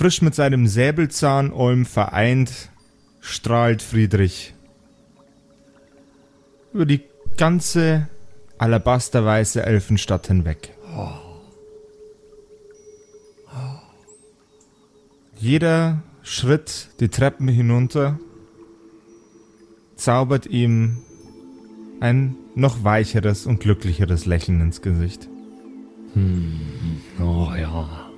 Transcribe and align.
frisch 0.00 0.22
mit 0.22 0.34
seinem 0.34 0.66
Säbelzahnolm 0.66 1.84
vereint, 1.84 2.70
strahlt 3.20 3.82
Friedrich 3.82 4.54
über 6.72 6.86
die 6.86 7.02
ganze 7.36 8.08
alabasterweiße 8.56 9.62
Elfenstadt 9.62 10.28
hinweg. 10.28 10.74
Jeder 15.36 16.02
Schritt 16.22 16.88
die 17.00 17.10
Treppen 17.10 17.48
hinunter 17.48 18.18
zaubert 19.96 20.46
ihm 20.46 21.02
ein 22.00 22.36
noch 22.54 22.84
weicheres 22.84 23.44
und 23.44 23.60
glücklicheres 23.60 24.24
Lächeln 24.24 24.62
ins 24.62 24.80
Gesicht. 24.80 25.28
Hm. 26.14 26.58
Oh 27.20 27.52
ja. 27.54 28.09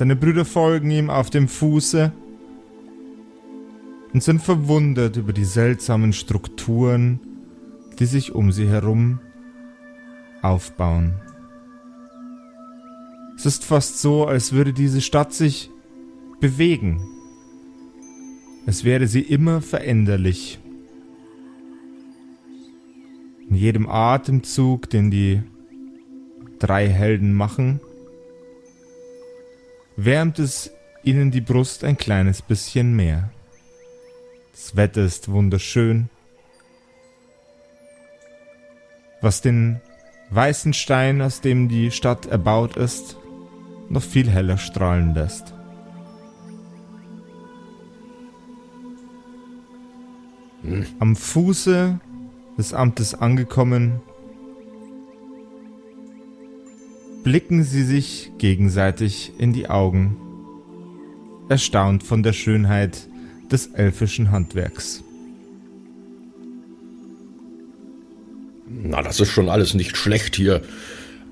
Seine 0.00 0.16
Brüder 0.16 0.46
folgen 0.46 0.90
ihm 0.90 1.10
auf 1.10 1.28
dem 1.28 1.46
Fuße 1.46 2.10
und 4.14 4.22
sind 4.22 4.40
verwundert 4.40 5.18
über 5.18 5.34
die 5.34 5.44
seltsamen 5.44 6.14
Strukturen, 6.14 7.20
die 7.98 8.06
sich 8.06 8.34
um 8.34 8.50
sie 8.50 8.66
herum 8.66 9.20
aufbauen. 10.40 11.16
Es 13.36 13.44
ist 13.44 13.62
fast 13.62 14.00
so, 14.00 14.24
als 14.24 14.54
würde 14.54 14.72
diese 14.72 15.02
Stadt 15.02 15.34
sich 15.34 15.70
bewegen. 16.40 17.06
Es 18.64 18.84
wäre 18.84 19.06
sie 19.06 19.20
immer 19.20 19.60
veränderlich. 19.60 20.60
In 23.50 23.54
jedem 23.54 23.86
Atemzug, 23.86 24.88
den 24.88 25.10
die 25.10 25.42
drei 26.58 26.88
Helden 26.88 27.34
machen, 27.34 27.80
wärmt 30.04 30.38
es 30.38 30.70
ihnen 31.02 31.30
die 31.30 31.40
Brust 31.40 31.84
ein 31.84 31.96
kleines 31.96 32.42
bisschen 32.42 32.94
mehr. 32.94 33.30
Das 34.52 34.76
Wetter 34.76 35.02
ist 35.02 35.30
wunderschön. 35.30 36.08
Was 39.20 39.42
den 39.42 39.80
weißen 40.30 40.72
Stein, 40.72 41.20
aus 41.20 41.40
dem 41.40 41.68
die 41.68 41.90
Stadt 41.90 42.26
erbaut 42.26 42.76
ist, 42.76 43.16
noch 43.88 44.02
viel 44.02 44.30
heller 44.30 44.56
strahlen 44.56 45.14
lässt. 45.14 45.52
Hm. 50.62 50.86
Am 50.98 51.16
Fuße 51.16 52.00
des 52.56 52.72
Amtes 52.72 53.14
angekommen, 53.14 54.00
blicken 57.22 57.64
sie 57.64 57.82
sich 57.82 58.32
gegenseitig 58.38 59.32
in 59.38 59.52
die 59.52 59.68
Augen, 59.68 60.16
erstaunt 61.48 62.02
von 62.02 62.22
der 62.22 62.32
Schönheit 62.32 63.08
des 63.50 63.66
elfischen 63.68 64.30
Handwerks. 64.30 65.02
Na, 68.68 69.02
das 69.02 69.20
ist 69.20 69.30
schon 69.30 69.48
alles 69.48 69.74
nicht 69.74 69.96
schlecht 69.96 70.36
hier. 70.36 70.62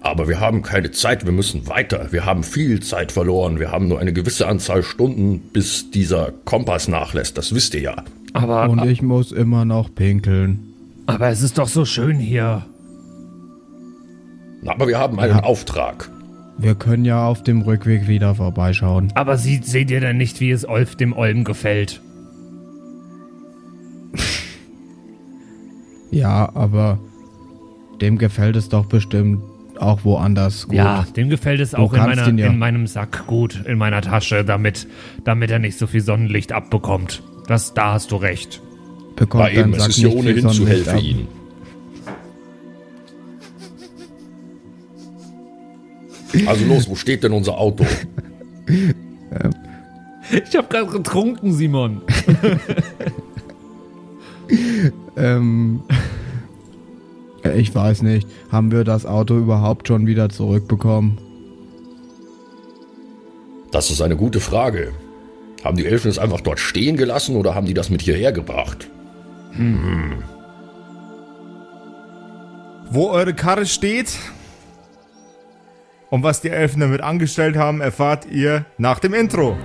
Aber 0.00 0.28
wir 0.28 0.38
haben 0.38 0.62
keine 0.62 0.92
Zeit, 0.92 1.24
wir 1.24 1.32
müssen 1.32 1.66
weiter. 1.66 2.08
Wir 2.12 2.24
haben 2.24 2.44
viel 2.44 2.80
Zeit 2.80 3.10
verloren. 3.10 3.58
Wir 3.58 3.72
haben 3.72 3.88
nur 3.88 3.98
eine 3.98 4.12
gewisse 4.12 4.46
Anzahl 4.46 4.82
Stunden, 4.82 5.40
bis 5.52 5.90
dieser 5.90 6.32
Kompass 6.44 6.88
nachlässt. 6.88 7.36
Das 7.36 7.54
wisst 7.54 7.74
ihr 7.74 7.80
ja. 7.80 8.04
Aber, 8.32 8.68
Und 8.68 8.84
ich 8.84 9.02
muss 9.02 9.32
immer 9.32 9.64
noch 9.64 9.92
pinkeln. 9.92 10.72
Aber 11.06 11.28
es 11.28 11.42
ist 11.42 11.58
doch 11.58 11.68
so 11.68 11.84
schön 11.84 12.18
hier. 12.18 12.66
Aber 14.66 14.88
wir 14.88 14.98
haben 14.98 15.18
einen 15.20 15.36
ja. 15.36 15.42
Auftrag. 15.42 16.10
Wir 16.58 16.74
können 16.74 17.04
ja 17.04 17.24
auf 17.26 17.42
dem 17.44 17.62
Rückweg 17.62 18.08
wieder 18.08 18.34
vorbeischauen. 18.34 19.12
Aber 19.14 19.38
sie, 19.38 19.60
seht 19.62 19.90
ihr 19.90 20.00
denn 20.00 20.16
nicht, 20.16 20.40
wie 20.40 20.50
es 20.50 20.68
Olf 20.68 20.96
dem 20.96 21.12
Olm 21.12 21.44
gefällt? 21.44 22.02
ja, 26.10 26.50
aber 26.54 26.98
dem 28.00 28.18
gefällt 28.18 28.56
es 28.56 28.68
doch 28.68 28.86
bestimmt 28.86 29.40
auch 29.78 30.04
woanders 30.04 30.66
gut. 30.66 30.74
Ja, 30.74 31.06
dem 31.16 31.30
gefällt 31.30 31.60
es 31.60 31.70
du 31.70 31.76
auch 31.76 31.92
in, 31.92 32.00
meiner, 32.00 32.28
ja. 32.28 32.46
in 32.48 32.58
meinem 32.58 32.88
Sack 32.88 33.28
gut, 33.28 33.64
in 33.64 33.78
meiner 33.78 34.02
Tasche, 34.02 34.44
damit, 34.44 34.88
damit 35.24 35.52
er 35.52 35.60
nicht 35.60 35.78
so 35.78 35.86
viel 35.86 36.00
Sonnenlicht 36.00 36.52
abbekommt. 36.52 37.22
Das, 37.46 37.74
da 37.74 37.92
hast 37.92 38.10
du 38.10 38.16
recht. 38.16 38.60
Bekommt 39.14 39.44
War 39.44 39.50
eben, 39.52 39.74
es 39.74 39.88
ist 39.88 39.98
ja 39.98 40.08
ohnehin 40.08 40.48
zu 40.48 40.66
hell 40.66 40.82
für 40.82 40.98
ihn. 40.98 41.28
Also 46.46 46.64
los, 46.66 46.88
wo 46.88 46.94
steht 46.94 47.22
denn 47.24 47.32
unser 47.32 47.58
Auto? 47.58 47.84
ich 50.30 50.56
habe 50.56 50.68
gerade 50.68 50.86
getrunken, 50.86 51.52
Simon. 51.52 52.02
ähm, 55.16 55.82
ich 57.56 57.74
weiß 57.74 58.02
nicht. 58.02 58.28
Haben 58.50 58.70
wir 58.72 58.84
das 58.84 59.06
Auto 59.06 59.36
überhaupt 59.38 59.88
schon 59.88 60.06
wieder 60.06 60.28
zurückbekommen? 60.28 61.18
Das 63.70 63.90
ist 63.90 64.00
eine 64.00 64.16
gute 64.16 64.40
Frage. 64.40 64.92
Haben 65.64 65.76
die 65.76 65.86
Elfen 65.86 66.10
es 66.10 66.18
einfach 66.18 66.40
dort 66.40 66.60
stehen 66.60 66.96
gelassen 66.96 67.36
oder 67.36 67.54
haben 67.54 67.66
die 67.66 67.74
das 67.74 67.90
mit 67.90 68.02
hierher 68.02 68.32
gebracht? 68.32 68.88
Hm. 69.52 70.22
Wo 72.90 73.08
eure 73.08 73.34
Karre 73.34 73.66
steht 73.66 74.18
und 76.10 76.22
was 76.22 76.40
die 76.40 76.50
Elfen 76.50 76.80
damit 76.80 77.00
angestellt 77.00 77.56
haben, 77.56 77.80
erfahrt 77.80 78.26
ihr 78.26 78.64
nach 78.78 78.98
dem 78.98 79.14
Intro. 79.14 79.56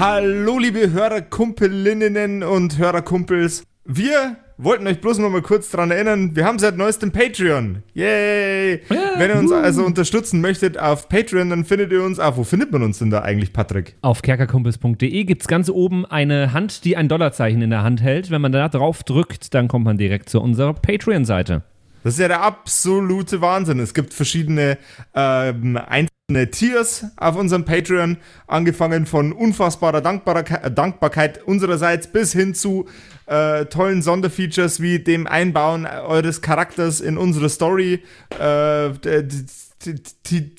Hallo, 0.00 0.58
liebe 0.58 0.92
Hörerkumpelinnen 0.92 2.42
und 2.42 2.78
Hörerkumpels. 2.78 3.64
Wir 3.84 4.36
wollten 4.56 4.86
euch 4.86 4.98
bloß 4.98 5.18
noch 5.18 5.28
mal 5.28 5.42
kurz 5.42 5.68
daran 5.68 5.90
erinnern, 5.90 6.34
wir 6.34 6.46
haben 6.46 6.58
seit 6.58 6.78
neuestem 6.78 7.12
Patreon. 7.12 7.82
Yay! 7.92 8.80
Ja, 8.88 8.96
Wenn 9.18 9.30
ihr 9.30 9.36
uns 9.36 9.50
uh. 9.50 9.56
also 9.56 9.84
unterstützen 9.84 10.40
möchtet 10.40 10.78
auf 10.78 11.10
Patreon, 11.10 11.50
dann 11.50 11.66
findet 11.66 11.92
ihr 11.92 12.02
uns. 12.02 12.18
Ah, 12.18 12.34
wo 12.34 12.44
findet 12.44 12.72
man 12.72 12.82
uns 12.82 12.98
denn 12.98 13.10
da 13.10 13.20
eigentlich, 13.20 13.52
Patrick? 13.52 13.96
Auf 14.00 14.22
kerkerkumpels.de 14.22 15.24
gibt 15.24 15.42
es 15.42 15.48
ganz 15.48 15.68
oben 15.68 16.06
eine 16.06 16.54
Hand, 16.54 16.86
die 16.86 16.96
ein 16.96 17.08
Dollarzeichen 17.08 17.60
in 17.60 17.68
der 17.68 17.82
Hand 17.82 18.00
hält. 18.00 18.30
Wenn 18.30 18.40
man 18.40 18.52
da 18.52 18.70
drauf 18.70 19.02
drückt, 19.02 19.52
dann 19.52 19.68
kommt 19.68 19.84
man 19.84 19.98
direkt 19.98 20.30
zu 20.30 20.40
unserer 20.40 20.72
Patreon-Seite. 20.72 21.62
Das 22.02 22.14
ist 22.14 22.20
ja 22.20 22.28
der 22.28 22.42
absolute 22.42 23.40
Wahnsinn. 23.40 23.78
Es 23.78 23.94
gibt 23.94 24.14
verschiedene 24.14 24.78
ähm, 25.14 25.76
einzelne 25.76 26.50
Tiers 26.50 27.04
auf 27.16 27.36
unserem 27.36 27.64
Patreon, 27.64 28.16
angefangen 28.46 29.06
von 29.06 29.32
unfassbarer 29.32 30.00
Dankbarkeit, 30.00 30.76
Dankbarkeit 30.76 31.42
unsererseits 31.44 32.06
bis 32.06 32.32
hin 32.32 32.54
zu 32.54 32.88
äh, 33.26 33.66
tollen 33.66 34.02
Sonderfeatures 34.02 34.80
wie 34.80 34.98
dem 34.98 35.26
Einbauen 35.26 35.86
eures 35.86 36.40
Charakters 36.40 37.00
in 37.00 37.18
unsere 37.18 37.48
Story. 37.48 38.02
Äh, 38.38 38.90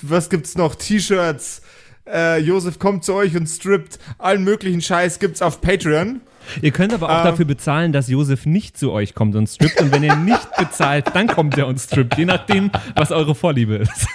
was 0.04 0.30
gibt's 0.30 0.56
noch? 0.56 0.76
T-Shirts. 0.76 1.62
Äh, 2.08 2.40
Josef 2.40 2.80
kommt 2.80 3.04
zu 3.04 3.14
euch 3.14 3.36
und 3.36 3.48
strippt. 3.48 4.00
Allen 4.18 4.44
möglichen 4.44 4.82
Scheiß 4.82 5.20
gibt's 5.20 5.42
auf 5.42 5.62
Patreon. 5.62 6.22
Ihr 6.62 6.72
könnt 6.72 6.94
aber 6.94 7.10
auch 7.10 7.20
ähm, 7.20 7.32
dafür 7.32 7.46
bezahlen, 7.46 7.92
dass 7.92 8.08
Josef 8.10 8.46
nicht 8.46 8.78
zu 8.78 8.92
euch 8.92 9.14
kommt 9.14 9.36
und 9.36 9.48
strippt. 9.48 9.82
Und 9.82 9.92
wenn 9.92 10.04
ihr 10.04 10.16
nicht 10.16 10.48
bezahlt, 10.58 11.08
dann 11.14 11.28
kommt 11.28 11.58
er 11.58 11.68
und 11.68 11.80
strippt. 11.80 12.18
Je 12.18 12.26
nachdem, 12.26 12.72
was 12.96 13.12
eure 13.12 13.36
Vorliebe 13.36 13.76
ist. 13.76 14.08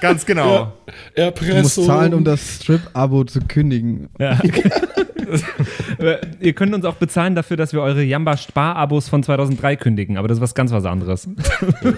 Ganz 0.00 0.26
genau. 0.26 0.72
Ja, 1.16 1.24
Erpressung. 1.24 1.54
Du 1.54 1.62
musst 1.62 1.84
zahlen, 1.84 2.14
um 2.14 2.24
das 2.24 2.56
Strip-Abo 2.56 3.24
zu 3.24 3.40
kündigen. 3.40 4.08
Ja. 4.18 4.38
ihr 6.40 6.52
könnt 6.52 6.74
uns 6.74 6.84
auch 6.84 6.94
bezahlen 6.94 7.34
dafür, 7.34 7.56
dass 7.56 7.72
wir 7.72 7.80
eure 7.82 8.02
Jamba-Spar-Abos 8.02 9.08
von 9.08 9.22
2003 9.22 9.76
kündigen. 9.76 10.16
Aber 10.16 10.28
das 10.28 10.38
ist 10.38 10.42
was 10.42 10.54
ganz 10.54 10.72
was 10.72 10.84
anderes. 10.84 11.28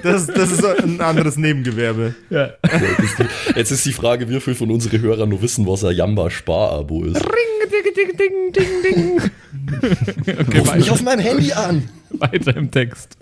Das, 0.02 0.26
das 0.26 0.52
ist 0.52 0.64
ein 0.64 1.00
anderes 1.00 1.36
Nebengewerbe. 1.36 2.14
Ja. 2.30 2.50
Jetzt 3.54 3.70
ist 3.70 3.86
die 3.86 3.92
Frage, 3.92 4.28
wie 4.28 4.40
viel 4.40 4.54
von 4.54 4.70
unseren 4.70 5.00
Hörern 5.00 5.28
nur 5.28 5.42
wissen, 5.42 5.66
was 5.66 5.84
ein 5.84 5.94
Jamba-Spar-Abo 5.94 7.04
ist. 7.04 7.16
Ring, 7.16 7.70
ding, 7.70 7.94
ding, 7.94 8.16
ding, 8.16 8.52
ding, 8.52 9.20
ding. 9.20 9.30
Okay, 9.76 10.58
Ruf 10.58 10.74
mich 10.74 10.90
auf 10.90 11.02
meinem 11.02 11.20
Handy 11.20 11.52
an. 11.52 11.88
Weiter 12.10 12.56
im 12.56 12.70
Text. 12.70 13.16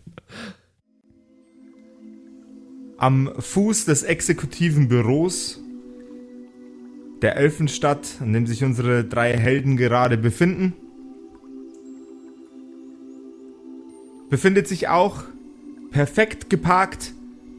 Am 2.98 3.30
Fuß 3.38 3.86
des 3.86 4.02
exekutiven 4.02 4.88
Büros 4.88 5.60
der 7.22 7.36
Elfenstadt, 7.36 8.16
an 8.20 8.32
dem 8.32 8.46
sich 8.46 8.64
unsere 8.64 9.04
drei 9.04 9.36
Helden 9.36 9.76
gerade 9.76 10.16
befinden, 10.16 10.74
befindet 14.30 14.68
sich 14.68 14.88
auch 14.88 15.24
perfekt 15.90 16.48
geparkt, 16.48 17.12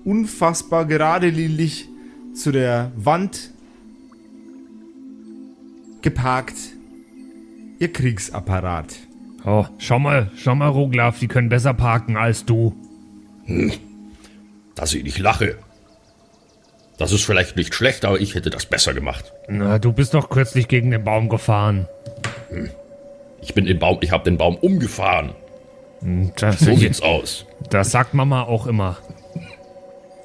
unfassbar 0.03 0.85
geradelinig 0.85 1.87
zu 2.33 2.51
der 2.51 2.91
Wand 2.95 3.51
geparkt, 6.01 6.55
ihr 7.81 7.91
Kriegsapparat. 7.91 8.93
Oh, 9.43 9.65
schau 9.79 9.97
mal, 9.97 10.29
schau 10.37 10.53
mal, 10.53 10.69
Roglaf, 10.69 11.19
die 11.19 11.27
können 11.27 11.49
besser 11.49 11.73
parken 11.73 12.15
als 12.15 12.45
du. 12.45 12.75
Hm. 13.45 13.73
Dass 14.75 14.93
ich 14.93 15.03
nicht 15.03 15.17
lache. 15.17 15.57
Das 16.99 17.11
ist 17.11 17.25
vielleicht 17.25 17.55
nicht 17.55 17.73
schlecht, 17.73 18.05
aber 18.05 18.21
ich 18.21 18.35
hätte 18.35 18.51
das 18.51 18.67
besser 18.67 18.93
gemacht. 18.93 19.33
Na, 19.47 19.79
du 19.79 19.91
bist 19.91 20.13
doch 20.13 20.29
kürzlich 20.29 20.67
gegen 20.67 20.91
den 20.91 21.03
Baum 21.03 21.27
gefahren. 21.27 21.87
Hm. 22.49 22.69
Ich 23.41 23.55
bin 23.55 23.65
den 23.65 23.79
Baum, 23.79 23.97
ich 24.01 24.11
habe 24.11 24.25
den 24.25 24.37
Baum 24.37 24.55
umgefahren. 24.57 25.31
Hm, 26.01 26.31
das 26.35 26.59
so 26.59 26.75
sieht's 26.75 27.01
aus. 27.01 27.47
Das 27.71 27.89
sagt 27.89 28.13
Mama 28.13 28.43
auch 28.43 28.67
immer. 28.67 28.97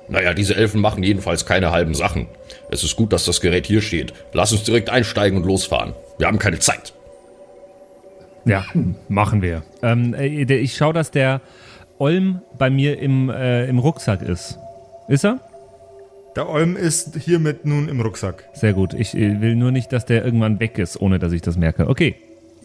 Naja, 0.08 0.34
diese 0.34 0.54
Elfen 0.54 0.82
machen 0.82 1.02
jedenfalls 1.02 1.46
keine 1.46 1.72
halben 1.72 1.94
Sachen. 1.94 2.28
Es 2.70 2.84
ist 2.84 2.96
gut, 2.96 3.14
dass 3.14 3.24
das 3.24 3.40
Gerät 3.40 3.66
hier 3.66 3.80
steht. 3.80 4.12
Lass 4.34 4.52
uns 4.52 4.64
direkt 4.64 4.90
einsteigen 4.90 5.38
und 5.38 5.46
losfahren. 5.46 5.94
Wir 6.18 6.26
haben 6.26 6.38
keine 6.38 6.58
Zeit. 6.58 6.92
Ja, 8.46 8.64
machen 9.08 9.42
wir. 9.42 9.62
Ähm, 9.82 10.14
äh, 10.14 10.44
ich 10.44 10.76
schaue, 10.76 10.92
dass 10.92 11.10
der 11.10 11.40
Olm 11.98 12.40
bei 12.58 12.70
mir 12.70 12.98
im, 12.98 13.28
äh, 13.28 13.66
im 13.66 13.78
Rucksack 13.78 14.22
ist. 14.22 14.58
Ist 15.08 15.24
er? 15.24 15.40
Der 16.36 16.48
Olm 16.48 16.76
ist 16.76 17.16
hiermit 17.16 17.64
nun 17.64 17.88
im 17.88 18.00
Rucksack. 18.00 18.44
Sehr 18.54 18.72
gut. 18.72 18.94
Ich 18.94 19.16
äh, 19.16 19.40
will 19.40 19.56
nur 19.56 19.72
nicht, 19.72 19.92
dass 19.92 20.06
der 20.06 20.24
irgendwann 20.24 20.60
weg 20.60 20.78
ist, 20.78 21.00
ohne 21.00 21.18
dass 21.18 21.32
ich 21.32 21.42
das 21.42 21.56
merke. 21.56 21.88
Okay, 21.88 22.14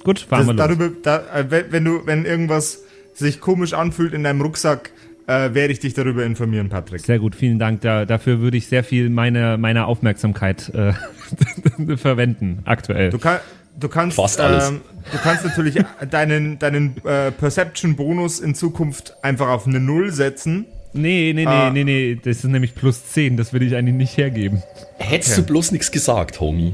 gut, 0.03 0.19
fahren 0.19 0.47
das, 0.47 0.47
wir 0.47 0.53
los. 0.53 0.77
Darüber, 0.77 0.89
da, 1.01 1.39
äh, 1.39 1.71
wenn, 1.71 1.85
du, 1.85 2.05
wenn 2.05 2.25
irgendwas 2.25 2.83
sich 3.13 3.39
komisch 3.39 3.73
anfühlt 3.73 4.13
in 4.13 4.23
deinem 4.23 4.41
Rucksack, 4.41 4.91
äh, 5.27 5.53
werde 5.53 5.71
ich 5.71 5.79
dich 5.79 5.93
darüber 5.93 6.25
informieren, 6.25 6.69
Patrick. 6.69 7.01
Sehr 7.01 7.19
gut, 7.19 7.35
vielen 7.35 7.59
Dank. 7.59 7.81
Da, 7.81 8.05
dafür 8.05 8.41
würde 8.41 8.57
ich 8.57 8.67
sehr 8.67 8.83
viel 8.83 9.09
meine, 9.09 9.57
meine 9.57 9.85
Aufmerksamkeit 9.85 10.71
äh, 10.75 10.93
verwenden, 11.97 12.59
aktuell. 12.65 13.09
Du, 13.09 13.19
kann, 13.19 13.39
du 13.79 13.89
kannst, 13.89 14.15
Fast 14.15 14.39
alles. 14.39 14.69
Ähm, 14.69 14.81
du 15.11 15.17
kannst 15.17 15.43
natürlich 15.43 15.75
deinen, 16.09 16.59
deinen 16.59 16.97
äh, 17.05 17.31
Perception-Bonus 17.31 18.39
in 18.39 18.55
Zukunft 18.55 19.15
einfach 19.23 19.49
auf 19.49 19.67
eine 19.67 19.79
Null 19.79 20.11
setzen. 20.11 20.65
Nee, 20.93 21.31
nee, 21.33 21.45
nee, 21.45 21.47
ah. 21.47 21.69
nee, 21.69 21.83
nee, 21.83 22.15
das 22.21 22.37
ist 22.37 22.43
nämlich 22.43 22.75
plus 22.75 23.05
10, 23.11 23.37
das 23.37 23.53
würde 23.53 23.65
ich 23.65 23.75
eigentlich 23.75 23.95
nicht 23.95 24.17
hergeben. 24.17 24.61
Hättest 24.97 25.33
okay. 25.33 25.41
du 25.41 25.47
bloß 25.47 25.71
nichts 25.71 25.91
gesagt, 25.91 26.41
Homie. 26.41 26.73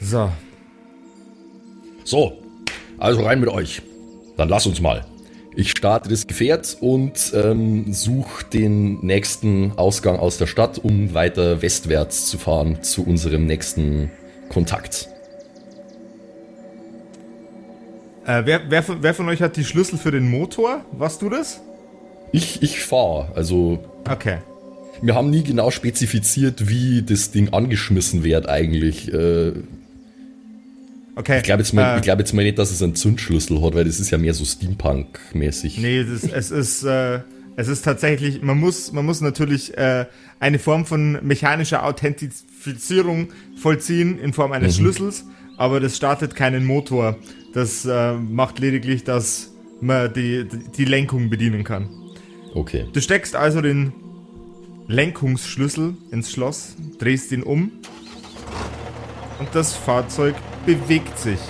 so. 0.00 0.32
So, 2.04 2.42
also 2.98 3.22
rein 3.22 3.40
mit 3.40 3.48
euch. 3.48 3.82
Dann 4.36 4.48
lass 4.48 4.66
uns 4.66 4.80
mal. 4.80 5.04
Ich 5.54 5.70
starte 5.70 6.08
das 6.08 6.26
Gefährt 6.26 6.78
und 6.80 7.32
ähm, 7.34 7.92
suche 7.92 8.44
den 8.46 9.00
nächsten 9.04 9.72
Ausgang 9.76 10.18
aus 10.18 10.38
der 10.38 10.46
Stadt, 10.46 10.78
um 10.78 11.12
weiter 11.12 11.60
westwärts 11.60 12.26
zu 12.26 12.38
fahren 12.38 12.82
zu 12.82 13.04
unserem 13.04 13.46
nächsten 13.46 14.10
Kontakt. 14.48 15.08
Äh, 18.24 18.42
wer, 18.46 18.60
wer, 18.70 18.84
wer, 19.02 19.14
von 19.14 19.28
euch 19.28 19.42
hat 19.42 19.56
die 19.56 19.64
Schlüssel 19.64 19.98
für 19.98 20.10
den 20.10 20.30
Motor? 20.30 20.84
Warst 20.92 21.20
du 21.20 21.28
das? 21.28 21.60
Ich, 22.30 22.62
ich 22.62 22.80
fahre. 22.80 23.32
Also. 23.34 23.84
Okay. 24.08 24.38
Wir 25.02 25.14
haben 25.14 25.30
nie 25.30 25.42
genau 25.42 25.70
spezifiziert, 25.70 26.68
wie 26.68 27.02
das 27.02 27.30
Ding 27.30 27.52
angeschmissen 27.52 28.24
wird 28.24 28.48
eigentlich. 28.48 29.12
Äh, 29.12 29.52
Okay. 31.14 31.38
Ich 31.38 31.42
glaube 31.42 31.62
jetzt, 31.62 31.74
mal, 31.74 31.98
äh, 31.98 32.00
glaub 32.00 32.18
jetzt 32.18 32.32
mal 32.32 32.42
nicht, 32.42 32.58
dass 32.58 32.70
es 32.70 32.82
einen 32.82 32.94
Zündschlüssel 32.94 33.62
hat, 33.62 33.74
weil 33.74 33.84
das 33.84 34.00
ist 34.00 34.10
ja 34.10 34.18
mehr 34.18 34.32
so 34.32 34.44
Steampunk-mäßig. 34.44 35.78
Nee, 35.78 35.98
es 35.98 36.08
ist, 36.08 36.32
es 36.32 36.50
ist, 36.50 36.84
äh, 36.84 37.20
es 37.56 37.68
ist 37.68 37.82
tatsächlich, 37.84 38.40
man 38.40 38.58
muss, 38.58 38.92
man 38.92 39.04
muss 39.04 39.20
natürlich 39.20 39.76
äh, 39.76 40.06
eine 40.40 40.58
Form 40.58 40.86
von 40.86 41.18
mechanischer 41.22 41.84
Authentifizierung 41.84 43.28
vollziehen 43.56 44.18
in 44.18 44.32
Form 44.32 44.52
eines 44.52 44.78
mhm. 44.78 44.84
Schlüssels, 44.84 45.24
aber 45.58 45.80
das 45.80 45.96
startet 45.96 46.34
keinen 46.34 46.64
Motor. 46.64 47.18
Das 47.52 47.84
äh, 47.84 48.14
macht 48.14 48.58
lediglich, 48.58 49.04
dass 49.04 49.50
man 49.82 50.12
die, 50.14 50.46
die 50.76 50.84
Lenkung 50.86 51.28
bedienen 51.28 51.64
kann. 51.64 51.90
Okay. 52.54 52.86
Du 52.90 53.00
steckst 53.00 53.36
also 53.36 53.60
den 53.60 53.92
Lenkungsschlüssel 54.86 55.94
ins 56.10 56.32
Schloss, 56.32 56.76
drehst 56.98 57.32
ihn 57.32 57.42
um 57.42 57.70
und 59.38 59.48
das 59.52 59.74
Fahrzeug 59.74 60.34
bewegt 60.66 61.18
sich. 61.18 61.40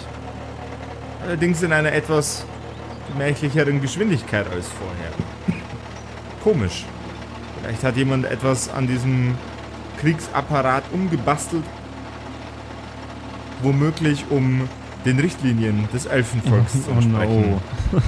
Allerdings 1.25 1.63
in 1.63 1.73
einer 1.73 1.93
etwas 1.93 2.45
gemächlicheren 3.13 3.81
Geschwindigkeit 3.81 4.47
als 4.51 4.67
vorher. 4.69 5.13
Komisch. 6.43 6.85
Vielleicht 7.61 7.85
hat 7.85 7.97
jemand 7.97 8.25
etwas 8.27 8.69
an 8.69 8.87
diesem 8.87 9.37
Kriegsapparat 10.01 10.85
umgebastelt. 10.93 11.65
Womöglich 13.63 14.25
um 14.31 14.69
den 15.05 15.21
Richtlinien 15.21 15.89
des 15.93 16.07
Elfenvolks 16.07 16.73
oh, 16.75 16.81
zu 16.85 16.91
entsprechen. 16.91 17.61
Oh 17.93 17.97
no. 17.97 18.03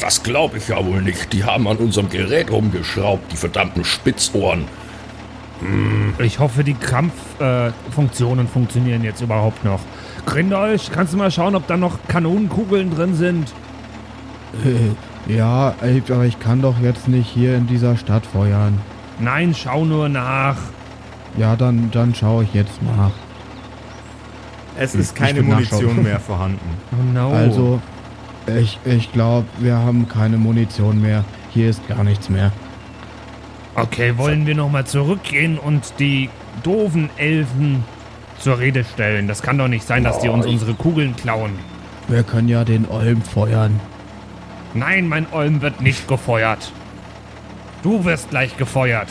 Das 0.00 0.22
glaube 0.22 0.58
ich 0.58 0.68
ja 0.68 0.84
wohl 0.84 1.02
nicht. 1.02 1.32
Die 1.32 1.44
haben 1.44 1.66
an 1.66 1.78
unserem 1.78 2.08
Gerät 2.08 2.50
rumgeschraubt, 2.50 3.32
die 3.32 3.36
verdammten 3.36 3.84
Spitzohren. 3.84 4.66
Hm. 5.60 6.14
Ich 6.18 6.38
hoffe, 6.38 6.62
die 6.62 6.74
Kampffunktionen 6.74 7.27
äh, 7.40 7.70
funktionieren 7.90 9.04
jetzt 9.04 9.20
überhaupt 9.20 9.64
noch. 9.64 9.80
Grindolch, 10.26 10.90
kannst 10.92 11.12
du 11.12 11.16
mal 11.16 11.30
schauen, 11.30 11.54
ob 11.54 11.66
da 11.66 11.76
noch 11.76 11.98
Kanonenkugeln 12.08 12.90
drin 12.94 13.14
sind? 13.14 13.52
Äh, 14.64 15.32
ja, 15.32 15.74
aber 16.10 16.24
ich 16.24 16.38
kann 16.40 16.62
doch 16.62 16.78
jetzt 16.80 17.08
nicht 17.08 17.28
hier 17.28 17.56
in 17.56 17.66
dieser 17.66 17.96
Stadt 17.96 18.24
feuern. 18.24 18.80
Nein, 19.18 19.54
schau 19.54 19.84
nur 19.84 20.08
nach. 20.08 20.56
Ja, 21.36 21.56
dann, 21.56 21.90
dann 21.90 22.14
schaue 22.14 22.44
ich 22.44 22.54
jetzt 22.54 22.82
nach. 22.82 23.12
Es 24.76 24.94
ist 24.94 25.14
keine 25.14 25.42
Munition 25.42 26.02
mehr 26.02 26.20
vorhanden. 26.20 26.60
Oh 26.92 27.12
no. 27.12 27.32
Also, 27.32 27.80
ich, 28.58 28.78
ich 28.84 29.12
glaube, 29.12 29.46
wir 29.58 29.76
haben 29.76 30.08
keine 30.08 30.38
Munition 30.38 31.02
mehr. 31.02 31.24
Hier 31.50 31.68
ist 31.68 31.86
gar 31.86 32.02
nichts 32.02 32.30
mehr. 32.30 32.50
Okay, 33.74 34.16
wollen 34.16 34.46
wir 34.46 34.54
nochmal 34.54 34.86
zurückgehen 34.86 35.58
und 35.58 35.94
die 35.98 36.30
doofen 36.62 37.10
Elfen 37.16 37.84
zur 38.38 38.58
Rede 38.58 38.84
stellen? 38.84 39.28
Das 39.28 39.42
kann 39.42 39.58
doch 39.58 39.68
nicht 39.68 39.86
sein, 39.86 40.04
dass 40.04 40.20
die 40.20 40.28
uns 40.28 40.46
unsere 40.46 40.74
Kugeln 40.74 41.16
klauen. 41.16 41.52
Wir 42.08 42.22
können 42.22 42.48
ja 42.48 42.64
den 42.64 42.88
Olm 42.88 43.22
feuern. 43.22 43.80
Nein, 44.74 45.08
mein 45.08 45.26
Olm 45.32 45.60
wird 45.60 45.80
nicht 45.80 46.08
gefeuert. 46.08 46.72
Du 47.82 48.04
wirst 48.04 48.30
gleich 48.30 48.56
gefeuert. 48.56 49.08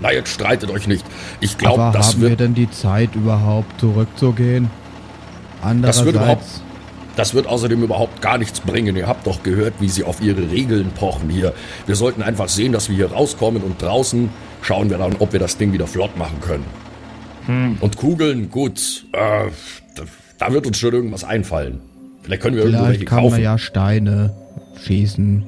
Na, 0.00 0.12
jetzt 0.12 0.30
streitet 0.32 0.70
euch 0.70 0.86
nicht. 0.86 1.04
Ich 1.40 1.58
glaube, 1.58 1.90
das 1.92 2.14
haben 2.14 2.22
wir 2.22 2.36
denn 2.36 2.54
die 2.54 2.70
Zeit 2.70 3.14
überhaupt 3.14 3.80
zurückzugehen? 3.80 4.70
Andererseits, 5.62 5.98
das 5.98 6.06
wird 6.06 6.16
überhaupt 6.16 6.44
das 7.16 7.34
wird 7.34 7.46
außerdem 7.46 7.82
überhaupt 7.82 8.22
gar 8.22 8.38
nichts 8.38 8.60
bringen. 8.60 8.96
Ihr 8.96 9.06
habt 9.06 9.26
doch 9.26 9.42
gehört, 9.42 9.74
wie 9.80 9.88
sie 9.88 10.04
auf 10.04 10.20
ihre 10.20 10.50
Regeln 10.50 10.90
pochen 10.90 11.28
hier. 11.28 11.52
Wir 11.86 11.96
sollten 11.96 12.22
einfach 12.22 12.48
sehen, 12.48 12.72
dass 12.72 12.88
wir 12.88 12.96
hier 12.96 13.12
rauskommen 13.12 13.62
und 13.62 13.80
draußen 13.82 14.30
schauen 14.62 14.90
wir 14.90 14.98
dann, 14.98 15.16
ob 15.18 15.32
wir 15.32 15.40
das 15.40 15.56
Ding 15.56 15.72
wieder 15.72 15.86
flott 15.86 16.16
machen 16.16 16.40
können. 16.40 16.64
Hm. 17.46 17.78
Und 17.80 17.96
Kugeln, 17.96 18.50
gut, 18.50 19.06
äh, 19.12 19.50
da, 19.96 20.02
da, 20.38 20.52
wird 20.52 20.66
uns 20.66 20.78
schon 20.78 20.92
irgendwas 20.92 21.24
einfallen. 21.24 21.80
Vielleicht 22.22 22.42
können 22.42 22.56
wir 22.56 22.62
Vielleicht 22.62 22.80
irgendwelche 22.80 23.04
kann 23.06 23.18
kaufen. 23.18 23.32
man 23.32 23.42
ja 23.42 23.58
Steine 23.58 24.34
schießen. 24.84 25.44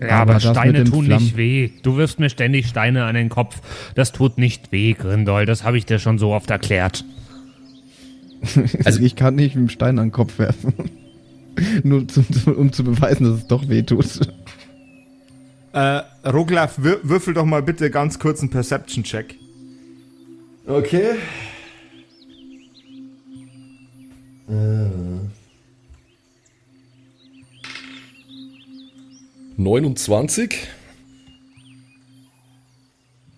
Ja, 0.00 0.20
aber, 0.20 0.36
aber 0.36 0.40
Steine 0.40 0.84
tun 0.84 1.04
Flammen 1.04 1.24
nicht 1.24 1.36
weh. 1.36 1.70
Du 1.82 1.96
wirfst 1.96 2.20
mir 2.20 2.30
ständig 2.30 2.68
Steine 2.68 3.04
an 3.04 3.14
den 3.14 3.28
Kopf. 3.28 3.60
Das 3.94 4.12
tut 4.12 4.38
nicht 4.38 4.72
weh, 4.72 4.94
Grindol. 4.94 5.44
Das 5.44 5.62
habe 5.62 5.76
ich 5.76 5.84
dir 5.84 5.98
schon 5.98 6.18
so 6.18 6.32
oft 6.32 6.48
erklärt. 6.50 7.04
Also 8.84 9.00
ich 9.00 9.16
kann 9.16 9.34
nicht 9.34 9.54
mit 9.54 9.66
dem 9.66 9.68
Stein 9.68 9.98
an 9.98 10.06
den 10.06 10.12
Kopf 10.12 10.38
werfen. 10.38 10.74
Nur 11.82 12.08
zum, 12.08 12.24
um 12.56 12.72
zu 12.72 12.84
beweisen, 12.84 13.24
dass 13.24 13.40
es 13.40 13.46
doch 13.46 13.68
weh 13.68 13.82
tut. 13.82 14.20
Äh, 15.72 16.02
Roglaf, 16.28 16.82
wür 16.82 17.00
würfel 17.02 17.34
doch 17.34 17.44
mal 17.44 17.62
bitte 17.62 17.90
ganz 17.90 18.18
kurz 18.18 18.40
einen 18.40 18.50
Perception-Check. 18.50 19.36
Okay. 20.66 21.10
Äh. 24.48 24.90
29. 29.56 30.68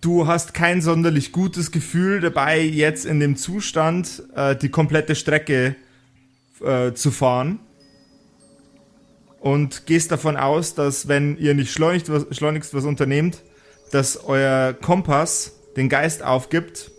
Du 0.03 0.27
hast 0.27 0.53
kein 0.53 0.81
sonderlich 0.81 1.31
gutes 1.31 1.71
Gefühl 1.71 2.19
dabei, 2.19 2.59
jetzt 2.59 3.05
in 3.05 3.21
dem 3.21 3.37
Zustand 3.37 4.21
äh, 4.35 4.53
die 4.53 4.67
komplette 4.67 5.15
Strecke 5.15 5.77
äh, 6.61 6.91
zu 6.91 7.09
fahren. 7.09 7.59
Und 9.39 9.85
gehst 9.85 10.11
davon 10.11 10.35
aus, 10.35 10.75
dass 10.75 11.07
wenn 11.07 11.37
ihr 11.37 11.53
nicht 11.53 11.71
schleunigst 11.71 12.11
was, 12.11 12.25
schleunigst 12.35 12.73
was 12.73 12.83
unternehmt, 12.83 13.43
dass 13.91 14.21
euer 14.25 14.73
Kompass 14.73 15.53
den 15.77 15.87
Geist 15.87 16.21
aufgibt, 16.21 16.91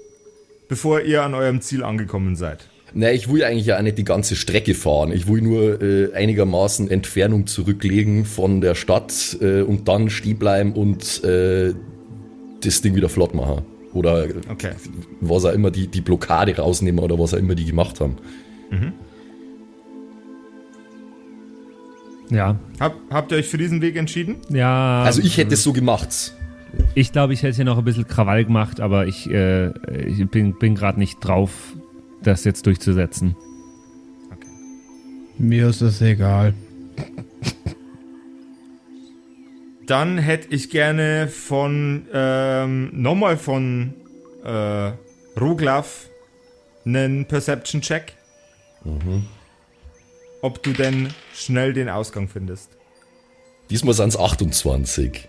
bevor 0.70 1.02
ihr 1.02 1.24
an 1.24 1.34
eurem 1.34 1.60
Ziel 1.60 1.84
angekommen 1.84 2.36
seid. 2.36 2.70
Nein, 2.94 3.16
ich 3.16 3.30
will 3.30 3.44
eigentlich 3.44 3.66
ja 3.66 3.76
auch 3.76 3.82
nicht 3.82 3.98
die 3.98 4.04
ganze 4.04 4.34
Strecke 4.34 4.72
fahren. 4.72 5.12
Ich 5.12 5.28
will 5.28 5.42
nur 5.42 5.82
äh, 5.82 6.14
einigermaßen 6.14 6.90
Entfernung 6.90 7.46
zurücklegen 7.48 8.24
von 8.24 8.62
der 8.62 8.74
Stadt 8.74 9.36
äh, 9.42 9.60
und 9.60 9.88
dann 9.88 10.08
stehen 10.08 10.38
bleiben 10.38 10.72
und 10.72 11.22
äh, 11.22 11.74
das 12.64 12.80
Ding 12.82 12.94
wieder 12.94 13.08
flott 13.08 13.34
machen. 13.34 13.62
Oder 13.92 14.26
Okay. 14.50 14.72
was 15.20 15.44
auch 15.44 15.52
immer, 15.52 15.70
die, 15.70 15.86
die 15.86 16.00
Blockade 16.00 16.56
rausnehmen 16.56 17.02
oder 17.02 17.18
was 17.18 17.32
auch 17.34 17.38
immer 17.38 17.54
die 17.54 17.64
gemacht 17.64 18.00
haben. 18.00 18.16
Ja. 22.30 22.58
Hab, 22.80 22.96
habt 23.10 23.32
ihr 23.32 23.38
euch 23.38 23.46
für 23.46 23.58
diesen 23.58 23.80
Weg 23.80 23.96
entschieden? 23.96 24.36
Ja. 24.48 25.02
Also 25.04 25.20
ich 25.22 25.36
hätte 25.36 25.54
es 25.54 25.62
so 25.62 25.72
gemacht. 25.72 26.34
Ich 26.94 27.12
glaube, 27.12 27.32
ich 27.34 27.42
hätte 27.44 27.54
hier 27.56 27.64
noch 27.64 27.78
ein 27.78 27.84
bisschen 27.84 28.08
Krawall 28.08 28.44
gemacht, 28.44 28.80
aber 28.80 29.06
ich, 29.06 29.30
äh, 29.30 29.68
ich 30.08 30.28
bin, 30.28 30.58
bin 30.58 30.74
gerade 30.74 30.98
nicht 30.98 31.18
drauf, 31.20 31.50
das 32.22 32.42
jetzt 32.44 32.66
durchzusetzen. 32.66 33.36
Mir 35.38 35.68
ist 35.68 35.82
das 35.82 36.00
egal. 36.00 36.54
Dann 39.86 40.18
hätte 40.18 40.48
ich 40.54 40.70
gerne 40.70 41.28
von 41.28 42.06
ähm, 42.12 42.90
nochmal 42.92 43.36
von 43.36 43.94
äh, 44.44 44.92
Roglav 45.38 46.08
einen 46.84 47.26
Perception-Check. 47.26 48.14
Ob 50.42 50.62
du 50.62 50.72
denn 50.72 51.12
schnell 51.34 51.72
den 51.72 51.88
Ausgang 51.88 52.28
findest. 52.28 52.70
Diesmal 53.70 53.94
sind 53.94 54.08
es 54.08 54.18
28. 54.18 55.26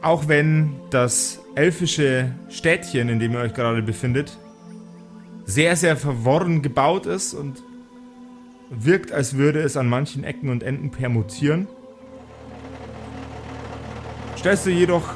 Auch 0.00 0.28
wenn 0.28 0.74
das 0.90 1.40
elfische 1.54 2.34
Städtchen, 2.48 3.08
in 3.08 3.18
dem 3.18 3.32
ihr 3.32 3.40
euch 3.40 3.54
gerade 3.54 3.82
befindet, 3.82 4.36
sehr, 5.44 5.76
sehr 5.76 5.96
verworren 5.96 6.62
gebaut 6.62 7.06
ist 7.06 7.34
und 7.34 7.62
wirkt, 8.78 9.12
als 9.12 9.36
würde 9.36 9.60
es 9.60 9.76
an 9.76 9.88
manchen 9.88 10.24
Ecken 10.24 10.50
und 10.50 10.62
Enden 10.62 10.90
permutieren, 10.90 11.68
stellst 14.38 14.66
du 14.66 14.70
jedoch 14.70 15.14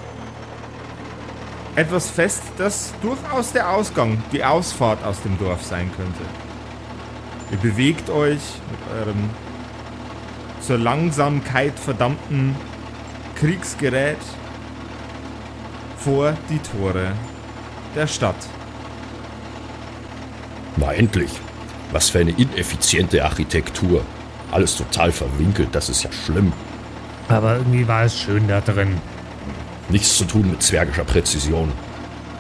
etwas 1.77 2.11
fest, 2.11 2.43
das 2.59 2.93
durchaus 3.03 3.53
der 3.53 3.71
Ausgang, 3.71 4.23
die 4.33 4.43
Ausfahrt 4.43 5.05
aus 5.05 5.23
dem 5.23 5.39
Dorf 5.39 5.65
sein 5.65 5.91
könnte. 5.97 6.23
Ihr 7.51 7.59
bewegt 7.59 8.11
euch 8.11 8.41
mit 8.71 9.01
eurem 9.01 9.31
zur 10.61 10.79
Langsamkeit 10.79 11.79
verdammten 11.79 12.57
Kriegsgerät 13.37 14.19
vor 15.97 16.37
die 16.51 16.59
Tore 16.59 17.13
der 17.95 18.07
Stadt. 18.07 18.37
Na 20.77 20.93
endlich. 20.93 21.31
Was 21.93 22.11
für 22.11 22.19
eine 22.19 22.33
ineffiziente 22.33 23.25
Architektur. 23.25 24.03
Alles 24.51 24.77
total 24.77 25.13
verwinkelt, 25.13 25.69
das 25.73 25.89
ist 25.89 26.03
ja 26.03 26.13
schlimm. 26.13 26.53
Aber 27.29 27.57
irgendwie 27.57 27.87
war 27.87 28.05
es 28.05 28.19
schön 28.19 28.49
da 28.49 28.61
drin. 28.61 28.97
Nichts 29.91 30.17
zu 30.17 30.25
tun 30.25 30.51
mit 30.51 30.63
zwergischer 30.63 31.05
Präzision. 31.05 31.73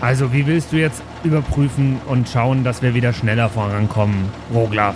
Also, 0.00 0.32
wie 0.32 0.46
willst 0.46 0.72
du 0.72 0.76
jetzt 0.76 1.02
überprüfen 1.24 2.00
und 2.06 2.28
schauen, 2.28 2.62
dass 2.62 2.82
wir 2.82 2.94
wieder 2.94 3.12
schneller 3.12 3.48
vorankommen, 3.48 4.30
Roglav? 4.54 4.94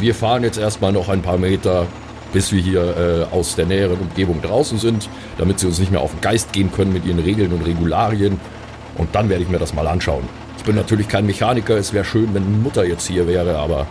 Wir 0.00 0.14
fahren 0.14 0.42
jetzt 0.42 0.58
erstmal 0.58 0.92
noch 0.92 1.08
ein 1.08 1.22
paar 1.22 1.38
Meter, 1.38 1.86
bis 2.32 2.52
wir 2.52 2.60
hier 2.60 3.28
äh, 3.30 3.34
aus 3.34 3.54
der 3.54 3.66
näheren 3.66 3.98
Umgebung 3.98 4.42
draußen 4.42 4.78
sind, 4.78 5.08
damit 5.38 5.60
sie 5.60 5.66
uns 5.66 5.78
nicht 5.78 5.92
mehr 5.92 6.00
auf 6.00 6.10
den 6.10 6.20
Geist 6.20 6.52
gehen 6.52 6.72
können 6.72 6.92
mit 6.92 7.04
ihren 7.04 7.18
Regeln 7.18 7.52
und 7.52 7.62
Regularien. 7.62 8.40
Und 8.96 9.14
dann 9.14 9.28
werde 9.28 9.44
ich 9.44 9.48
mir 9.48 9.58
das 9.58 9.72
mal 9.72 9.86
anschauen. 9.86 10.28
Ich 10.62 10.66
bin 10.66 10.76
natürlich 10.76 11.08
kein 11.08 11.26
Mechaniker, 11.26 11.76
es 11.76 11.92
wäre 11.92 12.04
schön, 12.04 12.32
wenn 12.34 12.62
Mutter 12.62 12.84
jetzt 12.84 13.08
hier 13.08 13.26
wäre, 13.26 13.58
aber 13.58 13.84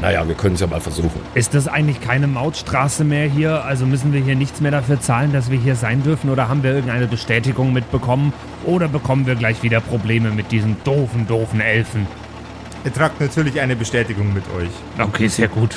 naja, 0.00 0.26
wir 0.26 0.34
können 0.34 0.54
es 0.54 0.62
ja 0.62 0.66
mal 0.66 0.80
versuchen. 0.80 1.20
Ist 1.34 1.52
das 1.52 1.68
eigentlich 1.68 2.00
keine 2.00 2.26
Mautstraße 2.26 3.04
mehr 3.04 3.28
hier? 3.28 3.66
Also 3.66 3.84
müssen 3.84 4.14
wir 4.14 4.22
hier 4.22 4.34
nichts 4.34 4.62
mehr 4.62 4.70
dafür 4.70 4.98
zahlen, 4.98 5.30
dass 5.34 5.50
wir 5.50 5.58
hier 5.58 5.76
sein 5.76 6.02
dürfen? 6.02 6.30
Oder 6.30 6.48
haben 6.48 6.62
wir 6.62 6.70
irgendeine 6.72 7.06
Bestätigung 7.06 7.74
mitbekommen? 7.74 8.32
Oder 8.64 8.88
bekommen 8.88 9.26
wir 9.26 9.34
gleich 9.34 9.62
wieder 9.62 9.82
Probleme 9.82 10.30
mit 10.30 10.50
diesen 10.52 10.78
doofen, 10.84 11.26
doofen 11.26 11.60
Elfen? 11.60 12.06
Ihr 12.82 12.94
tragt 12.94 13.20
natürlich 13.20 13.60
eine 13.60 13.76
Bestätigung 13.76 14.32
mit 14.32 14.44
euch. 14.56 14.70
Okay, 14.98 15.28
sehr 15.28 15.48
gut. 15.48 15.76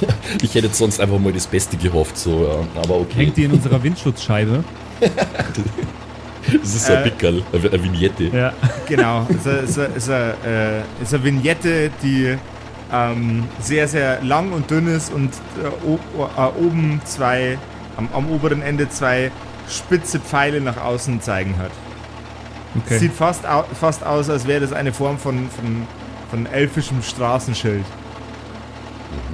Ich 0.42 0.54
hätte 0.54 0.68
sonst 0.70 1.00
einfach 1.00 1.18
mal 1.18 1.32
das 1.32 1.46
Beste 1.46 1.78
gehofft, 1.78 2.18
so, 2.18 2.44
ja. 2.44 2.82
aber 2.82 2.96
okay. 3.00 3.24
Hängt 3.24 3.38
die 3.38 3.44
in 3.44 3.52
unserer 3.52 3.82
Windschutzscheibe? 3.82 4.62
Das 6.52 6.74
ist 6.74 6.86
so 6.86 6.92
ein 6.92 6.98
Äh, 7.00 7.02
Pickerl, 7.10 7.42
eine 7.52 7.82
Vignette. 7.82 8.24
Ja. 8.24 8.52
Genau, 8.86 9.26
es 9.28 9.36
ist, 9.36 9.46
eine- 9.46 9.58
ist, 9.58 9.78
eine- 9.78 9.94
ist, 9.96 10.10
eine, 10.10 10.34
äh, 10.98 11.02
ist 11.02 11.14
eine 11.14 11.24
Vignette, 11.24 11.90
die 12.02 12.36
ähm, 12.92 13.44
sehr, 13.60 13.88
sehr 13.88 14.22
lang 14.22 14.52
und 14.52 14.70
dünn 14.70 14.86
ist 14.88 15.12
und 15.12 15.32
äh, 15.62 15.66
äh, 15.66 16.64
oben 16.64 17.00
zwei, 17.04 17.58
am, 17.96 18.08
am 18.12 18.30
oberen 18.30 18.62
Ende 18.62 18.88
zwei 18.88 19.30
spitze 19.68 20.20
Pfeile 20.20 20.60
nach 20.60 20.76
außen 20.76 21.20
zeigen 21.20 21.56
hat. 21.58 21.72
Okay. 22.84 22.98
Sieht 22.98 23.12
fast, 23.12 23.44
au 23.46 23.64
fast 23.78 24.04
aus, 24.04 24.30
als 24.30 24.46
wäre 24.46 24.60
das 24.60 24.72
eine 24.72 24.92
Form 24.92 25.18
von, 25.18 25.48
von, 25.50 25.86
von 26.30 26.46
elfischem 26.46 27.02
Straßenschild. 27.02 27.84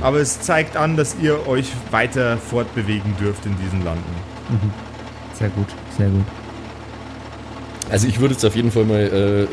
Aber 0.00 0.18
es 0.18 0.40
zeigt 0.40 0.76
an, 0.76 0.96
dass 0.96 1.16
ihr 1.20 1.46
euch 1.46 1.70
weiter 1.90 2.38
fortbewegen 2.38 3.14
dürft 3.20 3.44
in 3.46 3.56
diesen 3.58 3.84
Landen. 3.84 4.02
Sehr 5.34 5.48
gut, 5.50 5.66
sehr 5.96 6.08
gut. 6.08 6.24
Also 7.92 8.08
ich 8.08 8.18
würde 8.20 8.32
jetzt 8.32 8.44
auf 8.46 8.56
jeden 8.56 8.70
Fall 8.72 8.84
mal 8.84 9.02
äh, 9.02 9.46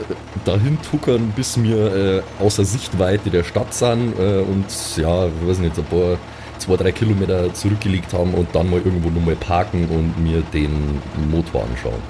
dahin 0.46 0.78
tuckern, 0.82 1.34
bis 1.36 1.62
wir 1.62 1.94
äh, 1.94 2.22
außer 2.40 2.64
Sichtweite 2.64 3.30
der 3.30 3.44
Stadt 3.44 3.74
sind 3.74 4.18
äh, 4.18 4.40
und 4.40 4.66
ja, 4.96 5.26
ich 5.28 5.46
weiß 5.48 5.60
nicht, 5.60 5.78
ein 5.78 5.84
paar, 5.84 6.18
zwei, 6.58 6.78
drei 6.78 6.94
Kilometer 6.94 7.54
zurückgelegt 7.54 8.14
haben 8.14 8.34
und 8.34 8.48
dann 8.56 8.70
mal 8.70 8.78
irgendwo 8.80 9.10
nochmal 9.10 9.36
parken 9.36 9.90
und 9.90 10.18
mir 10.24 10.42
den 10.54 11.02
Motor 11.30 11.66
anschauen. 11.66 12.02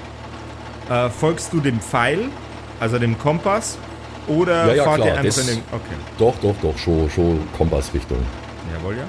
Äh, 0.88 1.10
folgst 1.10 1.52
du 1.52 1.58
dem 1.58 1.80
Pfeil, 1.80 2.20
also 2.78 3.00
dem 3.00 3.18
Kompass, 3.18 3.76
oder 4.28 4.68
Ja, 4.68 4.74
ja, 4.74 4.84
fahrt 4.84 4.98
ihr 4.98 5.04
klar, 5.06 5.16
einfach 5.16 5.24
das- 5.24 5.48
in 5.48 5.54
den. 5.56 5.62
Okay. 5.72 5.96
Doch, 6.16 6.34
doch, 6.40 6.54
doch, 6.62 6.78
schon, 6.78 7.10
schon 7.10 7.40
Kompassrichtung. 7.58 8.18
Jawohl, 8.72 8.98
ja. 8.98 9.04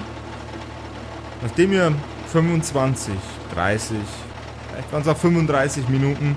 Nachdem 1.40 1.72
ihr 1.72 1.92
25, 2.32 3.14
30, 3.54 3.96
vielleicht 4.72 4.92
waren 4.92 5.02
es 5.02 5.08
auch 5.08 5.16
35 5.16 5.88
Minuten 5.88 6.36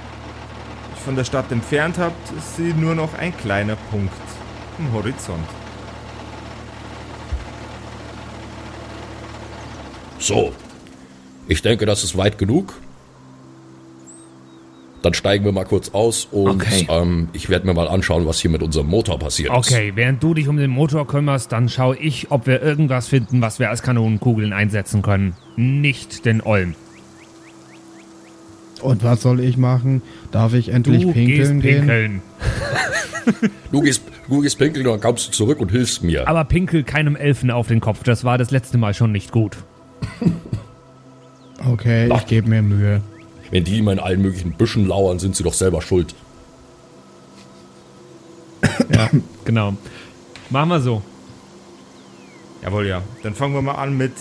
von 1.05 1.15
der 1.15 1.23
Stadt 1.23 1.51
entfernt 1.51 1.97
habt, 1.99 2.31
ist 2.37 2.57
sie 2.57 2.73
nur 2.73 2.95
noch 2.95 3.13
ein 3.13 3.35
kleiner 3.37 3.75
Punkt 3.91 4.11
am 4.79 4.91
Horizont. 4.91 5.45
So, 10.19 10.51
ich 11.47 11.61
denke, 11.61 11.85
das 11.85 12.03
ist 12.03 12.17
weit 12.17 12.37
genug. 12.37 12.73
Dann 15.03 15.13
steigen 15.13 15.45
wir 15.45 15.51
mal 15.51 15.65
kurz 15.65 15.89
aus 15.89 16.25
und 16.31 16.63
Okay. 16.63 16.87
ähm, 16.89 17.29
ich 17.33 17.47
werde 17.49 17.67
mir 17.67 17.75
mal 17.75 17.87
anschauen, 17.87 18.25
was 18.25 18.39
hier 18.39 18.49
mit 18.49 18.63
unserem 18.63 18.87
Motor 18.87 19.19
passiert 19.19 19.51
ist. 19.51 19.71
Okay, 19.71 19.91
während 19.93 20.23
du 20.23 20.33
dich 20.33 20.47
um 20.47 20.57
den 20.57 20.71
Motor 20.71 21.05
kümmerst, 21.05 21.51
dann 21.51 21.69
schaue 21.69 21.95
ich, 21.97 22.31
ob 22.31 22.47
wir 22.47 22.63
irgendwas 22.63 23.07
finden, 23.07 23.39
was 23.41 23.59
wir 23.59 23.69
als 23.69 23.83
Kanonenkugeln 23.83 24.51
einsetzen 24.51 25.03
können. 25.03 25.35
Nicht 25.55 26.25
den 26.25 26.41
Olm. 26.41 26.73
Und 28.85 29.03
was 29.03 29.21
soll 29.21 29.39
ich 29.39 29.57
machen? 29.57 30.01
Darf 30.31 30.53
ich 30.53 30.67
Du 30.67 30.71
endlich 30.71 31.01
gehst 31.03 31.13
pinkeln 31.13 31.61
gehen? 31.61 31.79
pinkeln. 31.87 32.21
Du 33.71 33.81
gehst, 33.81 34.03
du 34.29 34.41
gehst 34.41 34.59
pinkeln 34.59 34.85
und 34.85 34.93
dann 34.93 35.01
kommst 35.01 35.27
du 35.27 35.31
zurück 35.31 35.59
und 35.59 35.71
hilfst 35.71 36.03
mir. 36.03 36.27
Aber 36.27 36.43
pinkel 36.43 36.83
keinem 36.83 37.15
Elfen 37.15 37.49
auf 37.49 37.67
den 37.67 37.79
Kopf. 37.79 38.03
Das 38.03 38.23
war 38.23 38.37
das 38.37 38.51
letzte 38.51 38.77
Mal 38.77 38.93
schon 38.93 39.11
nicht 39.11 39.31
gut. 39.31 39.57
Okay, 41.67 42.09
Ach. 42.11 42.19
ich 42.19 42.27
gebe 42.27 42.47
mir 42.47 42.61
Mühe. 42.61 43.01
Wenn 43.49 43.63
die 43.63 43.79
immer 43.79 43.91
in 43.93 43.99
allen 43.99 44.21
möglichen 44.21 44.51
Büschen 44.51 44.87
lauern, 44.87 45.17
sind 45.17 45.35
sie 45.35 45.41
doch 45.43 45.53
selber 45.53 45.81
schuld. 45.81 46.13
Ja, 48.93 49.09
genau. 49.45 49.75
Machen 50.51 50.69
wir 50.69 50.79
so. 50.81 51.01
Jawohl, 52.61 52.85
ja. 52.85 53.01
Dann 53.23 53.33
fangen 53.33 53.55
wir 53.55 53.63
mal 53.63 53.75
an 53.75 53.97
mit 53.97 54.11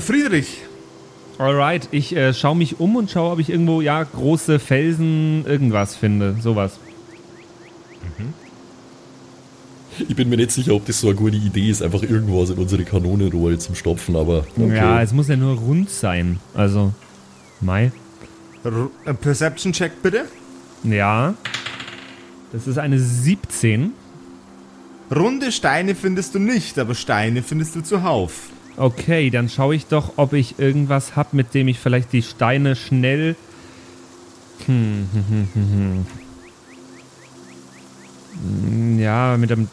Friedrich. 0.00 0.58
Alright, 1.42 1.88
ich 1.90 2.14
äh, 2.14 2.32
schaue 2.32 2.54
mich 2.54 2.78
um 2.78 2.94
und 2.94 3.10
schaue, 3.10 3.32
ob 3.32 3.40
ich 3.40 3.50
irgendwo, 3.50 3.80
ja, 3.80 4.00
große 4.04 4.60
Felsen, 4.60 5.44
irgendwas 5.44 5.96
finde. 5.96 6.36
Sowas. 6.40 6.78
Ich 9.98 10.14
bin 10.14 10.28
mir 10.28 10.36
nicht 10.36 10.52
sicher, 10.52 10.72
ob 10.74 10.86
das 10.86 11.00
so 11.00 11.08
eine 11.08 11.16
gute 11.16 11.36
Idee 11.36 11.68
ist, 11.68 11.82
einfach 11.82 12.02
irgendwas 12.02 12.50
in 12.50 12.58
unsere 12.58 12.84
Kanonenrohre 12.84 13.58
zum 13.58 13.74
Stopfen, 13.74 14.14
aber 14.14 14.46
okay. 14.56 14.76
Ja, 14.76 15.02
es 15.02 15.12
muss 15.12 15.26
ja 15.26 15.36
nur 15.36 15.56
rund 15.56 15.90
sein. 15.90 16.38
Also, 16.54 16.92
Mai. 17.60 17.90
R 18.62 18.88
äh, 19.04 19.12
Perception-Check 19.12 20.00
bitte. 20.00 20.26
Ja. 20.84 21.34
Das 22.52 22.68
ist 22.68 22.78
eine 22.78 23.00
17. 23.00 23.92
Runde 25.14 25.50
Steine 25.50 25.96
findest 25.96 26.36
du 26.36 26.38
nicht, 26.38 26.78
aber 26.78 26.94
Steine 26.94 27.42
findest 27.42 27.74
du 27.74 27.80
zuhauf. 27.80 28.51
Okay, 28.76 29.30
dann 29.30 29.48
schaue 29.48 29.74
ich 29.74 29.86
doch, 29.86 30.14
ob 30.16 30.32
ich 30.32 30.58
irgendwas 30.58 31.14
habe, 31.16 31.36
mit 31.36 31.54
dem 31.54 31.68
ich 31.68 31.78
vielleicht 31.78 32.12
die 32.12 32.22
Steine 32.22 32.74
schnell. 32.74 33.36
Hm, 34.66 35.08
hm, 35.12 35.24
hm, 35.28 35.48
hm, 35.54 36.06
hm. 38.44 38.98
Ja, 38.98 39.36
mit 39.36 39.50
dem 39.50 39.68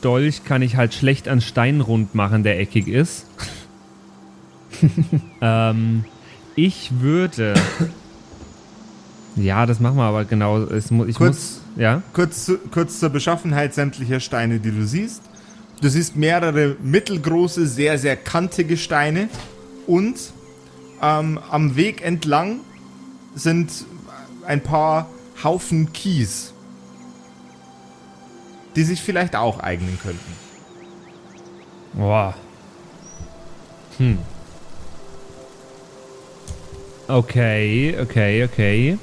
Dolch 0.00 0.44
kann 0.44 0.62
ich 0.62 0.76
halt 0.76 0.94
schlecht 0.94 1.28
an 1.28 1.40
Stein 1.40 1.80
rund 1.80 2.14
machen, 2.14 2.42
der 2.44 2.60
eckig 2.60 2.86
ist. 2.88 3.26
ähm, 5.40 6.04
ich 6.54 6.90
würde. 7.00 7.54
Ja, 9.34 9.66
das 9.66 9.80
machen 9.80 9.96
wir 9.96 10.04
aber 10.04 10.24
genau. 10.24 10.66
Ich 10.70 10.86
Kurz- 11.16 11.18
muss. 11.18 11.60
Ja? 11.76 12.02
Kurz, 12.12 12.50
kurz 12.70 13.00
zur 13.00 13.10
Beschaffenheit 13.10 13.74
sämtlicher 13.74 14.20
Steine, 14.20 14.60
die 14.60 14.70
du 14.70 14.86
siehst. 14.86 15.22
Du 15.80 15.90
siehst 15.90 16.16
mehrere 16.16 16.76
mittelgroße, 16.82 17.66
sehr, 17.66 17.98
sehr 17.98 18.16
kantige 18.16 18.76
Steine 18.76 19.28
und 19.86 20.16
ähm, 21.02 21.38
am 21.50 21.76
Weg 21.76 22.02
entlang 22.02 22.60
sind 23.34 23.70
ein 24.46 24.62
paar 24.62 25.10
Haufen 25.44 25.92
Kies, 25.92 26.52
die 28.74 28.84
sich 28.84 29.02
vielleicht 29.02 29.36
auch 29.36 29.60
eignen 29.60 29.98
könnten. 30.02 30.32
Boah. 31.92 32.34
Hm. 33.98 34.18
Okay, 37.08 37.96
okay, 38.00 38.44
okay. 38.44 38.98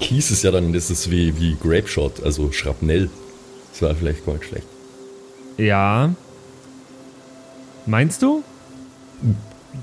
Kies 0.00 0.30
ist 0.30 0.42
ja 0.42 0.50
dann, 0.50 0.72
das 0.72 0.90
ist 0.90 1.10
wie, 1.10 1.38
wie 1.38 1.56
Grape 1.56 1.88
Shot, 1.88 2.22
also 2.22 2.50
Schrapnell. 2.50 3.10
Das 3.72 3.82
war 3.82 3.94
vielleicht 3.94 4.24
gar 4.24 4.34
nicht 4.34 4.46
schlecht. 4.46 4.66
Ja. 5.58 6.10
Meinst 7.86 8.22
du? 8.22 8.42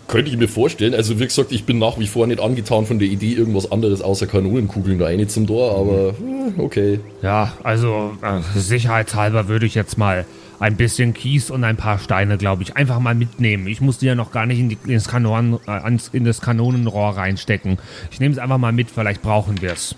Könnte 0.08 0.30
ich 0.30 0.38
mir 0.38 0.48
vorstellen. 0.48 0.94
Also 0.94 1.20
wie 1.20 1.26
gesagt, 1.26 1.52
ich 1.52 1.64
bin 1.66 1.80
nach 1.80 1.98
wie 2.00 2.08
vor 2.08 2.28
nicht 2.28 2.40
angetan 2.40 2.86
von 2.86 3.00
der 3.00 3.08
Idee, 3.08 3.34
irgendwas 3.34 3.72
anderes 3.72 4.02
außer 4.02 4.28
Kanonenkugeln 4.28 5.00
da 5.00 5.06
rein 5.06 5.28
zum 5.30 5.48
Tor, 5.48 5.78
aber 5.78 6.10
äh, 6.10 6.60
okay. 6.62 7.00
Ja, 7.22 7.54
also 7.64 8.14
äh, 8.22 8.40
sicherheitshalber 8.60 9.48
würde 9.48 9.66
ich 9.66 9.76
jetzt 9.76 9.98
mal 9.98 10.26
ein 10.60 10.76
bisschen 10.76 11.14
Kies 11.14 11.50
und 11.52 11.64
ein 11.64 11.76
paar 11.76 12.00
Steine, 12.00 12.38
glaube 12.38 12.64
ich, 12.64 12.76
einfach 12.78 13.00
mal 13.00 13.16
mitnehmen. 13.16 13.68
Ich 13.68 13.82
muss 13.82 13.98
die 13.98 14.06
ja 14.06 14.16
noch 14.16 14.32
gar 14.32 14.46
nicht 14.46 14.60
in, 14.60 14.70
die, 14.70 14.78
ins 14.88 15.08
Kanonen, 15.08 15.60
äh, 15.68 15.72
ans- 15.72 16.10
in 16.14 16.24
das 16.26 16.40
Kanonenrohr 16.42 17.18
reinstecken. 17.18 17.78
Ich 18.12 18.20
nehme 18.20 18.34
es 18.34 18.40
einfach 18.40 18.58
mal 18.58 18.72
mit, 18.72 18.90
vielleicht 18.92 19.22
brauchen 19.22 19.62
wir 19.62 19.74
es. 19.74 19.96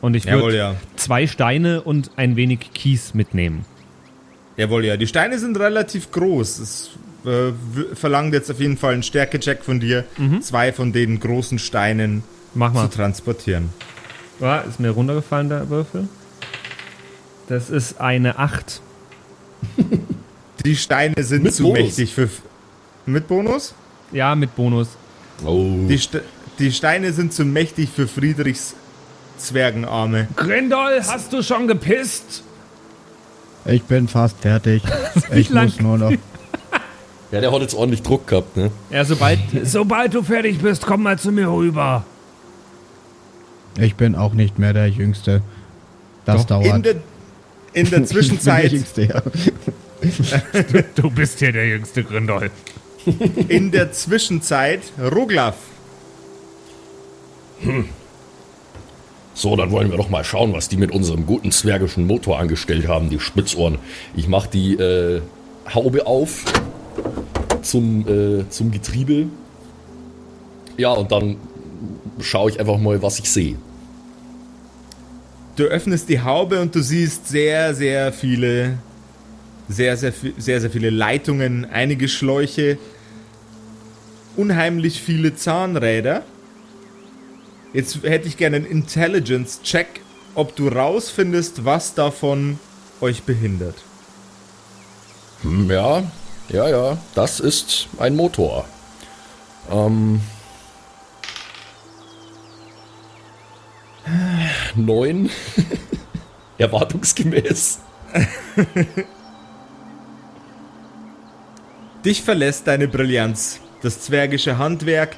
Und 0.00 0.14
ich 0.14 0.26
würde 0.26 0.56
ja. 0.56 0.74
zwei 0.96 1.26
Steine 1.26 1.82
und 1.82 2.10
ein 2.16 2.36
wenig 2.36 2.72
Kies 2.74 3.14
mitnehmen. 3.14 3.64
Jawohl, 4.56 4.84
ja. 4.84 4.96
Die 4.96 5.06
Steine 5.06 5.38
sind 5.38 5.58
relativ 5.58 6.10
groß. 6.10 6.58
Es 6.58 6.90
äh, 7.24 7.52
verlangt 7.94 8.34
jetzt 8.34 8.50
auf 8.50 8.60
jeden 8.60 8.76
Fall 8.76 8.94
einen 8.94 9.02
Stärkecheck 9.02 9.62
von 9.62 9.80
dir, 9.80 10.04
zwei 10.40 10.72
von 10.72 10.92
den 10.92 11.20
großen 11.20 11.58
Steinen 11.58 12.22
Mach 12.54 12.72
mal. 12.72 12.90
zu 12.90 12.96
transportieren. 12.96 13.70
Ja, 14.40 14.58
ist 14.60 14.80
mir 14.80 14.90
runtergefallen, 14.90 15.48
der 15.48 15.70
Würfel. 15.70 16.08
Das 17.48 17.70
ist 17.70 18.00
eine 18.00 18.38
8. 18.38 18.80
Die 20.64 20.76
Steine 20.76 21.22
sind 21.22 21.42
Mit 21.44 21.54
zu 21.54 21.64
Bonus. 21.64 21.78
mächtig 21.78 22.14
für. 22.14 22.28
Mit 23.06 23.26
Bonus? 23.28 23.74
Ja, 24.12 24.34
mit 24.34 24.54
Bonus. 24.54 24.88
Oh. 25.44 25.86
Die, 25.88 25.98
Ste 25.98 26.22
die 26.58 26.70
Steine 26.70 27.12
sind 27.12 27.32
zu 27.32 27.44
mächtig 27.44 27.88
für 27.90 28.06
Friedrichs 28.06 28.74
Zwergenarme. 29.38 30.28
Grindol, 30.36 31.00
hast 31.04 31.32
du 31.32 31.42
schon 31.42 31.66
gepisst? 31.66 32.44
Ich 33.64 33.82
bin 33.84 34.08
fast 34.08 34.38
fertig. 34.40 34.82
Ich 35.34 35.48
lang? 35.50 35.66
muss 35.66 35.80
nur 35.80 35.98
noch. 35.98 36.12
Ja, 37.30 37.40
der 37.40 37.50
hat 37.50 37.62
jetzt 37.62 37.72
ordentlich 37.74 38.02
Druck 38.02 38.26
gehabt, 38.26 38.58
ne? 38.58 38.70
Ja, 38.90 39.06
sobald, 39.06 39.38
sobald 39.64 40.12
du 40.12 40.22
fertig 40.22 40.58
bist, 40.58 40.84
komm 40.84 41.02
mal 41.02 41.18
zu 41.18 41.32
mir 41.32 41.48
rüber. 41.50 42.04
Ich 43.78 43.94
bin 43.94 44.14
auch 44.16 44.34
nicht 44.34 44.58
mehr 44.58 44.74
der 44.74 44.88
Jüngste. 44.90 45.40
Das 46.26 46.44
Doch. 46.44 46.60
In 46.60 46.68
dauert. 46.70 46.84
der, 46.84 46.94
in 47.72 47.88
der 47.88 48.00
Ich 48.02 48.08
Zwischenzeit, 48.08 48.70
bin 48.70 48.70
der 48.70 48.78
Jüngste, 48.78 49.02
ja. 49.06 50.82
Du 50.94 51.08
bist 51.10 51.38
hier 51.38 51.52
der 51.52 51.68
jüngste 51.68 52.04
Grindol. 52.04 52.50
in 53.48 53.70
der 53.70 53.92
Zwischenzeit, 53.92 54.82
Roglaf. 55.00 55.54
So, 59.34 59.56
dann 59.56 59.70
wollen 59.70 59.90
wir 59.90 59.96
doch 59.96 60.10
mal 60.10 60.24
schauen, 60.24 60.52
was 60.52 60.68
die 60.68 60.76
mit 60.76 60.90
unserem 60.90 61.24
guten 61.26 61.52
zwergischen 61.52 62.06
Motor 62.06 62.38
angestellt 62.38 62.86
haben, 62.86 63.08
die 63.08 63.18
Spitzohren. 63.18 63.78
Ich 64.14 64.28
mach 64.28 64.46
die 64.46 64.74
äh, 64.74 65.22
Haube 65.72 66.06
auf 66.06 66.44
zum, 67.62 68.06
äh, 68.06 68.48
zum 68.50 68.70
Getriebe. 68.70 69.26
Ja, 70.76 70.92
und 70.92 71.12
dann 71.12 71.36
schaue 72.20 72.50
ich 72.50 72.60
einfach 72.60 72.78
mal, 72.78 73.02
was 73.02 73.18
ich 73.18 73.30
sehe. 73.30 73.56
Du 75.56 75.64
öffnest 75.64 76.08
die 76.08 76.20
Haube 76.20 76.60
und 76.60 76.74
du 76.74 76.82
siehst 76.82 77.28
sehr, 77.28 77.74
sehr 77.74 78.12
viele, 78.12 78.78
sehr, 79.68 79.96
sehr, 79.96 80.12
sehr, 80.38 80.60
sehr 80.60 80.70
viele 80.70 80.90
Leitungen, 80.90 81.66
einige 81.66 82.08
Schläuche, 82.08 82.78
unheimlich 84.36 85.00
viele 85.02 85.34
Zahnräder. 85.34 86.22
Jetzt 87.72 88.02
hätte 88.02 88.28
ich 88.28 88.36
gerne 88.36 88.56
einen 88.56 88.66
Intelligence-Check, 88.66 90.02
ob 90.34 90.54
du 90.56 90.68
rausfindest, 90.68 91.64
was 91.64 91.94
davon 91.94 92.58
euch 93.00 93.22
behindert. 93.22 93.76
Hm, 95.42 95.70
ja, 95.70 96.02
ja, 96.48 96.68
ja, 96.68 96.98
das 97.14 97.40
ist 97.40 97.88
ein 97.98 98.14
Motor. 98.14 98.66
Ähm. 99.70 100.20
Neun. 104.74 105.30
Erwartungsgemäß. 106.58 107.80
Dich 112.04 112.22
verlässt 112.22 112.66
deine 112.66 112.88
Brillanz, 112.88 113.60
das 113.80 114.00
zwergische 114.00 114.58
Handwerk, 114.58 115.16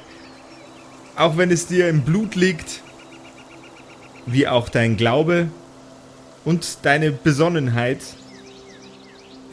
auch 1.15 1.37
wenn 1.37 1.51
es 1.51 1.67
dir 1.67 1.89
im 1.89 2.01
Blut 2.01 2.35
liegt, 2.35 2.81
wie 4.25 4.47
auch 4.47 4.69
dein 4.69 4.97
Glaube 4.97 5.49
und 6.43 6.79
deine 6.83 7.11
Besonnenheit 7.11 7.99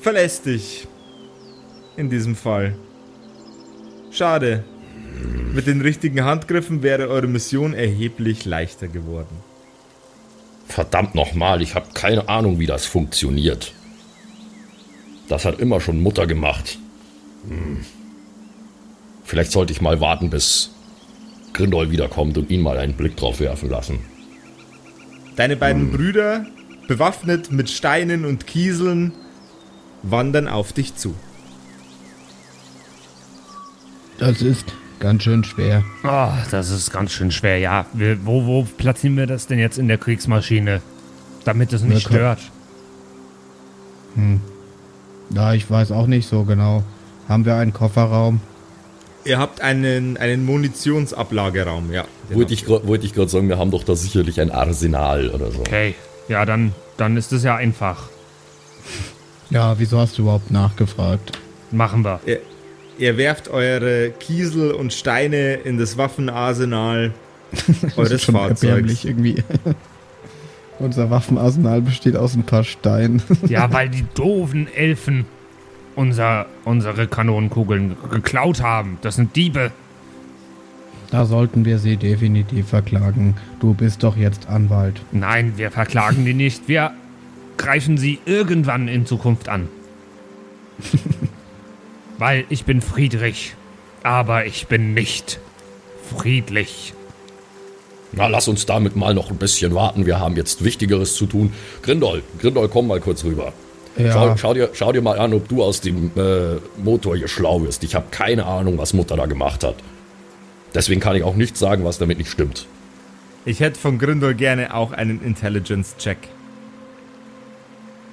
verlässt 0.01 0.47
dich 0.47 0.89
in 1.97 2.11
diesem 2.11 2.37
Fall. 2.37 2.75
Schade. 4.11 4.65
Mit 5.53 5.67
den 5.67 5.83
richtigen 5.83 6.25
Handgriffen 6.25 6.83
wäre 6.83 7.09
eure 7.09 7.27
Mission 7.27 7.75
erheblich 7.75 8.45
leichter 8.45 8.89
geworden. 8.89 9.37
Verdammt 10.67 11.15
nochmal, 11.15 11.61
ich 11.61 11.75
habe 11.75 11.89
keine 11.93 12.29
Ahnung, 12.29 12.59
wie 12.59 12.67
das 12.67 12.87
funktioniert. 12.87 13.75
Das 15.29 15.45
hat 15.45 15.61
immer 15.61 15.81
schon 15.81 16.01
Mutter 16.03 16.27
gemacht. 16.27 16.79
Hm. 17.47 17.85
Vielleicht 19.25 19.53
sollte 19.53 19.73
ich 19.73 19.81
mal 19.81 20.01
warten, 20.01 20.31
bis 20.31 20.71
Grindol 21.53 21.91
wiederkommt 21.91 22.39
und 22.39 22.51
ihn 22.51 22.63
mal 22.63 22.79
einen 22.79 22.95
Blick 22.95 23.17
drauf 23.17 23.41
werfen 23.41 23.71
lassen. 23.71 24.01
Deine 25.37 25.57
beiden 25.57 25.93
Brüder, 25.93 26.47
bewaffnet 26.89 27.51
mit 27.53 27.71
Steinen 27.71 28.25
und 28.25 28.47
Kieseln, 28.47 29.13
wandern 30.03 30.49
auf 30.49 30.73
dich 30.73 30.95
zu. 30.97 31.15
Das 34.19 34.43
ist 34.43 34.73
ganz 35.01 35.23
schön 35.23 35.43
schwer. 35.43 35.83
Oh, 36.05 36.29
das 36.51 36.71
ist 36.71 36.91
ganz 36.93 37.13
schön 37.13 37.31
schwer, 37.31 37.59
ja. 37.59 37.87
Wir, 37.93 38.25
wo, 38.27 38.47
wo 38.47 38.63
platzieren 38.65 39.17
wir 39.17 39.27
das 39.27 39.47
denn 39.47 39.59
jetzt 39.59 39.79
in 39.79 39.89
der 39.89 39.99
Kriegsmaschine? 39.99 40.83
Damit 41.45 41.73
es 41.73 41.83
nicht 41.83 42.09
Wir 42.11 42.17
stört. 42.17 42.39
Ja, 45.31 45.55
ich 45.55 45.71
weiß 45.71 45.93
auch 45.93 46.07
nicht 46.07 46.29
so 46.29 46.45
genau. 46.45 46.85
Haben 47.29 47.45
wir 47.47 47.57
einen 47.57 47.73
Kofferraum? 47.73 48.41
Ihr 49.25 49.39
habt 49.39 49.61
einen, 49.61 50.17
einen 50.17 50.45
Munitionsablagerraum, 50.45 51.93
ja. 51.93 52.05
genau. 52.29 52.41
Wollte 52.41 52.55
ich 52.55 52.69
wollte 52.69 53.07
ich 53.07 53.15
gerade 53.15 53.29
sagen, 53.29 53.49
wir 53.49 53.59
haben 53.59 53.71
doch 53.71 53.85
da 53.85 53.95
sicherlich 53.95 54.41
ein 54.41 54.51
Arsenal 54.51 55.31
oder 55.31 55.51
so. 55.51 55.61
Okay, 55.61 55.95
ja, 56.29 56.45
dann, 56.45 56.73
dann 56.97 57.17
ist 57.17 57.33
es 57.33 57.45
ja 57.45 57.57
einfach. 57.57 58.09
Ja, 59.51 59.79
wieso 59.79 59.99
hast 59.99 60.19
du 60.19 60.23
überhaupt 60.23 60.51
nachgefragt? 60.51 61.39
Machen 61.71 62.05
wir. 62.05 62.21
Ihr, 62.27 62.41
ihr 62.99 63.17
werft 63.17 63.49
eure 63.49 64.11
Kiesel 64.11 64.73
und 64.73 64.93
Steine 64.93 65.55
in 65.55 65.79
das 65.79 65.97
Waffenarsenal 65.99 67.13
eures 67.97 68.23
Schon 68.23 68.35
Fahrzeugs. 68.35 69.05
irgendwie. 69.05 69.43
Unser 70.79 71.11
Waffenarsenal 71.11 71.81
besteht 71.81 72.17
aus 72.17 72.35
ein 72.35 72.45
paar 72.45 72.65
Steinen. 72.65 73.23
Ja, 73.47 73.73
weil 73.73 73.89
die 73.89 74.05
doofen 74.15 74.67
Elfen 74.75 75.27
unser, 75.95 76.47
unsere 76.65 77.07
Kanonenkugeln 77.07 77.97
geklaut 78.11 78.63
haben. 78.63 78.99
Das 79.03 79.17
sind 79.17 79.37
Diebe. 79.37 79.71
Da 81.11 81.27
sollten 81.27 81.65
wir 81.65 81.79
sie 81.79 81.97
definitiv 81.97 82.69
verklagen. 82.69 83.37
Du 83.61 83.75
bist 83.75 84.03
doch 84.03 84.17
jetzt 84.17 84.49
Anwalt. 84.49 85.03
Nein, 85.13 85.55
wir 85.57 85.71
verklagen 85.71 86.25
die 86.25 86.33
nicht. 86.35 86.69
Wir 86.69 86.93
greifen 87.59 87.99
sie 87.99 88.19
irgendwann 88.25 88.89
in 88.89 89.05
Zukunft 89.05 89.49
an. 89.49 89.69
Weil 92.19 92.45
ich 92.49 92.65
bin 92.65 92.81
Friedrich, 92.81 93.55
aber 94.03 94.47
ich 94.47 94.69
bin 94.69 94.95
nicht 94.95 95.39
friedlich. 96.17 96.95
Na, 98.13 98.27
lass 98.27 98.49
uns 98.49 98.67
damit 98.67 98.95
mal 98.97 99.15
noch 99.15 99.31
ein 99.31 99.39
bisschen 99.39 99.75
warten. 99.75 100.07
Wir 100.07 100.21
haben 100.21 100.37
jetzt 100.37 100.65
Wichtigeres 100.65 101.15
zu 101.15 101.27
tun. 101.27 101.53
Grindol, 101.83 102.23
Grindol, 102.39 102.69
komm 102.69 102.87
mal 102.87 103.01
kurz 103.01 103.25
rüber. 103.25 103.53
Ja. 103.97 104.13
Schau, 104.13 104.37
schau, 104.37 104.55
dir, 104.55 104.71
schau 104.73 104.93
dir 104.93 105.03
mal 105.03 105.19
an, 105.19 105.35
ob 105.35 105.49
du 105.49 105.63
aus 105.63 105.81
dem 105.81 106.11
äh, 106.17 106.57
Motor 106.83 107.17
hier 107.17 107.29
schlau 107.29 107.63
wirst. 107.63 107.85
Ich 107.85 107.95
habe 107.95 108.07
keine 108.11 108.47
Ahnung, 108.47 108.79
was 108.79 108.95
Mutter 108.95 109.17
da 109.17 109.27
gemacht 109.27 109.65
hat. 109.65 109.77
Deswegen 110.75 111.01
kann 111.01 111.17
ich 111.17 111.23
auch 111.23 111.35
nicht 111.35 111.57
sagen, 111.57 111.85
was 111.85 111.99
damit 111.99 112.19
nicht 112.19 112.31
stimmt. 112.31 112.67
Ich 113.45 113.61
hätte 113.61 113.79
von 113.79 113.99
Grindel 113.99 114.35
gerne 114.35 114.75
auch 114.75 114.93
einen 114.93 115.23
Intelligence-Check. 115.23 116.17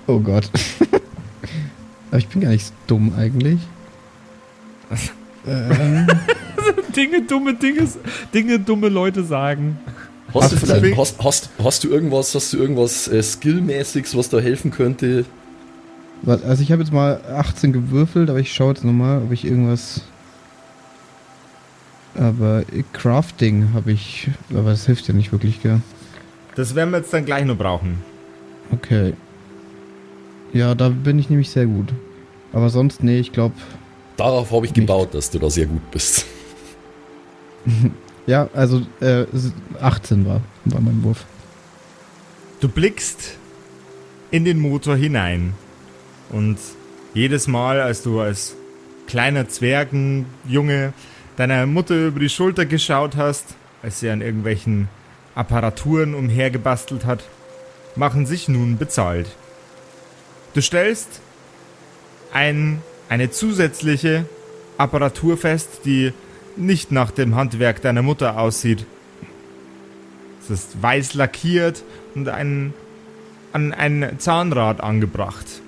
Oh 0.07 0.19
Gott. 0.19 0.49
Aber 2.09 2.17
ich 2.17 2.27
bin 2.27 2.41
gar 2.41 2.49
nicht 2.49 2.65
so 2.65 2.73
dumm 2.87 3.13
eigentlich. 3.15 3.59
ähm, 5.47 6.07
Dinge, 6.95 7.21
dumme 7.21 7.53
Dinge, 7.53 7.87
Dinge, 8.33 8.59
dumme 8.59 8.89
Leute 8.89 9.23
sagen. 9.23 9.79
Hast, 10.33 10.51
du, 10.51 10.97
hast, 10.97 11.23
hast, 11.23 11.49
hast 11.63 11.83
du 11.83 11.89
irgendwas, 11.89 12.35
hast 12.35 12.53
du 12.53 12.57
irgendwas 12.57 13.07
äh, 13.07 13.21
Skillmäßiges, 13.21 14.17
was 14.17 14.29
da 14.29 14.39
helfen 14.39 14.71
könnte? 14.71 15.25
Also 16.25 16.62
ich 16.62 16.71
habe 16.71 16.82
jetzt 16.82 16.91
mal 16.91 17.21
18 17.34 17.73
gewürfelt, 17.73 18.29
aber 18.29 18.39
ich 18.39 18.53
schaue 18.53 18.73
jetzt 18.73 18.84
nochmal, 18.84 19.21
ob 19.23 19.32
ich 19.32 19.45
irgendwas... 19.45 20.01
Aber 22.15 22.63
Crafting 22.93 23.73
habe 23.73 23.91
ich... 23.91 24.29
Aber 24.51 24.71
das 24.71 24.86
hilft 24.86 25.08
ja 25.08 25.13
nicht 25.13 25.32
wirklich, 25.32 25.62
gell? 25.62 25.82
Das 26.55 26.75
werden 26.75 26.91
wir 26.91 26.97
jetzt 26.97 27.13
dann 27.13 27.25
gleich 27.25 27.45
noch 27.45 27.58
brauchen. 27.58 28.03
Okay. 28.71 29.13
Ja, 30.51 30.75
da 30.75 30.89
bin 30.89 31.19
ich 31.19 31.29
nämlich 31.29 31.49
sehr 31.49 31.65
gut. 31.65 31.93
Aber 32.51 32.69
sonst, 32.69 33.03
nee, 33.03 33.19
ich 33.19 33.32
glaube... 33.32 33.55
Darauf 34.17 34.51
habe 34.51 34.65
ich 34.65 34.71
Nicht. 34.71 34.82
gebaut, 34.82 35.13
dass 35.13 35.29
du 35.29 35.39
da 35.39 35.49
sehr 35.49 35.67
gut 35.67 35.91
bist. 35.91 36.25
Ja, 38.29 38.47
also 38.53 38.84
äh, 38.99 39.25
18 39.82 40.23
war, 40.23 40.41
war 40.65 40.82
mein 40.82 41.01
Wurf. 41.03 41.25
Du 42.60 42.69
blickst 42.69 43.38
in 44.29 44.45
den 44.45 44.60
Motor 44.60 44.95
hinein 44.95 45.55
und 46.29 46.57
jedes 47.13 47.47
Mal, 47.47 47.81
als 47.81 48.03
du 48.03 48.19
als 48.19 48.55
kleiner 49.07 49.47
Zwergenjunge 49.49 50.93
deiner 51.37 51.65
Mutter 51.65 52.07
über 52.07 52.19
die 52.19 52.29
Schulter 52.29 52.65
geschaut 52.65 53.15
hast, 53.15 53.55
als 53.81 53.99
sie 53.99 54.09
an 54.09 54.21
irgendwelchen 54.21 54.87
Apparaturen 55.35 56.13
umhergebastelt 56.13 57.05
hat, 57.05 57.23
machen 57.95 58.25
sich 58.25 58.47
nun 58.47 58.77
bezahlt. 58.77 59.27
Du 60.53 60.61
stellst 60.61 61.21
ein, 62.33 62.81
eine 63.07 63.31
zusätzliche 63.31 64.25
Apparatur 64.77 65.37
fest, 65.37 65.81
die 65.85 66.13
nicht 66.55 66.91
nach 66.91 67.11
dem 67.11 67.35
Handwerk 67.35 67.81
deiner 67.81 68.01
Mutter 68.01 68.39
aussieht. 68.39 68.85
Es 70.41 70.49
ist 70.49 70.81
weiß 70.81 71.13
lackiert 71.13 71.83
und 72.15 72.27
ein, 72.27 72.73
an 73.53 73.73
ein 73.73 74.15
Zahnrad 74.19 74.81
angebracht. 74.81 75.61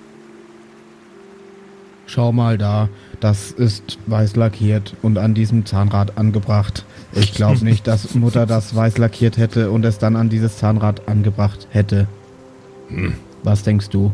Schau 2.14 2.34
mal 2.34 2.58
da, 2.58 2.90
das 3.22 3.52
ist 3.52 3.98
weiß 4.06 4.36
lackiert 4.36 4.96
und 5.02 5.18
an 5.18 5.34
diesem 5.34 5.66
Zahnrad 5.66 6.18
angebracht. 6.18 6.84
Ich 7.14 7.34
glaube 7.34 7.60
nicht, 7.64 7.88
dass 7.88 8.14
Mutter 8.16 8.46
das 8.46 8.76
weiß 8.76 8.98
lackiert 8.98 9.38
hätte 9.38 9.72
und 9.72 9.86
es 9.86 9.98
dann 9.98 10.18
an 10.18 10.28
dieses 10.28 10.58
Zahnrad 10.58 11.08
angebracht 11.08 11.68
hätte. 11.70 12.08
Was 13.44 13.64
denkst 13.64 13.88
du? 13.90 14.12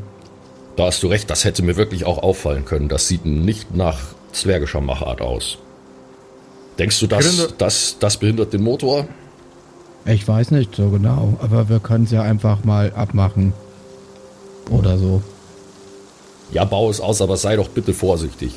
Da 0.75 0.85
hast 0.85 1.01
du 1.01 1.07
recht, 1.07 1.27
das 1.31 1.43
hätte 1.43 1.63
mir 1.63 1.75
wirklich 1.75 2.05
auch 2.05 2.19
auffallen 2.21 2.65
können. 2.65 2.87
Das 2.87 3.07
sieht 3.07 3.25
nicht 3.25 3.75
nach 3.75 3.97
zwergischer 4.31 4.81
Machart 4.81 5.19
aus. 5.21 5.57
Denkst 6.77 6.99
du, 6.99 7.07
das, 7.07 7.25
Grinde- 7.25 7.53
das, 7.57 7.97
das 7.99 8.17
behindert 8.17 8.53
den 8.53 8.61
Motor? 8.61 9.07
Ich 10.05 10.27
weiß 10.27 10.51
nicht 10.51 10.75
so 10.75 10.89
genau, 10.91 11.39
aber 11.41 11.67
wir 11.67 11.79
können 11.79 12.03
es 12.03 12.11
ja 12.11 12.21
einfach 12.21 12.63
mal 12.63 12.93
abmachen. 12.93 13.53
Oder 14.69 14.99
so. 14.99 15.23
Ja, 16.51 16.65
bau 16.65 16.89
es 16.89 17.01
aus, 17.01 17.21
aber 17.21 17.37
sei 17.37 17.55
doch 17.55 17.69
bitte 17.69 17.93
vorsichtig. 17.93 18.53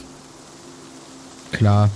Klar. 1.53 1.91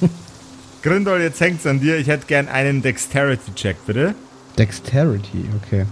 Grindol, 0.82 1.20
jetzt 1.20 1.40
hängt's 1.40 1.66
an 1.66 1.80
dir. 1.80 1.98
Ich 1.98 2.08
hätte 2.08 2.26
gern 2.26 2.48
einen 2.48 2.82
Dexterity-Check, 2.82 3.86
bitte. 3.86 4.14
Dexterity, 4.58 5.44
okay. 5.62 5.86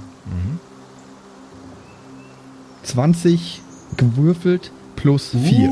20 2.84 3.60
gewürfelt 3.96 4.70
plus 4.96 5.30
4. 5.30 5.70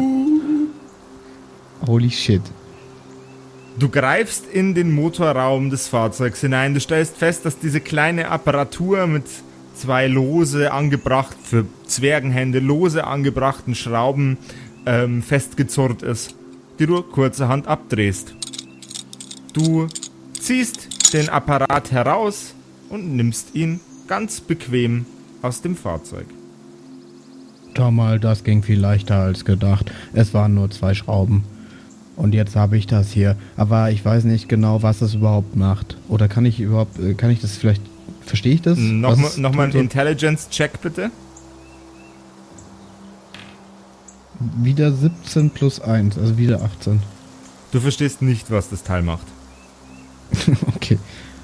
Holy 1.86 2.10
shit. 2.10 2.42
Du 3.78 3.88
greifst 3.88 4.46
in 4.46 4.74
den 4.74 4.92
Motorraum 4.92 5.70
des 5.70 5.88
Fahrzeugs 5.88 6.40
hinein. 6.40 6.74
Du 6.74 6.80
stellst 6.80 7.16
fest, 7.16 7.46
dass 7.46 7.58
diese 7.58 7.80
kleine 7.80 8.28
Apparatur 8.28 9.06
mit 9.06 9.24
zwei 9.80 10.06
lose 10.06 10.72
angebracht, 10.72 11.36
für 11.42 11.66
Zwergenhände 11.86 12.58
lose 12.58 13.06
angebrachten 13.06 13.74
Schrauben 13.74 14.36
ähm, 14.86 15.22
festgezurrt 15.22 16.02
ist, 16.02 16.34
die 16.78 16.86
du 16.86 17.02
kurzerhand 17.02 17.66
abdrehst. 17.66 18.34
Du 19.52 19.88
ziehst 20.38 21.12
den 21.14 21.28
Apparat 21.28 21.92
heraus 21.92 22.54
und 22.88 23.16
nimmst 23.16 23.54
ihn 23.54 23.80
ganz 24.06 24.40
bequem 24.40 25.06
aus 25.42 25.62
dem 25.62 25.76
Fahrzeug. 25.76 26.26
Schau 27.76 27.90
mal, 27.90 28.20
das 28.20 28.44
ging 28.44 28.62
viel 28.62 28.78
leichter 28.78 29.16
als 29.16 29.44
gedacht. 29.44 29.90
Es 30.12 30.34
waren 30.34 30.54
nur 30.54 30.70
zwei 30.70 30.92
Schrauben. 30.94 31.44
Und 32.16 32.34
jetzt 32.34 32.54
habe 32.54 32.76
ich 32.76 32.86
das 32.86 33.10
hier. 33.12 33.36
Aber 33.56 33.90
ich 33.90 34.04
weiß 34.04 34.24
nicht 34.24 34.48
genau, 34.48 34.82
was 34.82 35.00
es 35.00 35.14
überhaupt 35.14 35.56
macht. 35.56 35.96
Oder 36.08 36.28
kann 36.28 36.44
ich 36.44 36.60
überhaupt, 36.60 36.98
äh, 36.98 37.14
kann 37.14 37.30
ich 37.30 37.40
das 37.40 37.56
vielleicht, 37.56 37.80
verstehe 38.30 38.54
ich 38.54 38.62
das? 38.62 38.78
Nochmal 38.78 39.30
noch 39.36 39.54
mal 39.54 39.64
einen? 39.64 39.76
Intelligence-Check, 39.76 40.80
bitte. 40.80 41.10
Wieder 44.62 44.92
17 44.92 45.50
plus 45.50 45.80
1, 45.80 46.16
also 46.16 46.38
wieder 46.38 46.62
18. 46.62 47.02
Du 47.72 47.80
verstehst 47.80 48.22
nicht, 48.22 48.50
was 48.50 48.70
das 48.70 48.82
Teil 48.82 49.02
macht. 49.02 49.26
Okay. 50.74 50.98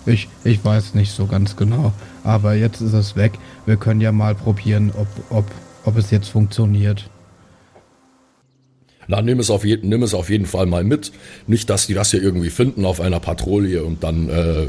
Ich, 0.07 0.29
ich 0.45 0.65
weiß 0.65 0.95
nicht 0.95 1.13
so 1.13 1.27
ganz 1.27 1.57
genau. 1.57 1.93
Aber 2.23 2.55
jetzt 2.55 2.81
ist 2.81 2.93
es 2.93 3.17
weg. 3.17 3.33
Wir 3.67 3.77
können 3.77 4.01
ja 4.01 4.13
mal 4.13 4.35
probieren, 4.37 4.93
ob, 4.97 5.09
ob, 5.31 5.45
ob 5.85 5.97
es 5.97 6.11
jetzt 6.11 6.29
funktioniert. 6.29 7.11
Na, 9.09 9.21
nimm 9.21 9.41
es, 9.41 9.51
auf 9.51 9.65
je, 9.65 9.79
nimm 9.83 10.03
es 10.03 10.15
auf 10.15 10.31
jeden 10.31 10.47
Fall 10.47 10.67
mal 10.67 10.85
mit. 10.85 11.13
Nicht, 11.47 11.71
dass 11.71 11.87
die 11.87 11.95
das 11.95 12.13
hier 12.13 12.23
irgendwie 12.23 12.51
finden 12.51 12.85
auf 12.85 13.01
einer 13.01 13.21
Patrouille 13.21 13.85
und 13.85 14.03
dann 14.05 14.29
äh, 14.29 14.67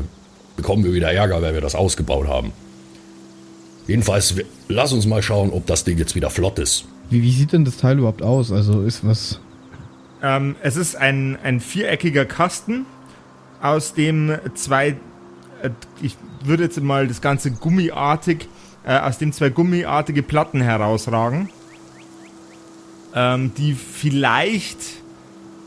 bekommen 0.57 0.83
wir 0.83 0.91
wieder 0.93 1.11
Ärger, 1.13 1.41
weil 1.41 1.53
wir 1.53 1.61
das 1.61 1.75
ausgebaut 1.75 2.27
haben. 2.27 2.51
Jedenfalls, 3.87 4.35
wir- 4.35 4.45
lass 4.67 4.91
uns 4.91 5.05
mal 5.05 5.23
schauen, 5.23 5.51
ob 5.51 5.65
das 5.65 5.85
Ding 5.85 5.97
jetzt 5.97 6.13
wieder 6.15 6.29
flott 6.29 6.59
ist. 6.59 6.83
Wie, 7.09 7.21
wie 7.23 7.31
sieht 7.31 7.53
denn 7.53 7.63
das 7.63 7.77
Teil 7.77 7.99
überhaupt 7.99 8.21
aus? 8.21 8.51
Also 8.51 8.81
ist 8.81 9.07
was. 9.07 9.39
Ähm, 10.21 10.55
es 10.61 10.75
ist 10.75 10.95
ein, 10.97 11.37
ein 11.41 11.61
viereckiger 11.61 12.25
Kasten, 12.25 12.85
aus 13.61 13.93
dem 13.93 14.35
zwei, 14.55 14.89
äh, 15.61 15.69
ich 16.01 16.17
würde 16.43 16.63
jetzt 16.63 16.81
mal 16.81 17.07
das 17.07 17.21
Ganze 17.21 17.51
gummiartig, 17.51 18.49
äh, 18.85 18.97
aus 18.99 19.19
dem 19.19 19.31
zwei 19.31 19.49
gummiartige 19.49 20.21
Platten 20.23 20.59
herausragen, 20.61 21.49
ähm, 23.15 23.51
die 23.57 23.73
vielleicht 23.73 24.79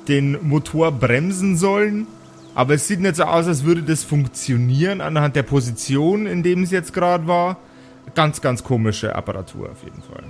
den 0.08 0.36
Motor 0.46 0.92
bremsen 0.92 1.56
sollen. 1.56 2.06
Aber 2.54 2.74
es 2.74 2.86
sieht 2.88 3.00
nicht 3.00 3.16
so 3.16 3.24
aus, 3.24 3.46
als 3.46 3.64
würde 3.64 3.82
das 3.82 4.04
funktionieren 4.04 5.00
anhand 5.00 5.36
der 5.36 5.42
Position, 5.44 6.26
in 6.26 6.42
dem 6.42 6.62
es 6.62 6.70
jetzt 6.70 6.92
gerade 6.92 7.26
war. 7.26 7.56
Ganz, 8.14 8.40
ganz 8.40 8.64
komische 8.64 9.14
Apparatur 9.14 9.70
auf 9.70 9.84
jeden 9.84 10.02
Fall. 10.02 10.24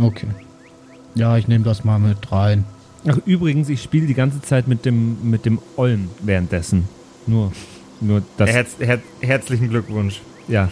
Okay. 0.00 0.28
Ja, 1.14 1.36
ich 1.36 1.48
nehme 1.48 1.64
das 1.64 1.84
mal 1.84 1.98
mit 1.98 2.30
rein. 2.30 2.64
Ach, 3.08 3.18
übrigens, 3.24 3.68
ich 3.68 3.82
spiele 3.82 4.06
die 4.06 4.14
ganze 4.14 4.42
Zeit 4.42 4.68
mit 4.68 4.84
dem, 4.84 5.30
mit 5.30 5.46
dem 5.46 5.58
Olm 5.76 6.10
währenddessen. 6.20 6.88
Nur, 7.26 7.52
nur 8.00 8.22
das. 8.36 8.50
Herz, 8.50 8.76
her, 8.78 9.00
herzlichen 9.20 9.68
Glückwunsch. 9.70 10.20
ja. 10.48 10.68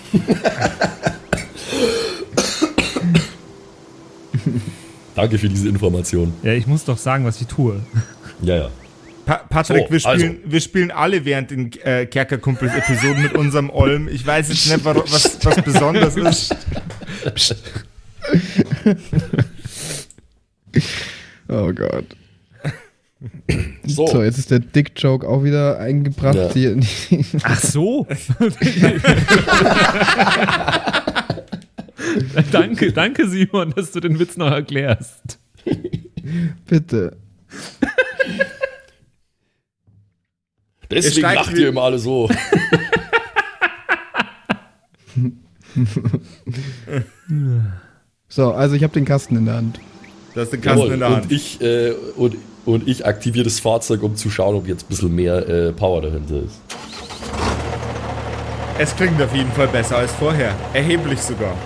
Danke 5.15 5.39
für 5.39 5.49
diese 5.49 5.69
Information. 5.69 6.33
ja, 6.43 6.53
ich 6.53 6.67
muss 6.67 6.85
doch 6.85 6.97
sagen, 6.97 7.25
was 7.25 7.41
ich 7.41 7.49
tue. 7.49 7.81
Ja, 8.41 8.57
ja. 8.57 8.71
Pa 9.29 9.37
Patrick, 9.51 9.85
So, 9.89 9.93
wir, 9.93 10.01
spielen, 10.01 10.31
also. 10.39 10.53
wir 10.53 10.61
spielen 10.63 10.91
alle 10.91 11.23
während 11.27 11.51
den 11.51 11.71
äh, 11.83 12.07
Kerkerkumpels-Episoden 12.07 13.23
mit 13.23 13.35
unserem 13.35 13.69
Olm. 13.69 14.09
Ich 14.09 14.27
weiß 14.27 14.49
jetzt 14.49 14.67
nicht, 14.73 14.83
was, 14.87 15.39
was 15.45 15.63
besonders 15.63 16.17
ist. 16.17 16.57
Oh 21.49 21.71
Gott. 21.75 22.07
So, 23.85 24.07
So, 24.07 24.23
jetzt 24.23 24.39
ist 24.39 24.51
der 24.51 24.61
Dick-Joke 24.61 25.29
auch 25.29 25.45
wieder 25.45 25.79
eingebracht 25.79 26.35
Ja. 26.37 26.51
hier. 26.53 26.73
in 26.73 26.81
die- 26.81 27.27
Ach 27.43 27.61
so. 27.61 28.07
danke, 32.53 32.93
danke, 32.93 33.29
Simon, 33.29 33.75
dass 33.77 33.93
du 33.93 34.01
den 34.01 34.19
Witz 34.19 34.37
noch 34.39 34.51
erklärst. 34.51 35.39
Bitte. 36.67 37.17
Deswegen 40.91 41.23
lacht 41.23 41.57
ihr 41.57 41.69
immer 41.69 41.83
alle 41.83 41.99
so. 41.99 42.29
so, 48.29 48.53
also 48.53 48.75
ich 48.75 48.83
habe 48.83 48.95
den 48.95 49.05
Kasten 49.05 49.37
in 49.37 49.45
der 49.45 49.55
Hand. 49.55 49.79
Du 50.35 50.41
hast 50.41 50.53
den 50.53 50.61
Kasten 50.61 50.79
Jawohl, 50.79 50.95
in 50.95 51.01
der 51.01 51.11
Hand. 51.11 51.25
Und 51.25 51.33
ich, 51.33 51.61
äh, 51.61 51.93
und, 52.17 52.37
und 52.65 52.89
ich 52.89 53.05
aktiviere 53.07 53.45
das 53.45 53.61
Fahrzeug, 53.61 54.03
um 54.03 54.17
zu 54.17 54.31
schauen, 54.31 54.57
ob 54.57 54.67
jetzt 54.69 54.85
ein 54.85 54.89
bisschen 54.89 55.15
mehr 55.15 55.49
äh, 55.49 55.73
Power 55.73 56.03
dahinter 56.03 56.43
ist. 56.43 56.61
Es 58.79 58.95
klingt 58.95 59.21
auf 59.21 59.35
jeden 59.35 59.51
Fall 59.53 59.69
besser 59.69 59.99
als 59.99 60.13
vorher. 60.13 60.55
Erheblich 60.73 61.21
sogar. 61.21 61.57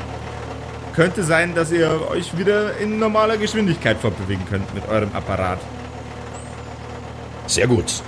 Könnte 0.95 1.23
sein, 1.23 1.55
dass 1.55 1.71
ihr 1.71 2.09
euch 2.11 2.37
wieder 2.39 2.77
in 2.79 2.99
normaler 2.99 3.37
Geschwindigkeit 3.37 3.99
fortbewegen 3.99 4.45
könnt 4.49 4.75
mit 4.75 4.89
eurem 4.89 5.13
Apparat. 5.13 5.59
Sehr 7.47 7.67
gut. 7.67 8.03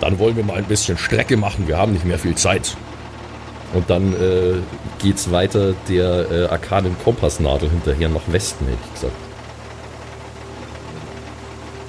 Dann 0.00 0.18
wollen 0.18 0.36
wir 0.36 0.44
mal 0.44 0.56
ein 0.56 0.64
bisschen 0.64 0.98
Strecke 0.98 1.36
machen. 1.36 1.68
Wir 1.68 1.78
haben 1.78 1.92
nicht 1.92 2.04
mehr 2.04 2.18
viel 2.18 2.34
Zeit. 2.34 2.76
Und 3.72 3.90
dann 3.90 4.12
äh, 4.14 4.58
geht's 4.98 5.30
weiter 5.30 5.74
der 5.88 6.30
äh, 6.30 6.46
arkanen 6.46 6.96
Kompassnadel 7.02 7.68
hinterher 7.70 8.08
nach 8.08 8.22
Westen, 8.28 8.66
hätte 8.66 8.78
ich 8.86 8.94
gesagt. 8.94 9.12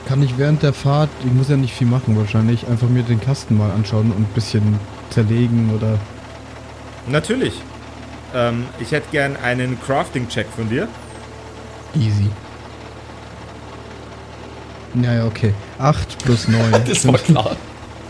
Kann 0.07 0.23
ich 0.23 0.37
während 0.37 0.63
der 0.63 0.73
Fahrt, 0.73 1.09
ich 1.25 1.31
muss 1.31 1.49
ja 1.49 1.57
nicht 1.57 1.73
viel 1.73 1.87
machen 1.87 2.17
wahrscheinlich, 2.17 2.65
einfach 2.67 2.87
mir 2.87 3.03
den 3.03 3.19
Kasten 3.19 3.57
mal 3.57 3.71
anschauen 3.71 4.11
und 4.11 4.21
ein 4.21 4.33
bisschen 4.33 4.79
zerlegen 5.09 5.71
oder. 5.75 5.99
Natürlich. 7.07 7.53
Ähm, 8.33 8.65
ich 8.79 8.91
hätte 8.91 9.07
gern 9.11 9.35
einen 9.35 9.79
Crafting-Check 9.81 10.47
von 10.55 10.69
dir. 10.69 10.87
Easy. 11.93 12.29
Naja, 14.93 15.25
okay. 15.25 15.53
8 15.77 16.23
plus 16.23 16.47
9. 16.47 16.59
Das 16.87 17.07
war 17.07 17.17
klar. 17.17 17.55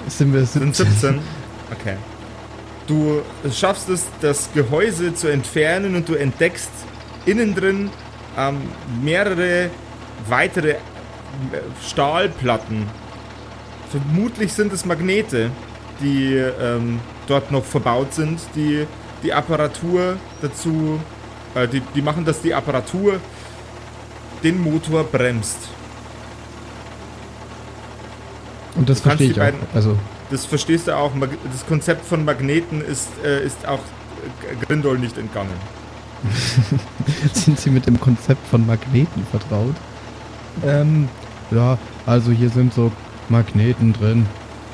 Sind 0.08 0.34
wir 0.34 0.46
Sind 0.46 0.76
17. 0.76 0.94
17. 0.94 1.20
Okay. 1.70 1.98
Du 2.88 3.22
schaffst 3.52 3.90
es, 3.90 4.06
das 4.22 4.50
Gehäuse 4.54 5.14
zu 5.14 5.28
entfernen 5.28 5.96
und 5.96 6.08
du 6.08 6.14
entdeckst 6.16 6.70
innen 7.26 7.54
drin 7.54 7.90
ähm, 8.38 8.62
mehrere 9.04 9.70
weitere 10.30 10.72
äh, 10.72 10.78
Stahlplatten. 11.86 12.88
Vermutlich 13.90 14.54
sind 14.54 14.72
es 14.72 14.86
Magnete, 14.86 15.52
die 16.02 16.36
ähm, 16.36 17.02
dort 17.28 17.52
noch 17.52 17.66
verbaut 17.66 18.14
sind, 18.14 18.40
die 18.56 18.88
die 19.24 19.34
Apparatur 19.34 20.18
dazu, 20.42 21.00
äh, 21.56 21.68
die, 21.68 21.82
die 21.82 22.02
machen, 22.02 22.24
dass 22.24 22.42
die 22.42 22.54
Apparatur 22.54 23.20
den 24.44 24.62
Motor 24.62 25.04
bremst. 25.04 25.58
Und 28.78 28.90
das 28.90 29.02
verstehe 29.02 29.32
ich 29.32 29.42
auch. 29.42 29.52
Also, 29.74 29.98
Das 30.30 30.46
verstehst 30.46 30.88
du 30.88 30.96
auch. 30.96 31.12
Das 31.52 31.66
Konzept 31.68 32.06
von 32.06 32.24
Magneten 32.24 32.82
ist, 32.82 33.10
äh, 33.26 33.46
ist 33.46 33.68
auch 33.68 33.80
äh, 33.80 34.66
Grindol 34.66 35.00
nicht 35.00 35.18
entgangen. 35.18 35.54
sind 37.34 37.60
Sie 37.60 37.70
mit 37.70 37.86
dem 37.86 38.00
Konzept 38.00 38.46
von 38.48 38.66
Magneten 38.66 39.26
vertraut? 39.30 39.76
Ähm, 40.66 41.10
ja, 41.52 41.78
also 42.06 42.32
hier 42.32 42.50
sind 42.50 42.74
so 42.74 42.92
Magneten 43.30 43.94
drin. 43.94 44.26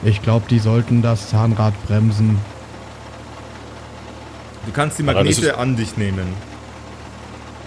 Ich 0.04 0.22
glaube, 0.22 0.46
die 0.50 0.60
sollten 0.60 1.02
das 1.02 1.30
Zahnrad 1.30 1.74
bremsen. 1.86 2.38
Du 4.66 4.72
kannst 4.72 5.00
die 5.00 5.04
Magnete 5.04 5.58
an 5.58 5.76
dich 5.76 5.98
nehmen. 5.98 6.28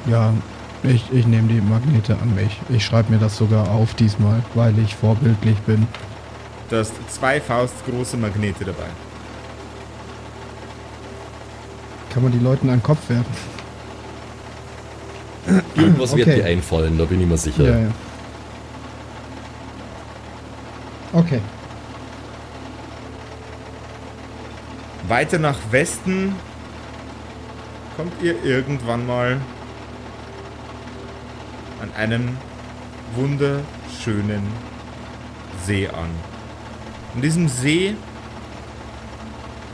Ja, 0.06 0.32
ich, 0.82 1.04
ich 1.12 1.26
nehme 1.26 1.48
die 1.48 1.60
Magnete 1.60 2.16
an 2.18 2.34
mich. 2.34 2.60
Ich 2.68 2.84
schreibe 2.84 3.12
mir 3.12 3.18
das 3.18 3.36
sogar 3.36 3.70
auf 3.70 3.94
diesmal, 3.94 4.42
weil 4.54 4.78
ich 4.78 4.94
vorbildlich 4.94 5.56
bin. 5.60 5.86
Du 6.68 6.76
hast 6.78 6.92
zwei 7.08 7.40
faustgroße 7.40 8.16
Magnete 8.16 8.64
dabei. 8.64 8.86
Kann 12.12 12.22
man 12.24 12.32
die 12.32 12.38
Leuten 12.38 12.68
an 12.70 12.78
den 12.78 12.82
Kopf 12.82 13.08
werfen? 13.08 13.34
Irgendwas 15.76 16.16
wird 16.16 16.26
Okay. 16.26 16.36
dir 16.40 16.46
einfallen, 16.46 16.98
da 16.98 17.04
bin 17.04 17.20
ich 17.20 17.26
mir 17.26 17.36
sicher. 17.36 17.62
Ja, 17.64 17.78
ja. 17.78 17.88
Okay. 21.12 21.40
Weiter 25.08 25.38
nach 25.38 25.58
Westen 25.70 26.34
kommt 27.96 28.12
ihr 28.22 28.42
irgendwann 28.44 29.06
mal 29.06 29.40
an 31.80 31.92
einem 31.96 32.36
wunderschönen 33.14 34.42
See 35.64 35.86
an. 35.86 36.10
In 37.16 37.22
diesem 37.22 37.48
See 37.48 37.94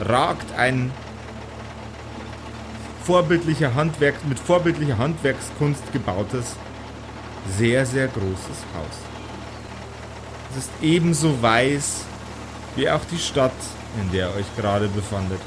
ragt 0.00 0.52
ein 0.56 0.92
vorbildlicher 3.04 3.74
Handwerk, 3.74 4.14
mit 4.28 4.38
vorbildlicher 4.38 4.96
Handwerkskunst 4.96 5.92
gebautes, 5.92 6.54
sehr, 7.58 7.84
sehr 7.84 8.06
großes 8.06 8.58
Haus. 8.76 8.96
Es 10.52 10.58
ist 10.58 10.70
ebenso 10.82 11.42
weiß 11.42 12.04
wie 12.76 12.88
auch 12.88 13.04
die 13.10 13.18
Stadt, 13.18 13.52
in 14.00 14.12
der 14.12 14.28
ihr 14.28 14.36
euch 14.36 14.56
gerade 14.56 14.86
befandet. 14.88 15.40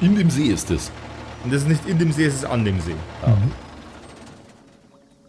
In 0.00 0.16
dem 0.16 0.30
See 0.30 0.46
ist 0.46 0.70
es. 0.70 0.90
Und 1.44 1.52
das 1.52 1.62
ist 1.62 1.68
nicht 1.68 1.86
in 1.86 1.98
dem 1.98 2.12
See, 2.12 2.24
es 2.24 2.34
ist 2.34 2.44
an 2.46 2.64
dem 2.64 2.80
See. 2.80 2.96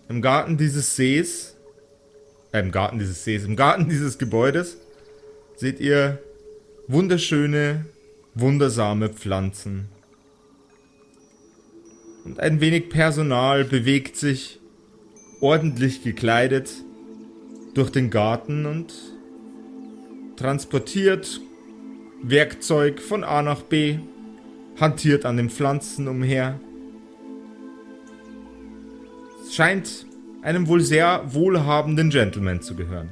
Im 0.08 0.22
Garten 0.22 0.58
dieses 0.58 0.96
Sees, 0.96 1.56
äh, 2.52 2.60
im 2.60 2.72
Garten 2.72 3.00
dieses 3.00 3.24
Sees, 3.24 3.44
im 3.44 3.56
Garten 3.56 3.90
dieses 3.90 4.18
Gebäudes 4.18 4.78
seht 5.56 5.80
ihr 5.80 6.20
wunderschöne, 6.88 7.86
wundersame 8.34 9.10
Pflanzen. 9.10 9.90
Und 12.26 12.40
ein 12.40 12.62
wenig 12.62 12.90
Personal 12.90 13.66
bewegt 13.66 14.16
sich, 14.16 14.60
ordentlich 15.42 16.04
gekleidet, 16.04 16.70
durch 17.74 17.92
den 17.92 18.10
Garten 18.10 18.66
und 18.66 18.94
transportiert 20.36 21.40
Werkzeug 22.22 23.00
von 23.00 23.24
A 23.24 23.42
nach 23.42 23.62
B, 23.62 24.00
hantiert 24.80 25.26
an 25.26 25.38
den 25.38 25.50
Pflanzen 25.50 26.08
umher. 26.08 26.60
Es 29.44 29.56
scheint 29.56 30.06
einem 30.42 30.68
wohl 30.68 30.82
sehr 30.82 31.24
wohlhabenden 31.28 32.10
Gentleman 32.10 32.62
zu 32.62 32.76
gehören. 32.76 33.10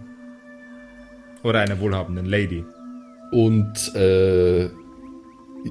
Oder 1.43 1.59
einer 1.59 1.79
wohlhabenden 1.79 2.25
Lady. 2.25 2.63
Und 3.31 3.93
äh, 3.95 4.69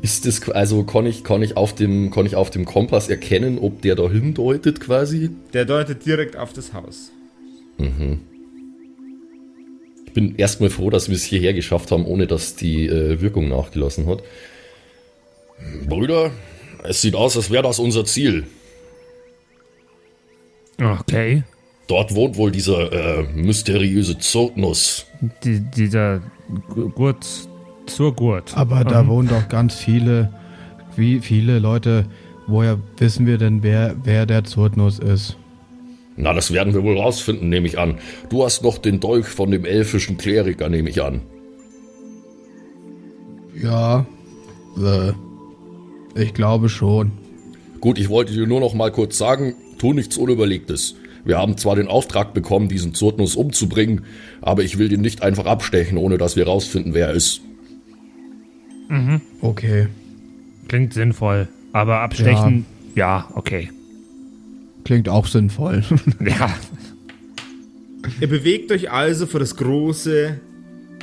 ist 0.02 0.26
das, 0.26 0.48
also 0.50 0.84
kann 0.84 1.06
ich, 1.06 1.24
kann, 1.24 1.42
ich 1.42 1.56
auf 1.56 1.74
dem, 1.74 2.10
kann 2.10 2.26
ich 2.26 2.36
auf 2.36 2.50
dem 2.50 2.64
Kompass 2.64 3.08
erkennen, 3.08 3.58
ob 3.58 3.82
der 3.82 3.94
da 3.94 4.08
hindeutet 4.08 4.80
quasi? 4.80 5.30
Der 5.52 5.64
deutet 5.64 6.04
direkt 6.04 6.36
auf 6.36 6.52
das 6.52 6.72
Haus. 6.72 7.10
Ich 10.06 10.12
bin 10.12 10.36
erstmal 10.36 10.70
froh, 10.70 10.90
dass 10.90 11.08
wir 11.08 11.16
es 11.16 11.24
hierher 11.24 11.52
geschafft 11.54 11.90
haben, 11.90 12.06
ohne 12.06 12.26
dass 12.26 12.56
die 12.56 12.86
äh, 12.86 13.20
Wirkung 13.20 13.48
nachgelassen 13.48 14.06
hat. 14.06 14.22
Brüder, 15.88 16.30
es 16.84 17.02
sieht 17.02 17.14
aus, 17.14 17.36
als 17.36 17.50
wäre 17.50 17.62
das 17.62 17.78
unser 17.78 18.04
Ziel. 18.04 18.44
Okay. 20.80 21.42
Dort 21.86 22.14
wohnt 22.14 22.36
wohl 22.36 22.50
dieser 22.50 22.92
äh, 22.92 23.22
mysteriöse 23.34 24.18
Zotnuss. 24.18 25.06
Die, 25.44 25.60
dieser 25.60 26.20
Gu- 26.68 26.88
Gurt 26.90 27.26
zur 27.86 28.14
Gurt. 28.14 28.56
Aber 28.56 28.84
da 28.84 29.00
Ähm, 29.00 29.08
wohnen 29.08 29.28
doch 29.28 29.48
ganz 29.48 29.76
viele, 29.76 30.32
wie 30.96 31.20
viele 31.20 31.58
Leute. 31.60 32.06
Woher 32.48 32.78
wissen 32.98 33.26
wir 33.26 33.38
denn, 33.38 33.62
wer, 33.62 33.94
wer 34.04 34.26
der 34.26 34.44
Zurtnuss 34.44 34.98
ist? 34.98 35.36
Na, 36.16 36.32
das 36.32 36.52
werden 36.52 36.74
wir 36.74 36.82
wohl 36.82 36.98
rausfinden, 36.98 37.48
nehme 37.48 37.66
ich 37.66 37.78
an. 37.78 37.98
Du 38.30 38.44
hast 38.44 38.62
noch 38.62 38.78
den 38.78 39.00
Dolch 39.00 39.26
von 39.26 39.50
dem 39.50 39.64
elfischen 39.64 40.16
Kleriker, 40.16 40.68
nehme 40.68 40.88
ich 40.90 41.02
an. 41.02 41.20
Ja, 43.60 44.06
äh, 44.78 45.12
ich 46.20 46.34
glaube 46.34 46.68
schon. 46.68 47.12
Gut, 47.80 47.98
ich 47.98 48.08
wollte 48.08 48.32
dir 48.32 48.46
nur 48.46 48.60
noch 48.60 48.74
mal 48.74 48.90
kurz 48.92 49.18
sagen, 49.18 49.54
tu 49.78 49.92
nichts 49.92 50.16
Unüberlegtes. 50.16 50.96
Wir 51.24 51.38
haben 51.38 51.56
zwar 51.56 51.76
den 51.76 51.88
Auftrag 51.88 52.34
bekommen, 52.34 52.68
diesen 52.68 52.94
Zurtnuss 52.94 53.34
umzubringen, 53.34 54.02
aber 54.40 54.62
ich 54.62 54.78
will 54.78 54.88
den 54.88 55.00
nicht 55.00 55.22
einfach 55.22 55.46
abstechen, 55.46 55.98
ohne 55.98 56.18
dass 56.18 56.36
wir 56.36 56.46
rausfinden, 56.46 56.94
wer 56.94 57.08
er 57.08 57.14
ist. 57.14 57.40
Okay, 59.40 59.88
Klingt 60.68 60.94
sinnvoll. 60.94 61.48
Aber 61.72 62.00
abstechen, 62.00 62.64
ja, 62.94 63.28
okay. 63.34 63.70
klingt 64.84 65.08
auch 65.08 65.26
sinnvoll. 65.26 65.82
Ja. 66.20 66.54
Ihr 68.20 68.28
bewegt 68.28 68.70
euch 68.70 68.90
also 68.92 69.26
vor 69.26 69.40
das 69.40 69.56
große, 69.56 70.40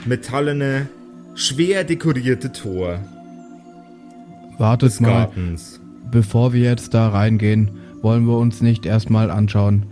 metallene, 0.06 0.88
schwer 1.36 1.84
dekorierte 1.84 2.54
Tor 2.54 3.00
Wartet 4.58 4.90
des 4.90 5.00
mal, 5.02 5.10
Gartens. 5.10 5.82
bevor 6.12 6.54
wir 6.54 6.62
jetzt 6.62 6.94
da 6.94 7.10
reingehen, 7.10 7.72
wollen 8.04 8.26
wir 8.28 8.38
uns 8.38 8.62
nicht 8.62 8.86
erstmal 8.86 9.32
anschauen, 9.32 9.84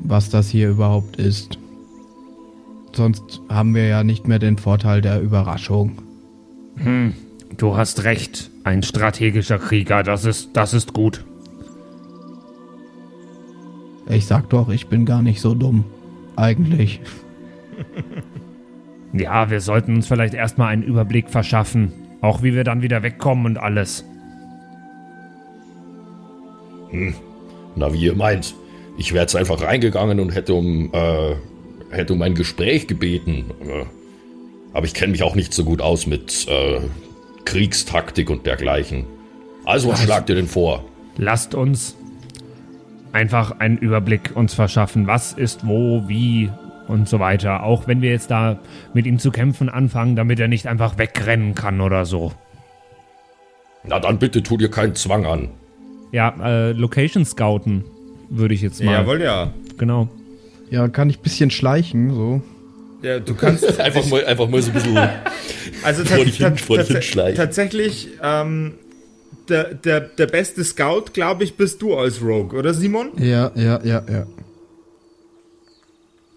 was 0.00 0.30
das 0.30 0.48
hier 0.48 0.70
überhaupt 0.70 1.16
ist. 1.16 1.58
Sonst 2.92 3.42
haben 3.48 3.74
wir 3.74 3.86
ja 3.86 4.04
nicht 4.04 4.26
mehr 4.26 4.38
den 4.38 4.56
Vorteil 4.56 5.02
der 5.02 5.20
Überraschung. 5.20 5.98
Du 7.56 7.76
hast 7.76 8.04
recht, 8.04 8.50
ein 8.64 8.82
strategischer 8.82 9.58
Krieger, 9.58 10.02
das 10.02 10.24
ist, 10.24 10.50
das 10.54 10.72
ist 10.72 10.94
gut. 10.94 11.24
Ich 14.08 14.26
sag 14.26 14.48
doch, 14.48 14.70
ich 14.70 14.86
bin 14.86 15.04
gar 15.04 15.20
nicht 15.20 15.40
so 15.40 15.54
dumm. 15.54 15.84
Eigentlich. 16.36 17.00
Ja, 19.12 19.48
wir 19.48 19.62
sollten 19.62 19.94
uns 19.94 20.06
vielleicht 20.06 20.34
erstmal 20.34 20.68
einen 20.68 20.82
Überblick 20.82 21.30
verschaffen. 21.30 21.92
Auch 22.20 22.42
wie 22.42 22.54
wir 22.54 22.62
dann 22.62 22.82
wieder 22.82 23.02
wegkommen 23.02 23.46
und 23.46 23.56
alles. 23.56 24.04
Na, 27.78 27.92
wie 27.92 28.04
ihr 28.04 28.14
meint. 28.14 28.54
Ich 28.96 29.12
wäre 29.12 29.22
jetzt 29.22 29.36
einfach 29.36 29.62
reingegangen 29.62 30.18
und 30.18 30.34
hätte 30.34 30.54
um, 30.54 30.92
äh, 30.92 31.36
hätte 31.90 32.12
um 32.12 32.22
ein 32.22 32.34
Gespräch 32.34 32.88
gebeten. 32.88 33.44
Äh, 33.60 33.84
Aber 34.72 34.86
ich 34.86 34.94
kenne 34.94 35.12
mich 35.12 35.22
auch 35.22 35.36
nicht 35.36 35.54
so 35.54 35.64
gut 35.64 35.80
aus 35.80 36.06
mit 36.06 36.46
äh, 36.48 36.80
Kriegstaktik 37.44 38.28
und 38.30 38.46
dergleichen. 38.46 39.06
Also, 39.64 39.90
was 39.90 40.02
schlagt 40.02 40.28
ihr 40.28 40.34
denn 40.34 40.48
vor? 40.48 40.84
Lasst 41.16 41.54
uns 41.54 41.94
einfach 43.12 43.60
einen 43.60 43.78
Überblick 43.78 44.32
uns 44.34 44.54
verschaffen. 44.54 45.06
Was 45.06 45.32
ist 45.32 45.66
wo, 45.66 46.08
wie 46.08 46.50
und 46.88 47.08
so 47.08 47.20
weiter. 47.20 47.62
Auch 47.62 47.86
wenn 47.86 48.02
wir 48.02 48.10
jetzt 48.10 48.30
da 48.30 48.58
mit 48.94 49.06
ihm 49.06 49.18
zu 49.18 49.30
kämpfen 49.30 49.68
anfangen, 49.68 50.16
damit 50.16 50.40
er 50.40 50.48
nicht 50.48 50.66
einfach 50.66 50.98
wegrennen 50.98 51.54
kann 51.54 51.80
oder 51.80 52.04
so. 52.06 52.32
Na 53.84 54.00
dann 54.00 54.18
bitte 54.18 54.42
tu 54.42 54.56
dir 54.56 54.70
keinen 54.70 54.94
Zwang 54.94 55.26
an. 55.26 55.50
Ja, 56.12 56.34
äh, 56.42 56.72
Location 56.72 57.24
scouten 57.24 57.84
würde 58.30 58.54
ich 58.54 58.62
jetzt 58.62 58.82
mal. 58.82 58.92
Jawohl, 58.92 59.20
ja. 59.22 59.52
Genau. 59.76 60.08
Ja, 60.70 60.88
kann 60.88 61.08
ich 61.10 61.18
ein 61.18 61.22
bisschen 61.22 61.50
schleichen, 61.50 62.14
so. 62.14 62.42
ja. 63.02 63.18
Du 63.20 63.34
kannst 63.34 63.78
Einfach 63.80 64.06
mal, 64.06 64.24
einfach 64.24 64.48
mal 64.48 64.60
so 64.62 64.70
ein 64.70 64.74
bisschen. 64.74 64.98
Also 65.82 66.04
Vor 66.06 66.24
dich 66.24 66.36
hin- 66.36 66.56
vor 66.58 66.78
dich 66.78 66.86
tats- 66.88 66.92
hinschleichen. 66.92 67.36
tatsächlich, 67.36 68.08
ähm, 68.22 68.74
der, 69.48 69.72
der, 69.74 70.00
der 70.00 70.26
beste 70.26 70.62
Scout, 70.64 71.06
glaube 71.14 71.44
ich, 71.44 71.54
bist 71.54 71.80
du 71.80 71.94
als 71.96 72.20
Rogue, 72.22 72.58
oder 72.58 72.74
Simon? 72.74 73.12
Ja, 73.18 73.50
ja, 73.54 73.80
ja, 73.82 74.02
ja. 74.10 74.26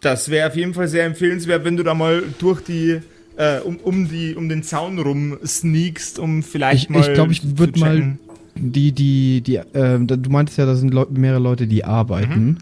Das 0.01 0.29
wäre 0.29 0.47
auf 0.47 0.55
jeden 0.55 0.73
Fall 0.73 0.87
sehr 0.87 1.05
empfehlenswert, 1.05 1.63
wenn 1.63 1.77
du 1.77 1.83
da 1.83 1.93
mal 1.93 2.23
durch 2.39 2.61
die, 2.61 3.01
äh, 3.37 3.59
um, 3.59 3.77
um, 3.77 4.07
die, 4.09 4.35
um 4.35 4.49
den 4.49 4.63
Zaun 4.63 4.97
rum 4.97 5.37
sneakst, 5.45 6.17
um 6.19 6.41
vielleicht 6.41 6.83
Ich, 6.85 6.89
mal. 6.89 7.01
ich 7.01 7.13
glaube, 7.13 7.31
ich 7.33 7.41
zu 7.41 7.57
würde 7.59 7.79
mal. 7.79 8.17
Die, 8.55 8.91
die, 8.91 9.41
die, 9.41 9.55
äh, 9.55 9.99
du 9.99 10.29
meintest 10.29 10.57
ja, 10.57 10.65
da 10.65 10.75
sind 10.75 10.93
Leu 10.93 11.05
mehrere 11.09 11.39
Leute, 11.39 11.67
die 11.67 11.83
arbeiten. 11.83 12.57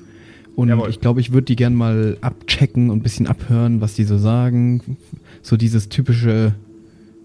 Und 0.56 0.70
Jawohl. 0.70 0.90
ich 0.90 1.00
glaube, 1.00 1.22
ich 1.22 1.32
würde 1.32 1.46
die 1.46 1.56
gern 1.56 1.74
mal 1.74 2.18
abchecken 2.22 2.90
und 2.90 3.00
ein 3.00 3.04
bisschen 3.04 3.28
abhören, 3.28 3.82
was 3.82 3.94
die 3.94 4.04
so 4.04 4.18
sagen. 4.18 4.98
So 5.42 5.56
dieses 5.56 5.88
typische 5.90 6.54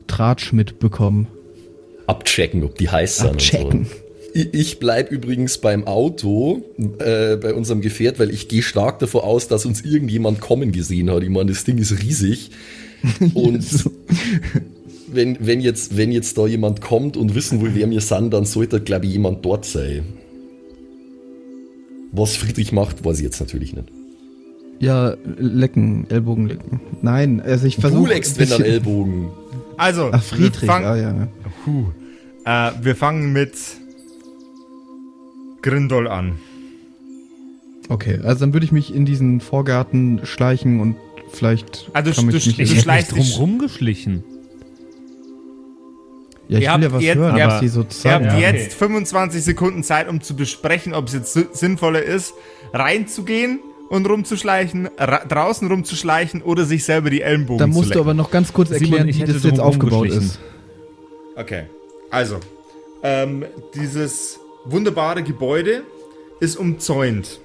Tratsch 0.07 0.53
mitbekommen. 0.53 1.27
abchecken, 2.07 2.63
ob 2.63 2.77
die 2.79 2.89
heiß 2.89 3.19
sind. 3.19 3.31
Abchecken. 3.31 3.81
Und 3.81 3.89
so. 3.89 3.95
Ich, 4.35 4.55
ich 4.55 4.79
bleib 4.79 5.11
übrigens 5.11 5.59
beim 5.59 5.87
Auto, 5.87 6.63
äh, 6.99 7.37
bei 7.37 7.55
unserem 7.55 7.81
Gefährt, 7.81 8.19
weil 8.19 8.31
ich 8.31 8.49
gehe 8.49 8.63
stark 8.63 8.99
davon 8.99 9.23
aus, 9.23 9.49
dass 9.49 9.65
uns 9.65 9.85
irgendjemand 9.85 10.41
kommen 10.41 10.73
gesehen 10.73 11.11
hat. 11.11 11.23
Ich 11.23 11.29
meine, 11.29 11.51
das 11.51 11.65
Ding 11.65 11.79
ist 11.79 12.03
riesig. 12.03 12.51
Und 13.35 13.65
wenn, 15.15 15.37
wenn, 15.47 15.61
jetzt, 15.61 15.97
wenn 15.97 16.13
jetzt 16.13 16.37
da 16.39 16.47
jemand 16.47 16.81
kommt 16.81 17.17
und 17.17 17.35
wissen 17.35 17.61
will, 17.63 17.75
wer 17.75 17.89
wir 17.91 18.01
sind, 18.01 18.33
dann 18.33 18.45
sollte, 18.45 18.81
glaube 18.81 19.07
ich, 19.07 19.13
jemand 19.13 19.45
dort 19.45 19.65
sein. 19.65 20.05
Was 22.13 22.37
Friedrich 22.37 22.73
macht, 22.73 23.05
weiß 23.05 23.19
ich 23.19 23.25
jetzt 23.25 23.41
natürlich 23.41 23.75
nicht. 23.75 23.89
Ja, 24.81 25.15
lecken, 25.39 26.07
Ellbogen 26.11 26.47
lecken. 26.47 26.81
Nein, 27.03 27.41
also 27.41 27.67
ich 27.67 27.77
Du 27.77 27.81
versuche. 27.83 28.09
leckst, 28.09 28.39
wenn 28.39 28.49
dann 28.51 28.63
Ellbogen. 28.63 29.29
Also, 29.77 30.11
Ach, 30.13 30.23
Friedrich, 30.23 30.63
wir, 30.69 30.73
ah, 30.73 30.97
ja. 30.97 31.29
Puh. 31.65 31.87
Äh, 32.45 32.71
wir 32.83 32.95
fangen 32.95 33.33
mit 33.33 33.53
Grindol 35.63 36.07
an. 36.09 36.33
Okay, 37.89 38.19
also 38.23 38.41
dann 38.41 38.53
würde 38.53 38.65
ich 38.67 38.73
mich 38.73 38.95
in 38.95 39.05
diesen 39.05 39.41
Vorgarten 39.41 40.21
schleichen 40.25 40.81
und 40.81 40.97
vielleicht. 41.33 41.91
Also 41.93 42.13
kann 42.13 42.31
du- 42.31 42.37
ich 42.37 42.47
mich 42.47 42.57
du 42.57 42.63
hätte 42.65 42.81
schleichst 42.81 43.13
nicht 43.17 43.27
dich- 43.29 43.35
drum 43.37 43.51
rumgeschlichen. 43.51 44.25
Ja, 46.49 46.59
ich 46.59 46.65
Ihr 46.65 46.73
will 46.75 46.83
ja 46.83 46.83
habt 46.83 46.93
was 46.93 47.03
jetzt- 47.03 47.17
hören, 47.17 47.37
ihr 47.37 47.47
was 47.47 47.61
die 47.61 47.69
so 47.69 47.81
Ihr 47.81 47.87
sagen. 47.91 48.27
habt 48.31 48.41
Ja, 48.41 48.49
okay. 48.49 48.59
jetzt 48.63 48.75
25 48.75 49.43
Sekunden 49.43 49.83
Zeit, 49.83 50.09
um 50.09 50.21
zu 50.21 50.37
besprechen, 50.37 50.93
ob 50.95 51.07
es 51.09 51.15
jetzt 51.15 51.33
si- 51.33 51.47
sinnvoller 51.53 52.03
ist, 52.03 52.35
reinzugehen 52.73 53.61
und 53.89 54.07
rumzuschleichen, 54.07 54.89
ra 54.99 55.25
draußen 55.25 55.69
rumzuschleichen 55.69 56.43
oder 56.43 56.65
sich 56.65 56.85
selber 56.85 57.09
die 57.11 57.23
Ellenbogen 57.23 57.59
Da 57.59 57.65
zu 57.65 57.71
musst 57.71 57.85
du 57.87 57.89
lecken. 57.91 58.01
aber 58.01 58.15
noch 58.15 58.31
ganz 58.31 58.53
kurz 58.53 58.69
Simon, 58.71 58.83
erklären, 58.85 59.09
ich 59.09 59.21
wie 59.21 59.33
das 59.33 59.43
jetzt 59.43 59.61
aufgebaut 59.61 60.09
ist. 60.09 60.39
Okay, 61.37 61.65
also, 62.11 62.39
ähm, 63.03 63.45
dieses 63.75 64.39
wunderbare 64.67 65.23
Gebäude 65.23 65.83
ist 66.41 66.57
umzäunt 66.57 67.41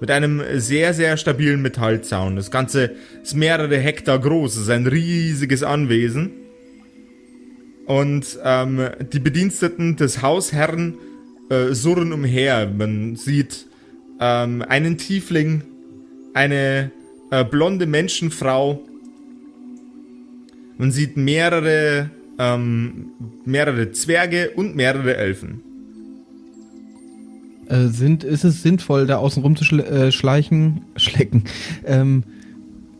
mit 0.00 0.10
einem 0.10 0.42
sehr, 0.56 0.92
sehr 0.92 1.16
stabilen 1.16 1.62
Metallzaun. 1.62 2.36
Das 2.36 2.50
Ganze 2.50 2.90
ist 3.22 3.34
mehrere 3.36 3.78
Hektar 3.78 4.18
groß, 4.18 4.56
es 4.56 4.62
ist 4.62 4.70
ein 4.70 4.86
riesiges 4.86 5.62
Anwesen. 5.62 6.32
Und 7.86 8.38
ähm, 8.42 8.88
die 9.12 9.18
Bediensteten 9.18 9.96
des 9.96 10.22
Hausherrn 10.22 10.94
äh, 11.50 11.74
surren 11.74 12.12
umher. 12.12 12.66
Man 12.66 13.16
sieht 13.16 13.66
ähm, 14.20 14.62
einen 14.62 14.96
Tiefling, 14.96 15.62
eine 16.32 16.90
äh, 17.30 17.44
blonde 17.44 17.86
Menschenfrau. 17.86 18.82
Man 20.78 20.90
sieht 20.90 21.16
mehrere, 21.16 22.10
ähm, 22.38 23.10
mehrere 23.44 23.92
Zwerge 23.92 24.50
und 24.56 24.74
mehrere 24.74 25.16
Elfen. 25.16 25.60
Äh, 27.68 27.88
sind, 27.88 28.24
ist 28.24 28.44
es 28.44 28.62
sinnvoll, 28.62 29.06
da 29.06 29.16
außen 29.18 29.42
rum 29.42 29.56
zu 29.56 29.64
schle 29.64 29.86
äh, 29.86 30.12
schleichen, 30.12 30.82
schlecken? 30.96 31.44
Ähm, 31.84 32.24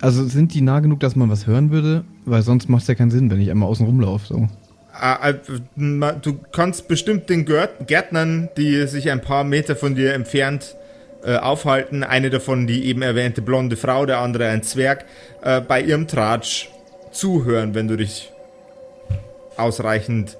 also 0.00 0.26
sind 0.26 0.52
die 0.54 0.60
nah 0.60 0.80
genug, 0.80 1.00
dass 1.00 1.16
man 1.16 1.30
was 1.30 1.46
hören 1.46 1.70
würde? 1.70 2.04
Weil 2.24 2.42
sonst 2.42 2.68
macht 2.68 2.82
es 2.82 2.88
ja 2.88 2.94
keinen 2.94 3.10
Sinn, 3.10 3.30
wenn 3.30 3.40
ich 3.40 3.50
einmal 3.50 3.68
außen 3.68 3.86
rumlaufe. 3.86 4.26
So. 4.26 4.48
Äh, 5.00 5.30
äh, 5.30 6.12
Du 6.20 6.38
kannst 6.52 6.88
bestimmt 6.88 7.28
den 7.28 7.44
Gärt 7.44 7.86
Gärtnern, 7.86 8.48
die 8.56 8.86
sich 8.86 9.10
ein 9.10 9.20
paar 9.20 9.44
Meter 9.44 9.76
von 9.76 9.94
dir 9.94 10.14
entfernt 10.14 10.76
äh, 11.24 11.36
aufhalten, 11.36 12.04
eine 12.04 12.30
davon 12.30 12.66
die 12.66 12.84
eben 12.84 13.02
erwähnte 13.02 13.42
blonde 13.42 13.76
Frau, 13.76 14.06
der 14.06 14.18
andere 14.18 14.48
ein 14.48 14.62
Zwerg, 14.62 15.04
äh, 15.42 15.60
bei 15.60 15.80
ihrem 15.80 16.06
Tratsch 16.06 16.68
zuhören, 17.12 17.74
wenn 17.74 17.88
du 17.88 17.96
dich 17.96 18.30
ausreichend 19.56 20.36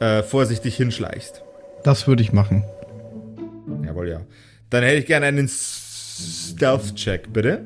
äh, 0.00 0.22
vorsichtig 0.22 0.76
hinschleichst. 0.76 1.42
Das 1.82 2.06
würde 2.06 2.22
ich 2.22 2.32
machen. 2.32 2.64
Jawohl, 3.84 4.08
ja. 4.08 4.20
Dann 4.70 4.84
hätte 4.84 4.98
ich 4.98 5.06
gerne 5.06 5.26
einen 5.26 5.48
Stealth-Check, 5.48 7.32
bitte. 7.32 7.64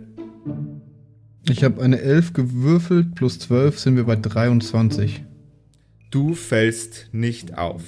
Ich 1.49 1.65
habe 1.65 1.83
eine 1.83 2.01
11 2.01 2.33
gewürfelt, 2.33 3.15
plus 3.15 3.39
12 3.41 3.79
sind 3.79 3.97
wir 3.97 4.05
bei 4.05 4.17
23. 4.17 5.25
Du 6.13 6.35
fällst 6.35 7.09
nicht 7.13 7.57
auf. 7.57 7.81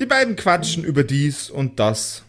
Die 0.00 0.06
beiden 0.06 0.36
quatschen 0.36 0.82
über 0.82 1.04
dies 1.04 1.50
und 1.50 1.78
das, 1.78 2.24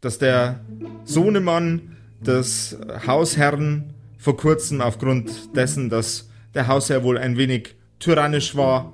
dass 0.00 0.18
der 0.18 0.60
Sohnemann 1.02 1.96
des 2.20 2.78
Hausherrn 3.04 3.94
vor 4.16 4.36
kurzem 4.36 4.80
aufgrund 4.80 5.56
dessen, 5.56 5.90
dass 5.90 6.30
der 6.54 6.68
Hausherr 6.68 7.02
wohl 7.02 7.18
ein 7.18 7.36
wenig 7.36 7.74
tyrannisch 7.98 8.54
war, 8.54 8.92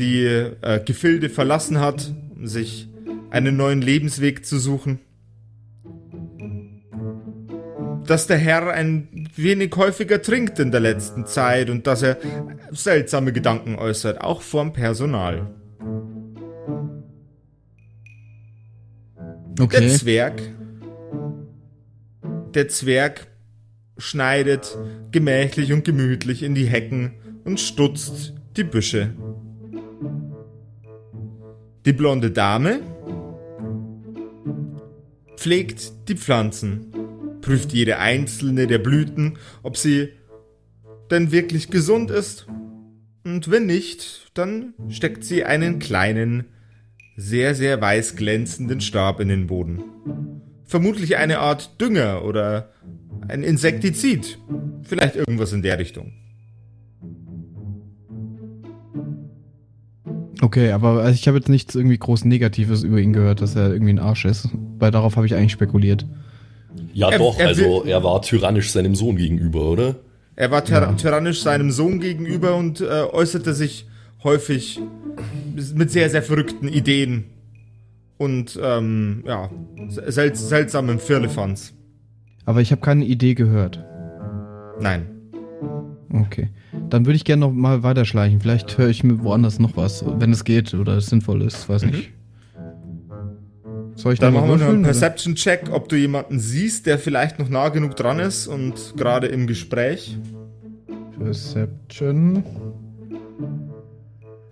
die 0.00 0.24
äh, 0.24 0.82
Gefilde 0.84 1.30
verlassen 1.30 1.78
hat, 1.78 2.12
um 2.34 2.48
sich 2.48 2.88
einen 3.30 3.56
neuen 3.56 3.80
Lebensweg 3.80 4.44
zu 4.44 4.58
suchen. 4.58 4.98
Dass 8.06 8.26
der 8.26 8.36
Herr 8.36 8.70
ein 8.70 9.28
wenig 9.34 9.74
häufiger 9.76 10.20
trinkt 10.20 10.58
in 10.58 10.70
der 10.70 10.80
letzten 10.80 11.26
Zeit 11.26 11.70
und 11.70 11.86
dass 11.86 12.02
er 12.02 12.18
seltsame 12.70 13.32
Gedanken 13.32 13.76
äußert, 13.76 14.20
auch 14.20 14.42
vorm 14.42 14.72
Personal. 14.72 15.54
Der 19.58 19.64
Okay. 19.64 19.88
Zwerg. 19.88 20.42
Der 22.54 22.68
Zwerg 22.68 23.26
schneidet 23.98 24.76
gemächlich 25.12 25.72
und 25.72 25.84
gemütlich 25.84 26.42
in 26.42 26.54
die 26.54 26.66
Hecken 26.66 27.14
und 27.44 27.60
stutzt 27.60 28.34
die 28.56 28.64
Büsche. 28.64 29.10
Die 31.86 31.92
blonde 31.92 32.30
Dame 32.30 32.80
pflegt 35.36 36.08
die 36.08 36.16
Pflanzen, 36.16 36.86
prüft 37.44 37.74
jede 37.74 37.98
einzelne 37.98 38.66
der 38.66 38.78
Blüten, 38.78 39.36
ob 39.62 39.76
sie 39.76 40.08
denn 41.10 41.30
wirklich 41.30 41.68
gesund 41.68 42.10
ist. 42.10 42.46
Und 43.22 43.50
wenn 43.50 43.66
nicht, 43.66 44.30
dann 44.32 44.72
steckt 44.88 45.24
sie 45.24 45.44
einen 45.44 45.78
kleinen, 45.78 46.44
sehr, 47.16 47.54
sehr 47.54 47.82
weiß 47.82 48.16
glänzenden 48.16 48.80
Stab 48.80 49.20
in 49.20 49.28
den 49.28 49.46
Boden. 49.46 49.84
Vermutlich 50.64 51.18
eine 51.18 51.40
Art 51.40 51.78
Dünger 51.82 52.24
oder 52.24 52.70
ein 53.28 53.42
Insektizid. 53.42 54.38
Vielleicht 54.82 55.16
irgendwas 55.16 55.52
in 55.52 55.60
der 55.60 55.78
Richtung. 55.78 56.14
Okay, 60.40 60.70
aber 60.72 61.02
also 61.02 61.14
ich 61.14 61.28
habe 61.28 61.36
jetzt 61.36 61.50
nichts 61.50 61.74
irgendwie 61.74 61.98
groß 61.98 62.24
Negatives 62.24 62.82
über 62.82 63.00
ihn 63.00 63.12
gehört, 63.12 63.42
dass 63.42 63.54
er 63.54 63.70
irgendwie 63.70 63.92
ein 63.92 63.98
Arsch 63.98 64.24
ist. 64.24 64.48
Weil 64.78 64.90
darauf 64.90 65.16
habe 65.16 65.26
ich 65.26 65.34
eigentlich 65.34 65.52
spekuliert. 65.52 66.06
Ja, 66.92 67.10
Er- 67.10 67.18
doch, 67.18 67.38
er 67.38 67.48
also 67.48 67.84
er 67.84 68.02
war 68.02 68.22
tyrannisch 68.22 68.70
seinem 68.70 68.94
Sohn 68.94 69.16
gegenüber, 69.16 69.70
oder? 69.70 69.96
Er 70.36 70.50
war 70.50 70.64
tyra 70.64 70.92
tyrannisch 70.94 71.42
seinem 71.42 71.70
Sohn 71.70 72.00
gegenüber 72.00 72.56
und 72.56 72.80
äh, 72.80 72.84
äußerte 73.12 73.54
sich 73.54 73.86
häufig 74.24 74.80
mit 75.74 75.90
sehr, 75.92 76.10
sehr 76.10 76.22
verrückten 76.22 76.66
Ideen 76.66 77.24
und 78.18 78.58
ähm, 78.62 79.22
ja, 79.26 79.50
sel 79.88 80.34
seltsamen 80.34 80.98
Firlefanz. 80.98 81.72
Aber 82.46 82.60
ich 82.60 82.72
habe 82.72 82.80
keine 82.80 83.04
Idee 83.04 83.34
gehört. 83.34 83.84
Nein. 84.80 85.06
Okay. 86.12 86.48
Dann 86.90 87.06
würde 87.06 87.16
ich 87.16 87.24
gerne 87.24 87.40
noch 87.40 87.52
mal 87.52 87.82
weiterschleichen. 87.82 88.40
Vielleicht 88.40 88.76
höre 88.76 88.88
ich 88.88 89.04
mir 89.04 89.22
woanders 89.22 89.58
noch 89.58 89.76
was, 89.76 90.04
wenn 90.18 90.32
es 90.32 90.44
geht 90.44 90.74
oder 90.74 90.96
es 90.96 91.06
sinnvoll 91.06 91.42
ist. 91.42 91.68
Weiß 91.68 91.84
nicht. 91.84 92.10
Soll 93.96 94.14
ich 94.14 94.18
Dann 94.18 94.34
da 94.34 94.40
machen 94.40 94.58
wir 94.58 94.68
einen? 94.68 94.82
Perception-Check, 94.82 95.70
ob 95.70 95.88
du 95.88 95.96
jemanden 95.96 96.40
siehst, 96.40 96.86
der 96.86 96.98
vielleicht 96.98 97.38
noch 97.38 97.48
nah 97.48 97.68
genug 97.68 97.96
dran 97.96 98.18
ist 98.18 98.46
und 98.46 98.94
gerade 98.96 99.28
im 99.28 99.46
Gespräch. 99.46 100.18
Perception. 101.18 102.42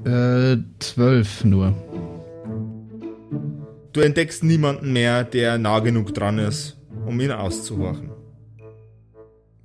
Äh, 0.04 0.56
zwölf 0.78 1.44
nur. 1.44 1.74
Du 3.92 4.00
entdeckst 4.00 4.42
niemanden 4.42 4.92
mehr, 4.92 5.24
der 5.24 5.58
nah 5.58 5.80
genug 5.80 6.14
dran 6.14 6.38
ist, 6.38 6.78
um 7.04 7.20
ihn 7.20 7.30
auszuhorchen. 7.30 8.10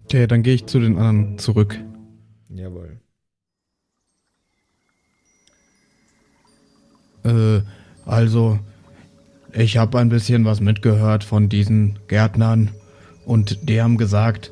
Okay, 0.04 0.28
dann 0.28 0.44
gehe 0.44 0.56
ich 0.56 0.66
zu 0.66 0.80
den 0.80 0.98
anderen 0.98 1.38
zurück. 1.38 1.80
Jawohl. 2.50 3.00
Äh, 7.24 7.62
also, 8.06 8.60
ich 9.58 9.78
habe 9.78 9.97
ein 9.97 10.10
bisschen 10.10 10.45
was 10.45 10.62
mitgehört 10.62 11.24
von 11.24 11.49
diesen 11.49 11.97
Gärtnern 12.08 12.70
und 13.26 13.68
die 13.68 13.82
haben 13.82 13.97
gesagt, 13.97 14.51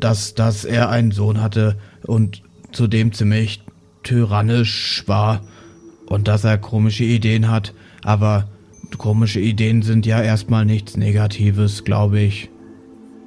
dass, 0.00 0.34
dass 0.34 0.64
er 0.64 0.88
einen 0.88 1.12
Sohn 1.12 1.42
hatte 1.42 1.76
und 2.06 2.42
zudem 2.72 3.12
ziemlich 3.12 3.62
tyrannisch 4.02 5.04
war 5.06 5.42
und 6.06 6.26
dass 6.26 6.44
er 6.44 6.56
komische 6.56 7.04
Ideen 7.04 7.50
hat, 7.50 7.74
aber 8.02 8.48
komische 8.96 9.40
Ideen 9.40 9.82
sind 9.82 10.06
ja 10.06 10.22
erstmal 10.22 10.64
nichts 10.64 10.96
Negatives, 10.96 11.84
glaube 11.84 12.20
ich. 12.20 12.50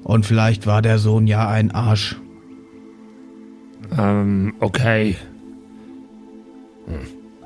Und 0.03 0.25
vielleicht 0.25 0.67
war 0.67 0.81
der 0.81 0.97
Sohn 0.99 1.27
ja 1.27 1.47
ein 1.47 1.71
Arsch. 1.71 2.15
Ähm, 3.97 4.53
okay. 4.59 5.15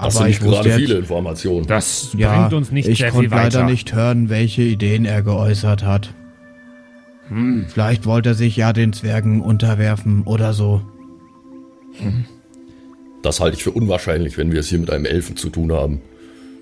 Das 0.01 0.15
Aber 0.15 0.29
ich 0.29 0.39
nicht 0.41 0.49
gerade 0.49 0.71
viele 0.71 0.95
Informationen. 0.97 1.67
Das 1.67 2.13
Ja, 2.17 2.37
bringt 2.39 2.53
uns 2.53 2.71
nicht 2.71 2.87
ich 2.87 2.99
sehr 2.99 3.09
konnte 3.11 3.29
viel 3.29 3.31
weiter. 3.31 3.59
leider 3.59 3.69
nicht 3.69 3.93
hören, 3.93 4.29
welche 4.29 4.61
Ideen 4.61 5.03
er 5.05 5.21
geäußert 5.23 5.83
hat. 5.83 6.13
Hm. 7.27 7.65
Vielleicht 7.67 8.05
wollte 8.05 8.29
er 8.29 8.35
sich 8.35 8.55
ja 8.55 8.71
den 8.73 8.93
Zwergen 8.93 9.41
unterwerfen 9.41 10.23
oder 10.23 10.53
so. 10.53 10.81
Das 13.21 13.39
halte 13.41 13.57
ich 13.57 13.63
für 13.63 13.71
unwahrscheinlich, 13.71 14.37
wenn 14.37 14.51
wir 14.51 14.61
es 14.61 14.69
hier 14.69 14.79
mit 14.79 14.89
einem 14.89 15.05
Elfen 15.05 15.35
zu 15.35 15.49
tun 15.49 15.71
haben. 15.71 16.01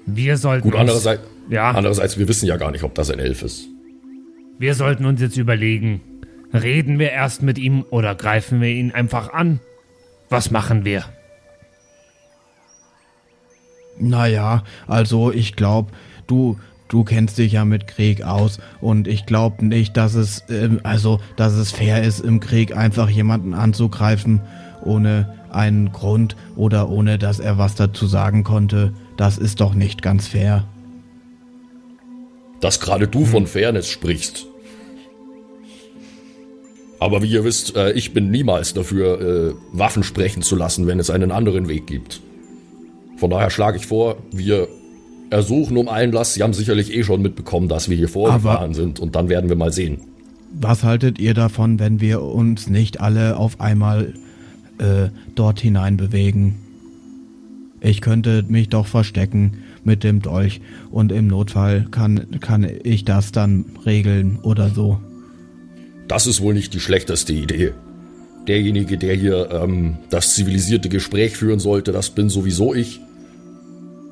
Wir 0.06 0.38
sollten 0.38 0.64
Gut, 0.64 0.74
uns, 0.74 0.82
andererseits, 0.82 1.22
ja, 1.50 1.72
andererseits, 1.72 2.18
wir 2.18 2.28
wissen 2.28 2.48
ja 2.48 2.58
gar 2.58 2.72
nicht, 2.72 2.84
ob 2.84 2.96
das 2.96 3.12
ein 3.12 3.20
Elf 3.20 3.44
ist. 3.44 3.68
wir 4.58 4.74
sollten 4.74 5.06
uns 5.06 5.22
jetzt 5.22 5.38
überlegen, 5.38 6.02
reden 6.54 6.98
wir 6.98 7.12
erst 7.12 7.44
mit 7.44 7.60
ihm 7.60 7.84
oder 7.92 8.16
greifen 8.16 8.62
wir 8.62 8.70
ihn 8.70 8.92
einfach 8.92 9.32
an? 9.34 9.60
Was 10.30 10.50
machen 10.50 10.84
wir? 10.86 11.04
Naja, 14.00 14.64
also 14.88 15.32
ich 15.32 15.56
glaube, 15.56 15.91
du, 16.28 16.58
du 16.88 17.04
kennst 17.04 17.38
dich 17.38 17.54
ja 17.54 17.66
mit 17.66 17.88
Krieg 17.88 18.24
aus 18.24 18.60
und 18.82 19.08
ich 19.08 19.26
glaube 19.26 19.66
nicht, 19.66 19.98
dass 19.98 20.14
es, 20.14 20.43
ähm, 20.50 20.80
also, 20.84 21.20
dass 21.36 21.54
es 21.54 21.72
fair 21.72 22.04
ist, 22.04 22.20
im 22.20 22.39
Krieg 22.39 22.76
einfach 22.76 23.10
jemanden 23.10 23.54
anzugreifen, 23.54 24.41
ohne 24.84 25.34
einen 25.50 25.91
Grund 25.91 26.36
oder 26.56 26.89
ohne, 26.89 27.18
dass 27.18 27.39
er 27.39 27.58
was 27.58 27.76
dazu 27.76 28.06
sagen 28.08 28.43
konnte. 28.43 28.93
Das 29.18 29.38
ist 29.38 29.62
doch 29.62 29.74
nicht 29.74 30.02
ganz 30.02 30.28
fair. 30.28 30.68
Dass 32.60 32.80
gerade 32.80 33.08
du 33.08 33.26
von 33.26 33.48
Fairness 33.48 33.88
sprichst. 33.88 34.48
Aber 37.00 37.22
wie 37.22 37.30
ihr 37.30 37.43
wisst, 37.43 37.76
äh, 37.76 37.91
ich 37.91 38.14
bin 38.14 38.32
niemals 38.32 38.74
dafür, 38.74 39.22
äh, 39.22 39.54
Waffen 39.72 40.04
sprechen 40.04 40.41
zu 40.41 40.56
lassen, 40.56 40.88
wenn 40.88 41.00
es 41.00 41.10
einen 41.10 41.32
anderen 41.32 41.68
Weg 41.68 41.86
gibt. 41.86 42.22
Von 43.18 43.30
daher 43.30 43.49
schlage 43.49 43.78
ich 43.78 43.86
vor, 43.86 44.18
wir 44.32 44.68
ersuchen 45.30 45.78
um 45.78 45.89
Einlass. 45.89 46.36
Sie 46.36 46.43
haben 46.43 46.53
sicherlich 46.53 46.93
eh 46.93 47.03
schon 47.03 47.22
mitbekommen, 47.22 47.68
dass 47.68 47.89
wir 47.89 47.97
hier 47.97 48.09
vorgefahren 48.09 48.74
sind 48.74 48.99
und 48.99 49.15
dann 49.15 49.30
werden 49.30 49.49
wir 49.49 49.55
mal 49.55 49.74
sehen. 49.74 49.99
Was 50.53 50.84
haltet 50.84 51.20
ihr 51.20 51.34
davon, 51.34 51.80
wenn 51.80 51.99
wir 51.99 52.22
uns 52.22 52.70
nicht 52.70 53.01
alle 53.01 53.38
auf 53.38 53.59
einmal 53.59 54.13
äh, 54.78 55.09
dort 55.36 55.59
hinein 55.59 55.97
bewegen? 55.97 56.55
Ich 57.82 58.01
könnte 58.01 58.43
mich 58.47 58.70
doch 58.70 58.88
verstecken 58.88 59.59
mit 59.84 60.03
dem 60.03 60.22
Dolch 60.22 60.61
und 60.89 61.11
im 61.11 61.28
Notfall 61.28 61.86
kann, 61.91 62.39
kann 62.39 62.68
ich 62.84 63.05
das 63.05 63.32
dann 63.32 63.65
regeln 63.86 64.39
oder 64.41 64.70
so. 64.70 64.99
Das 66.07 66.26
ist 66.26 66.41
wohl 66.41 66.53
nicht 66.53 66.74
die 66.74 66.80
schlechteste 66.80 67.34
Idee. 67.34 67.74
Derjenige, 68.47 68.97
der 68.97 69.13
hier 69.13 69.49
ähm, 69.51 69.97
das 70.09 70.36
zivilisierte 70.36 70.88
Gespräch 70.88 71.36
führen 71.36 71.59
sollte, 71.59 71.91
das 71.91 72.11
bin 72.11 72.30
sowieso 72.30 72.74
ich. 72.74 73.01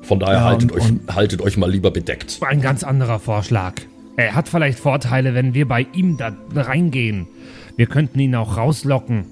Von 0.06 0.20
daher 0.20 0.34
Ja, 0.38 0.44
haltet, 0.44 0.72
und- 0.72 0.78
euch, 0.80 0.90
und- 0.90 1.14
haltet 1.14 1.40
euch 1.42 1.56
mal 1.56 1.70
lieber 1.70 1.90
bedeckt. 1.90 2.38
Ein 2.46 2.60
ganz 2.60 2.84
anderer 2.84 3.18
Vorschlag. 3.18 3.74
Er 4.16 4.34
hat 4.34 4.48
vielleicht 4.48 4.78
Vorteile, 4.78 5.34
wenn 5.34 5.52
wir 5.52 5.66
bei 5.68 5.86
ihm 5.92 6.16
da 6.16 6.32
reingehen. 6.54 7.26
Wir 7.76 7.86
könnten 7.86 8.18
ihn 8.20 8.34
auch 8.34 8.56
rauslocken. 8.56 9.24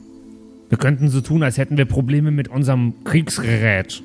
Wir 0.69 0.77
könnten 0.79 1.09
so 1.09 1.21
tun, 1.21 1.43
als 1.43 1.57
hätten 1.59 1.77
wir 1.77 1.85
Probleme 1.85 2.31
mit 2.31 2.49
unserem 2.49 2.95
Kriegsgerät. 3.05 4.03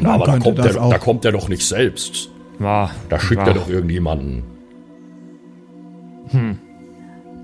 Man 0.00 0.12
Aber 0.12 0.26
da 0.26 0.38
kommt, 0.38 0.58
er, 0.58 0.82
auch- 0.82 0.90
da 0.90 0.98
kommt 0.98 1.24
er 1.24 1.32
doch 1.32 1.48
nicht 1.48 1.66
selbst. 1.66 2.30
Ja, 2.60 2.90
Da 3.08 3.18
schickt 3.18 3.42
ja, 3.42 3.48
er 3.48 3.54
doch 3.54 3.68
irgendjemanden. 3.68 4.42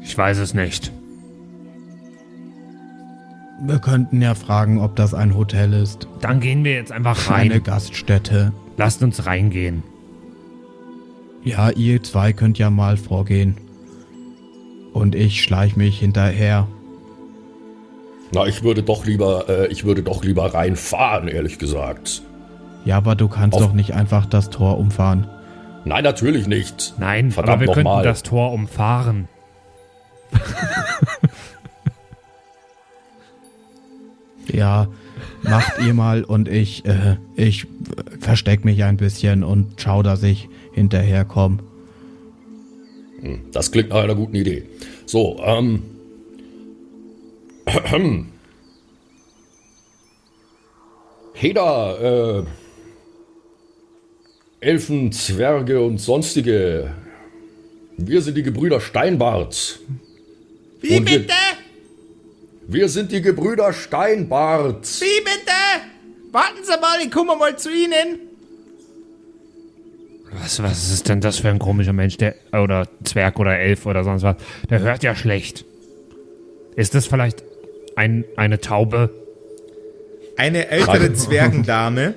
Ich 0.03 0.17
weiß 0.17 0.39
es 0.39 0.55
nicht. 0.55 0.93
Wir 3.65 3.79
könnten 3.79 4.21
ja 4.21 4.35
fragen, 4.35 4.81
ob 4.81 4.97
das 4.97 5.15
ein 5.15 5.37
Hotel 5.37 5.73
ist. 5.73 6.09
Dann 6.21 6.41
gehen 6.41 6.65
wir 6.65 6.73
jetzt 6.73 6.91
einfach 6.91 7.31
Eine 7.31 7.55
rein. 7.55 7.63
Gaststätte. 7.63 8.53
Lasst 8.77 9.03
uns 9.03 9.25
reingehen. 9.27 9.83
Ja, 11.45 11.71
ihr 11.71 12.03
zwei 12.03 12.33
könnt 12.33 12.59
ja 12.59 12.71
mal 12.71 12.97
vorgehen. 12.97 13.57
Und 14.93 15.15
ich 15.15 15.43
schleich 15.43 15.77
mich 15.77 15.99
hinterher. 15.99 16.67
Na, 18.33 18.47
ich 18.47 18.63
würde 18.63 18.83
doch 18.83 19.05
lieber, 19.05 19.49
äh, 19.49 19.67
ich 19.69 19.85
würde 19.85 20.03
doch 20.03 20.25
lieber 20.25 20.55
reinfahren, 20.55 21.29
ehrlich 21.29 21.59
gesagt. 21.59 22.23
Ja, 22.85 22.97
aber 22.97 23.15
du 23.15 23.29
kannst 23.29 23.57
Auf- 23.57 23.63
doch 23.63 23.73
nicht 23.75 23.95
einfach 23.95 24.27
das 24.27 24.51
Tor 24.51 24.79
umfahren. 24.79 25.29
Nein, 25.85 26.05
natürlich 26.05 26.47
nicht. 26.47 26.95
Nein, 26.99 27.31
Verdammt 27.31 27.55
aber 27.55 27.61
wir 27.61 27.67
könnten 27.75 27.85
nochmal. 27.89 28.05
das 28.05 28.23
Tor 28.23 28.53
umfahren. 28.53 29.29
Ja, 34.53 34.89
macht 35.43 35.81
ihr 35.85 35.95
mal 35.95 36.25
und 36.25 36.47
ich, 36.49 36.85
äh, 36.85 37.17
ich 37.37 37.67
versteck 38.21 38.65
mich 38.65 38.85
ein 38.85 38.97
bisschen 38.99 39.43
und 39.45 39.75
schau, 39.81 40.03
dass 40.03 40.23
ich 40.23 40.49
hinterherkomme. 40.73 41.59
Das 43.53 43.71
klingt 43.73 43.91
nach 43.91 44.03
einer 44.03 44.15
guten 44.15 44.35
Idee. 44.35 44.65
So, 45.07 45.41
ähm. 45.45 45.83
Heda, 51.35 52.39
äh. 52.41 52.45
Elfen, 54.61 55.11
Zwerge 55.13 55.81
und 55.83 55.99
sonstige. 55.99 56.93
Wir 57.97 58.23
sind 58.23 58.37
die 58.37 58.43
Gebrüder 58.45 58.81
Steinbart. 58.81 59.81
Wie 60.81 60.97
Und 60.99 61.11
wir- 61.11 61.19
bitte? 61.21 61.33
Wir 62.73 62.89
sind 62.89 63.13
die 63.13 63.21
Gebrüder 63.21 63.73
Steinbart. 63.75 64.89
Wie 65.01 65.21
bitte? 65.21 66.33
Warten 66.33 66.65
Sie 66.65 66.81
mal, 66.81 66.99
ich 67.05 67.11
komme 67.11 67.37
mal 67.37 67.57
zu 67.59 67.69
Ihnen. 67.71 68.19
Was, 70.41 70.63
was 70.63 70.91
ist 70.91 71.11
denn 71.11 71.21
das 71.21 71.39
für 71.41 71.51
ein 71.51 71.59
komischer 71.59 71.93
Mensch, 71.93 72.17
der 72.17 72.35
oder 72.53 72.89
Zwerg 73.05 73.39
oder 73.39 73.59
Elf 73.59 73.85
oder 73.85 74.03
sonst 74.05 74.23
was? 74.23 74.37
Der 74.71 74.81
hört 74.81 75.03
ja 75.03 75.15
schlecht. 75.15 75.67
Ist 76.75 76.95
das 76.95 77.07
vielleicht 77.07 77.45
ein, 77.97 78.25
eine 78.37 78.59
Taube? 78.59 79.11
Eine 80.39 80.69
ältere 80.69 80.99
Gerade- 80.99 81.13
Zwergendame 81.13 82.15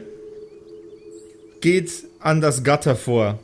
geht 1.60 1.92
an 2.20 2.40
das 2.40 2.64
Gatter 2.64 2.96
vor. 2.96 3.40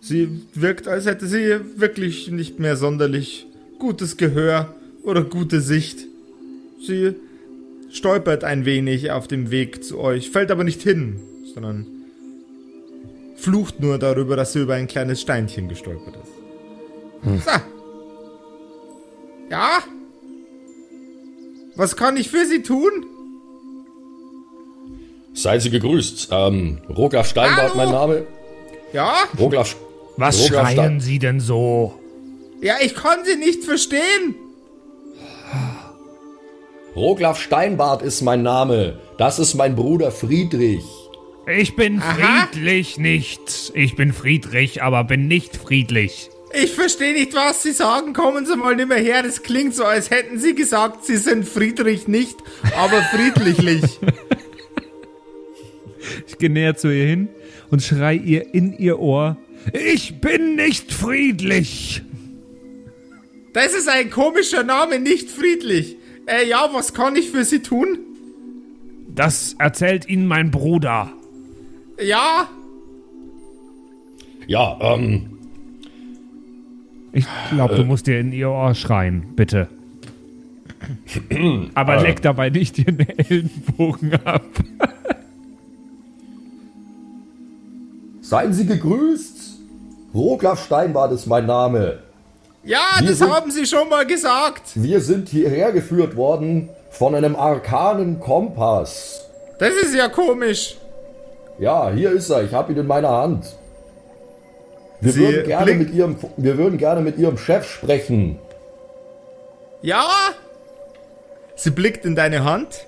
Sie 0.00 0.40
wirkt, 0.54 0.88
als 0.88 1.06
hätte 1.06 1.28
sie 1.28 1.60
wirklich 1.76 2.28
nicht 2.32 2.58
mehr 2.58 2.76
sonderlich 2.76 3.46
gutes 3.78 4.16
Gehör 4.16 4.74
oder 5.02 5.22
gute 5.24 5.60
Sicht. 5.60 6.06
Sie 6.86 7.14
stolpert 7.90 8.44
ein 8.44 8.64
wenig 8.64 9.10
auf 9.10 9.26
dem 9.28 9.50
Weg 9.50 9.82
zu 9.84 9.98
euch, 9.98 10.30
fällt 10.30 10.50
aber 10.50 10.64
nicht 10.64 10.82
hin, 10.82 11.20
sondern 11.54 11.86
flucht 13.36 13.80
nur 13.80 13.98
darüber, 13.98 14.36
dass 14.36 14.52
sie 14.52 14.60
über 14.60 14.74
ein 14.74 14.86
kleines 14.88 15.20
Steinchen 15.20 15.68
gestolpert 15.68 16.16
ist. 16.16 17.44
So. 17.44 17.50
Ja? 19.50 19.78
Was 21.76 21.96
kann 21.96 22.16
ich 22.16 22.28
für 22.30 22.44
Sie 22.44 22.62
tun? 22.62 22.90
Seien 25.32 25.60
Sie 25.60 25.70
gegrüßt. 25.70 26.28
Ähm, 26.32 26.78
Roglaf 26.88 27.28
Steinbart, 27.28 27.74
Hallo? 27.74 27.76
mein 27.76 27.90
Name. 27.92 28.26
Ja? 28.92 29.14
Roglaf, 29.38 29.76
Was 30.16 30.42
Roglaf 30.42 30.62
schreien 30.66 30.76
Stein- 30.76 31.00
Sie 31.00 31.18
denn 31.18 31.40
so? 31.40 31.94
Ja, 32.60 32.74
ich 32.82 32.94
kann 32.94 33.20
Sie 33.24 33.36
nicht 33.36 33.62
verstehen. 33.64 34.34
Roglaf 36.96 37.40
Steinbart 37.40 38.02
ist 38.02 38.22
mein 38.22 38.42
Name. 38.42 38.98
Das 39.18 39.38
ist 39.38 39.54
mein 39.54 39.76
Bruder 39.76 40.10
Friedrich. 40.10 40.84
Ich 41.46 41.76
bin 41.76 42.00
Aha. 42.00 42.46
friedlich 42.50 42.98
nicht. 42.98 43.72
Ich 43.74 43.96
bin 43.96 44.12
friedlich, 44.12 44.82
aber 44.82 45.04
bin 45.04 45.28
nicht 45.28 45.56
friedlich. 45.56 46.30
Ich 46.52 46.72
verstehe 46.72 47.12
nicht, 47.12 47.34
was 47.34 47.62
Sie 47.62 47.72
sagen. 47.72 48.14
Kommen 48.14 48.46
Sie 48.46 48.56
mal 48.56 48.74
nicht 48.74 48.88
mehr 48.88 48.98
her. 48.98 49.22
Das 49.22 49.42
klingt 49.42 49.74
so, 49.74 49.84
als 49.84 50.10
hätten 50.10 50.38
Sie 50.38 50.54
gesagt, 50.54 51.04
Sie 51.04 51.16
sind 51.16 51.46
Friedrich 51.46 52.08
nicht, 52.08 52.36
aber 52.76 53.02
friedlichlich. 53.02 53.82
Ich 56.26 56.38
gehe 56.38 56.48
näher 56.48 56.76
zu 56.76 56.88
ihr 56.88 57.06
hin 57.06 57.28
und 57.70 57.82
schrei 57.82 58.14
ihr 58.14 58.54
in 58.54 58.72
ihr 58.78 58.98
Ohr. 58.98 59.36
Ich 59.72 60.20
bin 60.20 60.56
nicht 60.56 60.92
friedlich. 60.92 62.02
Das 63.52 63.74
ist 63.74 63.88
ein 63.88 64.10
komischer 64.10 64.62
Name, 64.62 64.98
nicht 65.00 65.30
friedlich. 65.30 65.96
Äh, 66.26 66.48
ja, 66.48 66.68
was 66.72 66.92
kann 66.94 67.16
ich 67.16 67.30
für 67.30 67.44
Sie 67.44 67.60
tun? 67.60 67.98
Das 69.14 69.56
erzählt 69.58 70.08
Ihnen 70.08 70.26
mein 70.26 70.50
Bruder. 70.50 71.12
Ja, 72.00 72.48
Ja, 74.46 74.78
ähm, 74.80 75.38
Ich 77.12 77.26
glaube, 77.50 77.74
du 77.74 77.84
musst 77.84 78.06
dir 78.06 78.20
in 78.20 78.32
ihr 78.32 78.50
Ohr 78.50 78.74
schreien, 78.74 79.34
bitte. 79.34 79.68
Aber 81.74 82.00
leck 82.00 82.22
dabei 82.22 82.50
nicht 82.50 82.78
ihren 82.78 83.00
Ellenbogen 83.00 84.14
ab. 84.24 84.44
seien 88.20 88.52
Sie 88.52 88.66
gegrüßt. 88.66 89.58
Roglaf 90.14 90.64
Steinbart 90.64 91.12
ist 91.12 91.26
mein 91.26 91.46
Name. 91.46 91.98
Ja, 92.64 92.80
Wir 93.00 93.08
das 93.08 93.18
sind- 93.18 93.30
haben 93.32 93.50
Sie 93.50 93.66
schon 93.66 93.88
mal 93.88 94.06
gesagt. 94.06 94.62
Wir 94.74 95.00
sind 95.00 95.28
hierher 95.28 95.72
geführt 95.72 96.16
worden 96.16 96.70
von 96.90 97.14
einem 97.14 97.36
arkanen 97.36 98.20
Kompass. 98.20 99.24
Das 99.58 99.72
ist 99.74 99.94
ja 99.94 100.08
komisch. 100.08 100.76
Ja, 101.58 101.90
hier 101.90 102.12
ist 102.12 102.30
er. 102.30 102.42
Ich 102.44 102.52
habe 102.52 102.72
ihn 102.72 102.78
in 102.78 102.86
meiner 102.86 103.10
Hand. 103.10 103.46
Wir 105.00 105.12
Sie 105.12 105.20
würden, 105.20 105.46
gerne 105.46 105.74
mit 105.74 105.90
ihrem, 105.92 106.16
wir 106.36 106.58
würden 106.58 106.76
gerne 106.78 107.00
mit 107.00 107.18
Ihrem 107.18 107.38
Chef 107.38 107.68
sprechen. 107.68 108.38
Ja? 109.82 110.08
Sie 111.54 111.70
blickt 111.70 112.04
in 112.04 112.16
deine 112.16 112.42
Hand, 112.44 112.86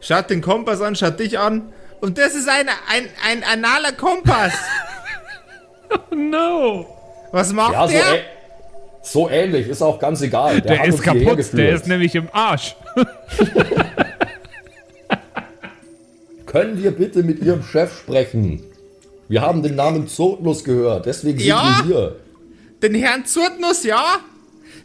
schaut 0.00 0.30
den 0.30 0.42
Kompass 0.42 0.80
an, 0.80 0.94
schaut 0.94 1.18
dich 1.18 1.38
an. 1.38 1.72
Und 2.00 2.18
das 2.18 2.34
ist 2.36 2.48
ein, 2.48 2.68
ein, 2.68 3.08
ein 3.28 3.42
analer 3.44 3.92
Kompass. 3.92 4.52
No. 6.10 6.84
Was 7.30 7.52
macht 7.52 7.72
Ja, 7.72 7.86
so, 7.86 7.92
der? 7.92 8.02
So 9.12 9.28
ähnlich. 9.30 9.68
Ist 9.68 9.82
auch 9.82 9.98
ganz 9.98 10.20
egal. 10.22 10.60
Der, 10.60 10.72
Der 10.72 10.78
hat 10.80 10.88
ist 10.88 11.02
kaputt, 11.02 11.38
der 11.52 11.74
ist 11.74 11.86
nämlich 11.86 12.14
im 12.14 12.28
Arsch. 12.32 12.76
Können 16.46 16.82
wir 16.82 16.90
bitte 16.92 17.22
mit 17.22 17.40
Ihrem 17.42 17.62
Chef 17.62 17.98
sprechen? 17.98 18.62
Wir 19.28 19.42
haben 19.42 19.62
den 19.62 19.74
Namen 19.74 20.06
Zotnus 20.08 20.64
gehört. 20.64 21.06
Deswegen 21.06 21.38
sind 21.38 21.48
Ja? 21.48 21.80
wir 21.84 21.84
hier. 21.86 22.16
Den 22.82 22.94
Herrn 22.94 23.24
Zurtnus, 23.26 23.82
ja? 23.84 24.20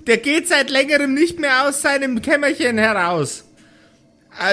Der 0.07 0.17
geht 0.17 0.47
seit 0.47 0.69
längerem 0.69 1.13
nicht 1.13 1.39
mehr 1.39 1.67
aus 1.67 1.81
seinem 1.81 2.21
Kämmerchen 2.21 2.77
heraus. 2.77 3.43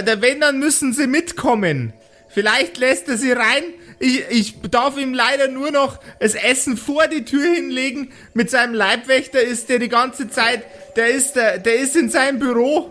Da 0.04 0.20
wenn, 0.20 0.40
dann 0.40 0.58
müssen 0.58 0.92
sie 0.92 1.06
mitkommen. 1.06 1.92
Vielleicht 2.28 2.76
lässt 2.78 3.08
er 3.08 3.16
sie 3.16 3.32
rein. 3.32 3.62
Ich, 4.01 4.22
ich 4.30 4.61
darf 4.70 4.96
ihm 4.96 5.12
leider 5.12 5.49
nur 5.49 5.70
noch 5.70 5.99
das 6.20 6.34
Essen 6.34 6.76
vor 6.76 7.09
die 7.09 7.24
Tür 7.24 7.55
hinlegen. 7.55 8.12
Mit 8.32 8.51
seinem 8.51 8.74
Leibwächter 8.74 9.40
ist 9.40 9.68
der 9.68 9.78
die 9.78 9.88
ganze 9.88 10.28
Zeit, 10.28 10.62
der 10.96 11.09
ist, 11.09 11.32
der, 11.34 11.59
der 11.59 11.76
ist 11.76 11.96
in 11.96 12.09
seinem 12.09 12.38
Büro. 12.38 12.90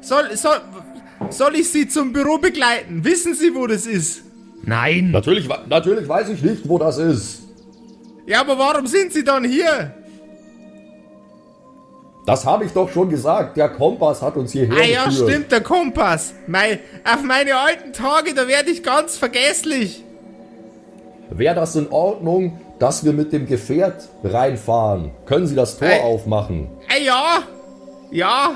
Soll, 0.00 0.36
soll, 0.36 0.60
soll 1.30 1.54
ich 1.54 1.70
Sie 1.70 1.88
zum 1.88 2.12
Büro 2.12 2.38
begleiten? 2.38 3.04
Wissen 3.04 3.34
Sie, 3.34 3.54
wo 3.54 3.68
das 3.68 3.86
ist? 3.86 4.22
Nein. 4.64 5.12
Natürlich, 5.12 5.48
natürlich 5.68 6.08
weiß 6.08 6.28
ich 6.30 6.42
nicht, 6.42 6.68
wo 6.68 6.78
das 6.78 6.98
ist. 6.98 7.42
Ja, 8.26 8.40
aber 8.40 8.58
warum 8.58 8.86
sind 8.86 9.12
Sie 9.12 9.22
dann 9.22 9.44
hier? 9.44 9.94
Das 12.24 12.46
habe 12.46 12.64
ich 12.64 12.72
doch 12.72 12.88
schon 12.90 13.08
gesagt. 13.10 13.56
Der 13.56 13.68
Kompass 13.68 14.22
hat 14.22 14.36
uns 14.36 14.52
hierher 14.52 14.76
Ah 14.80 14.84
ja, 14.84 15.04
geführt. 15.06 15.28
stimmt, 15.30 15.52
der 15.52 15.60
Kompass. 15.60 16.34
Mei, 16.46 16.78
auf 17.04 17.22
meine 17.24 17.56
alten 17.56 17.92
Tage, 17.92 18.32
da 18.34 18.46
werde 18.46 18.70
ich 18.70 18.82
ganz 18.82 19.16
vergesslich. 19.18 20.04
Wäre 21.30 21.54
das 21.56 21.74
in 21.76 21.90
Ordnung, 21.90 22.60
dass 22.78 23.04
wir 23.04 23.12
mit 23.12 23.32
dem 23.32 23.46
Gefährt 23.46 24.08
reinfahren? 24.22 25.10
Können 25.26 25.46
Sie 25.46 25.54
das 25.56 25.78
Tor 25.78 25.88
Ey. 25.88 26.00
aufmachen? 26.00 26.68
Ah 26.88 26.98
ja, 27.02 27.38
ja. 28.10 28.54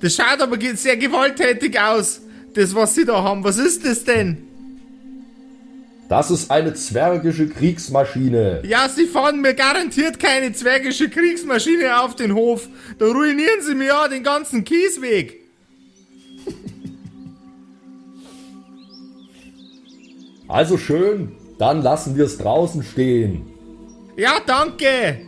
Das 0.00 0.14
schaut 0.14 0.40
aber 0.40 0.56
sehr 0.74 0.96
gewalttätig 0.96 1.78
aus, 1.78 2.20
das, 2.54 2.74
was 2.74 2.94
Sie 2.94 3.04
da 3.04 3.22
haben. 3.22 3.44
Was 3.44 3.58
ist 3.58 3.84
das 3.84 4.04
denn? 4.04 4.46
Das 6.10 6.28
ist 6.32 6.50
eine 6.50 6.74
zwergische 6.74 7.48
Kriegsmaschine. 7.48 8.62
Ja, 8.64 8.88
Sie 8.88 9.06
fahren 9.06 9.40
mir 9.40 9.54
garantiert 9.54 10.18
keine 10.18 10.52
zwergische 10.52 11.08
Kriegsmaschine 11.08 12.02
auf 12.02 12.16
den 12.16 12.34
Hof. 12.34 12.68
Da 12.98 13.06
ruinieren 13.06 13.62
Sie 13.62 13.76
mir 13.76 13.86
ja 13.86 14.08
den 14.08 14.24
ganzen 14.24 14.64
Kiesweg. 14.64 15.38
Also 20.48 20.78
schön, 20.78 21.30
dann 21.60 21.80
lassen 21.80 22.16
wir 22.16 22.24
es 22.24 22.36
draußen 22.36 22.82
stehen. 22.82 23.46
Ja, 24.16 24.40
danke. 24.44 25.20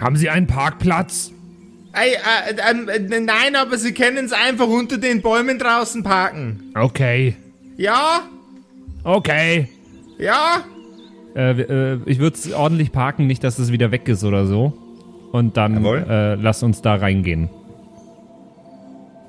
Haben 0.00 0.16
Sie 0.16 0.30
einen 0.30 0.46
Parkplatz? 0.46 1.30
Ey, 1.92 2.12
äh, 2.12 2.56
ähm, 2.70 2.88
äh, 2.88 3.20
nein, 3.20 3.56
aber 3.56 3.76
Sie 3.76 3.92
können 3.92 4.24
es 4.24 4.32
einfach 4.32 4.68
unter 4.68 4.96
den 4.96 5.20
Bäumen 5.20 5.58
draußen 5.58 6.02
parken. 6.02 6.72
Okay. 6.74 7.36
Ja, 7.76 8.22
Okay. 9.04 9.68
ja. 10.18 10.64
Äh, 11.34 11.60
äh, 11.60 11.98
ich 12.06 12.18
würde 12.18 12.36
es 12.36 12.52
ordentlich 12.52 12.92
parken, 12.92 13.26
nicht, 13.26 13.44
dass 13.44 13.58
es 13.58 13.72
wieder 13.72 13.90
weg 13.90 14.08
ist 14.08 14.24
oder 14.24 14.46
so. 14.46 14.72
Und 15.32 15.56
dann 15.56 15.84
äh, 15.84 16.34
lass 16.34 16.62
uns 16.62 16.82
da 16.82 16.96
reingehen. 16.96 17.48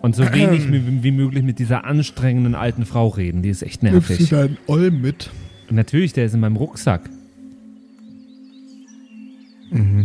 Und 0.01 0.15
so 0.15 0.23
wenig 0.33 0.71
wie, 0.71 1.03
wie 1.03 1.11
möglich 1.11 1.43
mit 1.43 1.59
dieser 1.59 1.85
anstrengenden 1.85 2.55
alten 2.55 2.85
Frau 2.85 3.09
reden. 3.09 3.43
Die 3.43 3.49
ist 3.49 3.61
echt 3.61 3.83
Nimmst 3.83 4.09
du 4.09 4.13
nervig. 4.13 4.29
deinen 4.29 4.57
Olm 4.65 5.01
mit? 5.01 5.29
Natürlich, 5.69 6.13
der 6.13 6.25
ist 6.25 6.33
in 6.33 6.39
meinem 6.39 6.55
Rucksack. 6.55 7.07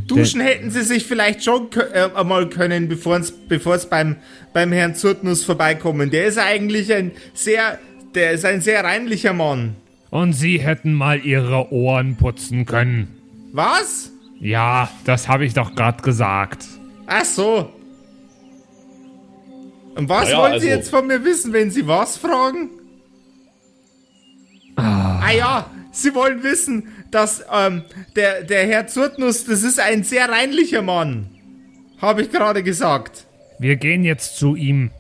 Duschen 0.07 0.41
hätten 0.41 0.71
sie 0.71 0.83
sich 0.83 1.05
vielleicht 1.07 1.43
schon 1.43 1.69
äh, 1.93 2.09
einmal 2.15 2.49
können, 2.49 2.89
bevor 2.89 3.17
es 3.19 3.87
beim, 3.91 4.17
beim 4.53 4.71
Herrn 4.71 4.95
Zurtnus 4.95 5.43
vorbeikommen. 5.43 6.11
Der 6.11 6.27
ist 6.27 6.39
eigentlich 6.39 6.93
ein 6.93 7.11
sehr, 7.35 7.81
der 8.17 8.33
ist 8.33 8.45
ein 8.45 8.61
sehr 8.61 8.83
reinlicher 8.83 9.33
Mann. 9.33 9.77
Und 10.11 10.33
Sie 10.33 10.59
hätten 10.59 10.95
mal 10.95 11.21
Ihre 11.25 11.71
Ohren 11.73 12.17
putzen 12.17 12.65
können. 12.67 13.09
Was? 13.53 14.11
Ja, 14.41 14.91
das 15.05 15.29
habe 15.29 15.45
ich 15.45 15.55
doch 15.55 15.75
gerade 15.75 16.03
gesagt. 16.03 16.65
Ach 17.07 17.25
so. 17.25 17.73
Und 19.95 20.09
was 20.09 20.25
Naja, 20.25 20.39
wollen 20.39 20.61
Sie 20.61 20.67
also- 20.69 20.79
jetzt 20.79 20.91
von 20.91 21.07
mir 21.07 21.25
wissen, 21.25 21.53
wenn 21.53 21.71
Sie 21.71 21.87
was 21.87 22.17
fragen? 22.17 22.71
Ah, 24.77 25.31
ja, 25.31 25.71
Sie 25.91 26.15
wollen 26.15 26.43
wissen, 26.43 26.89
dass 27.11 27.45
ähm, 27.51 27.83
der, 28.15 28.43
der 28.43 28.67
Herr 28.67 28.87
Zurtnus, 28.87 29.45
das 29.45 29.63
ist 29.63 29.81
ein 29.81 30.05
sehr 30.05 30.29
reinlicher 30.29 30.83
Mann. 30.83 31.31
Habe 31.99 32.23
ich 32.23 32.31
gerade 32.31 32.63
gesagt. 32.63 33.25
Wir 33.59 33.77
gehen 33.77 34.05
jetzt 34.05 34.37
zu 34.37 34.55
ihm. 34.55 34.91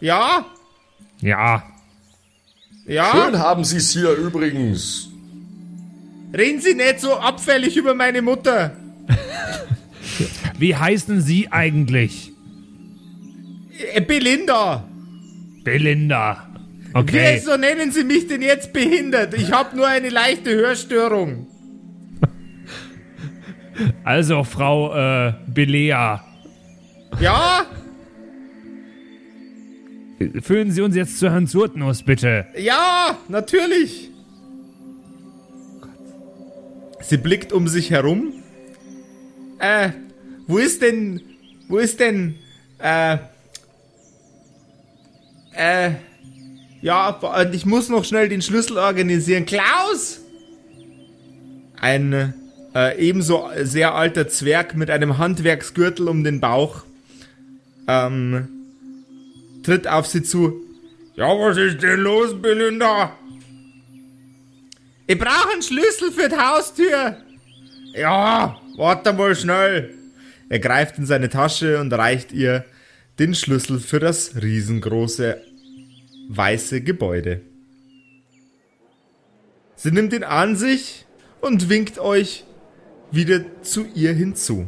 Ja? 0.00 0.46
Ja. 1.20 1.62
Ja? 2.86 3.10
Schön 3.12 3.38
haben 3.38 3.64
Sie 3.64 3.78
es 3.78 3.92
hier 3.92 4.12
übrigens. 4.12 5.08
Reden 6.36 6.60
Sie 6.60 6.74
nicht 6.74 7.00
so 7.00 7.14
abfällig 7.14 7.76
über 7.76 7.94
meine 7.94 8.20
Mutter. 8.20 8.76
Wie 10.58 10.74
heißen 10.74 11.20
Sie 11.20 11.50
eigentlich? 11.50 12.32
Äh, 13.92 14.00
Belinda. 14.00 14.88
Belinda. 15.62 16.48
Okay. 16.92 17.34
Wieso 17.36 17.56
nennen 17.56 17.90
Sie 17.90 18.04
mich 18.04 18.28
denn 18.28 18.42
jetzt 18.42 18.72
behindert? 18.72 19.34
Ich 19.34 19.50
habe 19.50 19.76
nur 19.76 19.88
eine 19.88 20.10
leichte 20.10 20.54
Hörstörung. 20.54 21.48
Also, 24.04 24.44
Frau 24.44 24.94
äh, 24.94 25.34
Belea. 25.48 26.24
Ja? 27.20 27.66
Führen 30.42 30.70
Sie 30.70 30.80
uns 30.80 30.94
jetzt 30.94 31.18
zu 31.18 31.30
Herrn 31.30 31.46
Surtnuss, 31.46 32.02
bitte. 32.02 32.46
Ja, 32.56 33.18
natürlich. 33.28 34.10
Sie 37.00 37.16
blickt 37.16 37.52
um 37.52 37.68
sich 37.68 37.90
herum. 37.90 38.32
Äh, 39.58 39.90
wo 40.46 40.58
ist 40.58 40.82
denn, 40.82 41.20
wo 41.68 41.78
ist 41.78 42.00
denn, 42.00 42.36
äh, 42.78 43.18
äh, 45.52 45.90
ja, 46.80 47.48
ich 47.52 47.66
muss 47.66 47.88
noch 47.88 48.04
schnell 48.04 48.28
den 48.28 48.42
Schlüssel 48.42 48.78
organisieren. 48.78 49.46
Klaus! 49.46 50.20
Ein 51.80 52.34
äh, 52.74 52.98
ebenso 52.98 53.48
sehr 53.62 53.94
alter 53.94 54.28
Zwerg 54.28 54.76
mit 54.76 54.90
einem 54.90 55.18
Handwerksgürtel 55.18 56.08
um 56.08 56.24
den 56.24 56.40
Bauch 56.40 56.84
ähm, 57.86 58.53
tritt 59.64 59.86
auf 59.88 60.06
sie 60.06 60.22
zu. 60.22 60.60
Ja, 61.16 61.26
was 61.26 61.56
ist 61.56 61.82
denn 61.82 62.00
los, 62.00 62.40
Belinda? 62.40 63.16
Ich 65.06 65.18
brauche 65.18 65.52
einen 65.52 65.62
Schlüssel 65.62 66.12
für 66.12 66.28
die 66.28 66.36
Haustür. 66.36 67.16
Ja, 67.94 68.60
warte 68.76 69.12
mal 69.12 69.34
schnell. 69.34 69.94
Er 70.48 70.58
greift 70.58 70.98
in 70.98 71.06
seine 71.06 71.28
Tasche 71.28 71.80
und 71.80 71.92
reicht 71.92 72.32
ihr 72.32 72.64
den 73.18 73.34
Schlüssel 73.34 73.80
für 73.80 74.00
das 74.00 74.42
riesengroße 74.42 75.40
weiße 76.28 76.80
Gebäude. 76.80 77.42
Sie 79.76 79.90
nimmt 79.90 80.12
ihn 80.12 80.24
an 80.24 80.56
sich 80.56 81.04
und 81.40 81.68
winkt 81.68 81.98
euch 81.98 82.44
wieder 83.10 83.44
zu 83.62 83.86
ihr 83.94 84.12
hinzu. 84.12 84.66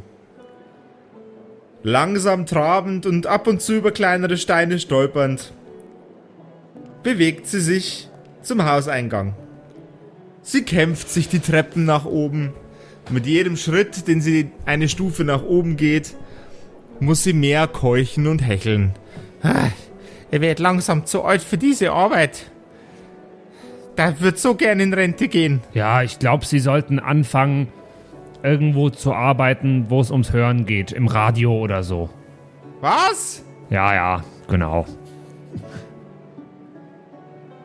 Langsam 1.88 2.46
trabend 2.46 3.06
und 3.06 3.28
ab 3.28 3.46
und 3.46 3.62
zu 3.62 3.74
über 3.74 3.92
kleinere 3.92 4.38
Steine 4.38 4.80
stolpernd, 4.80 5.52
bewegt 7.04 7.46
sie 7.46 7.60
sich 7.60 8.08
zum 8.42 8.64
Hauseingang. 8.64 9.36
Sie 10.42 10.64
kämpft 10.64 11.08
sich 11.08 11.28
die 11.28 11.38
Treppen 11.38 11.84
nach 11.84 12.04
oben. 12.04 12.52
Mit 13.08 13.24
jedem 13.24 13.56
Schritt, 13.56 14.08
den 14.08 14.20
sie 14.20 14.50
eine 14.64 14.88
Stufe 14.88 15.22
nach 15.22 15.44
oben 15.44 15.76
geht, 15.76 16.16
muss 16.98 17.22
sie 17.22 17.34
mehr 17.34 17.68
keuchen 17.68 18.26
und 18.26 18.40
hecheln. 18.40 18.90
Ah, 19.44 19.68
er 20.32 20.40
wird 20.40 20.58
langsam 20.58 21.06
zu 21.06 21.22
alt 21.22 21.40
für 21.40 21.56
diese 21.56 21.92
Arbeit. 21.92 22.50
Da 23.94 24.20
wird 24.20 24.40
so 24.40 24.56
gern 24.56 24.80
in 24.80 24.92
Rente 24.92 25.28
gehen. 25.28 25.60
Ja, 25.72 26.02
ich 26.02 26.18
glaube, 26.18 26.46
Sie 26.46 26.58
sollten 26.58 26.98
anfangen, 26.98 27.68
irgendwo 28.46 28.88
zu 28.90 29.12
arbeiten, 29.12 29.86
wo 29.88 30.00
es 30.00 30.10
ums 30.10 30.32
Hören 30.32 30.64
geht. 30.66 30.92
Im 30.92 31.08
Radio 31.08 31.58
oder 31.58 31.82
so. 31.82 32.08
Was? 32.80 33.42
Ja, 33.70 33.94
ja, 33.94 34.24
genau. 34.48 34.86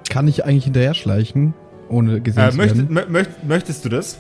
Kann 0.10 0.28
ich 0.28 0.44
eigentlich 0.46 0.66
hinterher 0.66 0.94
schleichen, 0.94 1.54
ohne 1.90 2.20
gesehen 2.22 2.44
Äh, 2.48 2.52
zu 2.52 2.58
möcht, 2.58 2.76
werden? 2.78 2.98
mö- 2.98 3.08
möcht, 3.10 3.44
möchtest 3.48 3.86
du 3.86 3.90
das? 3.90 4.20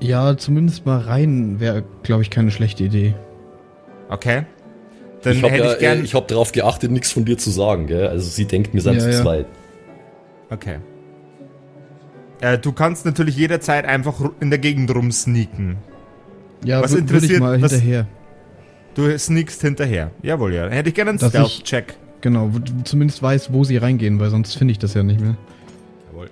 Ja, 0.00 0.36
zumindest 0.36 0.84
mal 0.84 0.98
rein 1.00 1.58
wäre, 1.60 1.82
glaube 2.02 2.22
ich, 2.22 2.30
keine 2.30 2.50
schlechte 2.50 2.84
Idee. 2.84 3.14
Okay. 4.10 4.42
Dann 5.22 5.32
ich 5.32 5.42
habe 5.42 5.52
hätte 5.54 5.64
ja, 5.64 5.72
ich 5.72 5.78
gern. 5.78 5.98
äh, 6.00 6.02
ich 6.02 6.14
hab 6.14 6.28
darauf 6.28 6.52
geachtet, 6.52 6.90
nichts 6.90 7.10
von 7.10 7.24
dir 7.24 7.38
zu 7.38 7.50
sagen, 7.50 7.86
gell? 7.86 8.06
Also 8.08 8.28
sie 8.28 8.44
denkt, 8.44 8.74
wir 8.74 8.82
sind 8.82 8.94
Ja, 8.96 9.00
zu 9.00 9.10
ja. 9.10 9.22
zweit. 9.22 9.46
okay. 10.50 10.76
Äh, 12.40 12.58
du 12.58 12.72
kannst 12.72 13.06
natürlich 13.06 13.36
jederzeit 13.36 13.84
einfach 13.86 14.20
in 14.40 14.50
der 14.50 14.58
Gegend 14.58 14.94
rumsneaken. 14.94 15.76
Ja, 16.64 16.82
Was 16.82 16.92
würde 16.92 17.04
ich 17.04 17.10
interessiert- 17.12 17.40
mal 17.40 17.60
was- 17.62 17.72
hinterher. 17.72 18.06
Du 18.94 19.18
sneakst 19.18 19.60
hinterher. 19.60 20.10
Jawohl, 20.22 20.54
ja. 20.54 20.68
Hätte 20.68 20.88
ich 20.88 20.94
gerne 20.94 21.10
einen 21.10 21.18
Stealth-Check. 21.18 21.94
Genau, 22.22 22.50
wo 22.52 22.58
du 22.58 22.72
zumindest 22.84 23.22
weiß, 23.22 23.52
wo 23.52 23.62
sie 23.62 23.76
reingehen, 23.76 24.18
weil 24.18 24.30
sonst 24.30 24.56
finde 24.56 24.72
ich 24.72 24.78
das 24.78 24.94
ja 24.94 25.02
nicht 25.02 25.20
mehr. 25.20 25.36
Jawohl. 26.12 26.30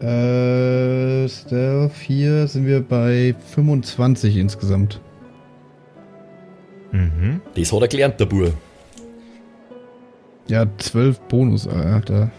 Äh, 0.00 1.28
Stealth 1.28 1.92
4 1.92 2.48
sind 2.48 2.66
wir 2.66 2.80
bei 2.82 3.34
25 3.54 4.36
insgesamt. 4.38 5.00
Mhm. 6.92 7.40
Das 7.54 7.72
hat 7.72 7.82
er 7.82 7.88
gelernt, 7.88 8.18
der 8.20 8.26
Bur. 8.26 8.52
Ja, 10.48 10.66
12 10.78 11.20
Bonus, 11.20 11.66
Alter. 11.66 12.30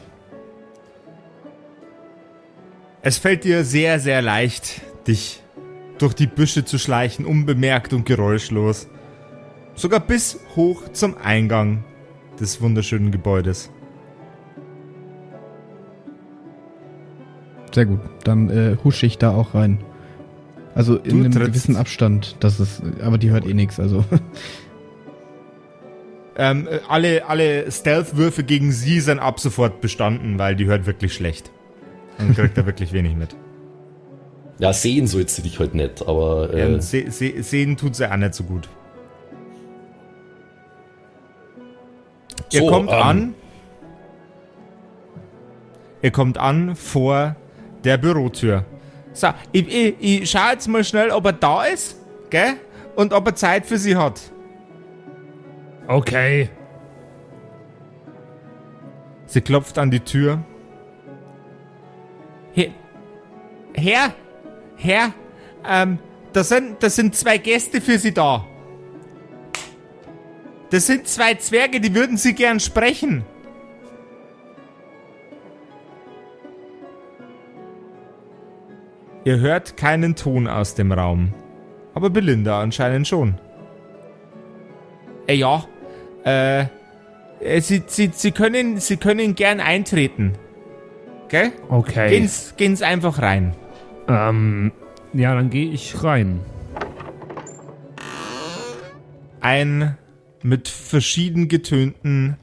Es 3.05 3.19
fällt 3.19 3.43
dir 3.43 3.63
sehr, 3.63 3.99
sehr 3.99 4.23
leicht, 4.23 4.81
dich 5.07 5.43
durch 5.99 6.15
die 6.15 6.25
Büsche 6.25 6.65
zu 6.65 6.79
schleichen, 6.79 7.23
unbemerkt 7.23 7.93
und 7.93 8.03
geräuschlos. 8.03 8.87
Sogar 9.75 9.99
bis 9.99 10.39
hoch 10.55 10.89
zum 10.91 11.15
Eingang 11.15 11.83
des 12.39 12.61
wunderschönen 12.61 13.11
Gebäudes. 13.11 13.69
Sehr 17.75 17.85
gut. 17.85 17.99
Dann 18.23 18.49
äh, 18.49 18.75
husche 18.83 19.05
ich 19.05 19.19
da 19.19 19.35
auch 19.35 19.53
rein. 19.53 19.83
Also 20.73 20.95
in 20.95 21.19
Du 21.19 21.25
einem 21.25 21.31
gewissen 21.31 21.75
Abstand. 21.75 22.37
Das 22.39 22.59
ist, 22.59 22.81
aber 23.03 23.19
die 23.19 23.29
hört 23.29 23.45
eh 23.45 23.53
nichts. 23.53 23.79
Also 23.79 24.03
Ähm, 26.37 26.67
äh, 26.67 26.79
alle 26.89 27.27
alle 27.29 27.71
Stealth-Würfe 27.71 28.43
gegen 28.43 28.71
sie 28.71 28.99
sind 28.99 29.19
ab 29.19 29.39
sofort 29.39 29.79
bestanden, 29.79 30.37
weil 30.37 30.55
die 30.57 30.65
hört 30.65 30.85
wirklich 30.85 31.13
schlecht. 31.13 31.51
Und 32.17 32.35
kriegt 32.35 32.57
da 32.57 32.65
wirklich 32.65 32.93
wenig 32.93 33.15
mit. 33.15 33.35
Ja, 34.57 34.71
sehen 34.71 35.05
sollst 35.07 35.37
du 35.37 35.41
dich 35.41 35.59
halt 35.59 35.75
nicht, 35.75 36.01
aber 36.07 36.53
äh, 36.53 36.61
Ähm, 36.61 36.81
se 36.81 37.11
se 37.11 37.43
sehen 37.43 37.75
tut 37.75 37.95
sie 37.95 38.09
auch 38.09 38.15
nicht 38.15 38.33
so 38.33 38.43
gut. 38.45 38.69
Ihr 42.51 42.61
So, 42.61 42.67
kommt 42.67 42.89
ähm, 42.89 43.01
an. 43.01 43.33
Ihr 46.01 46.11
kommt 46.11 46.37
an 46.37 46.75
vor 46.75 47.35
der 47.83 47.97
Bürotür. 47.97 48.63
So, 49.13 49.29
ich, 49.51 49.67
ich, 49.67 49.95
ich 49.99 50.29
schau 50.29 50.51
jetzt 50.51 50.67
mal 50.67 50.83
schnell, 50.83 51.09
ob 51.09 51.25
er 51.25 51.33
da 51.33 51.65
ist, 51.65 51.97
gell? 52.29 52.53
Und 52.95 53.11
ob 53.13 53.27
er 53.27 53.35
Zeit 53.35 53.65
für 53.65 53.77
sie 53.77 53.95
hat. 53.95 54.21
Okay. 55.87 56.49
Sie 59.25 59.41
klopft 59.41 59.77
an 59.77 59.91
die 59.91 59.99
Tür. 59.99 60.43
Herr, 63.75 64.13
Herr, 64.77 65.13
ähm, 65.67 65.99
das 66.33 66.49
sind, 66.49 66.81
das 66.81 66.95
sind 66.95 67.15
zwei 67.15 67.37
Gäste 67.37 67.81
für 67.81 67.97
Sie 67.97 68.13
da. 68.13 68.45
Das 70.69 70.87
sind 70.87 71.07
zwei 71.07 71.35
Zwerge, 71.35 71.79
die 71.79 71.93
würden 71.93 72.17
Sie 72.17 72.33
gern 72.33 72.59
sprechen. 72.59 73.23
Ihr 79.23 79.39
hört 79.39 79.75
keinen 79.75 80.15
Ton 80.15 80.47
aus 80.47 80.75
dem 80.75 80.91
Raum. 80.91 81.33
Aber 81.93 82.09
Belinda 82.09 82.61
anscheinend 82.61 83.07
schon. 83.07 83.39
Äh, 85.27 85.35
ja, 85.35 85.65
äh, 86.25 86.65
äh, 87.39 87.61
Sie, 87.61 87.83
Sie, 87.87 88.11
Sie, 88.13 88.31
können, 88.31 88.79
Sie 88.79 88.97
können 88.97 89.33
gern 89.33 89.59
eintreten. 89.59 90.33
Gell? 91.29 91.51
Okay. 91.69 92.09
Gehen 92.09 92.27
Sie 92.27 92.53
gehen 92.55 92.75
Sie 92.75 92.85
einfach 92.85 93.21
rein. 93.21 93.55
Ähm, 94.07 94.71
ja, 95.13 95.33
dann 95.33 95.49
gehe 95.49 95.71
ich 95.71 96.03
rein. 96.03 96.41
Ein 99.41 99.97
mit 100.43 100.67
verschieden 100.67 101.47
getönten 101.47 102.37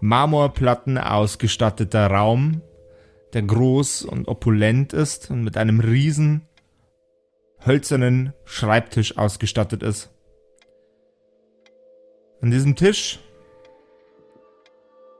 Marmorplatten 0.00 0.98
ausgestatteter 0.98 2.08
Raum, 2.08 2.62
der 3.32 3.42
groß 3.42 4.02
und 4.02 4.28
opulent 4.28 4.92
ist 4.92 5.30
und 5.30 5.44
mit 5.44 5.56
einem 5.56 5.80
riesen 5.80 6.48
hölzernen 7.64 8.32
Schreibtisch 8.44 9.16
ausgestattet 9.16 9.82
ist. 9.82 10.10
An 12.40 12.50
diesem 12.50 12.74
Tisch 12.74 13.20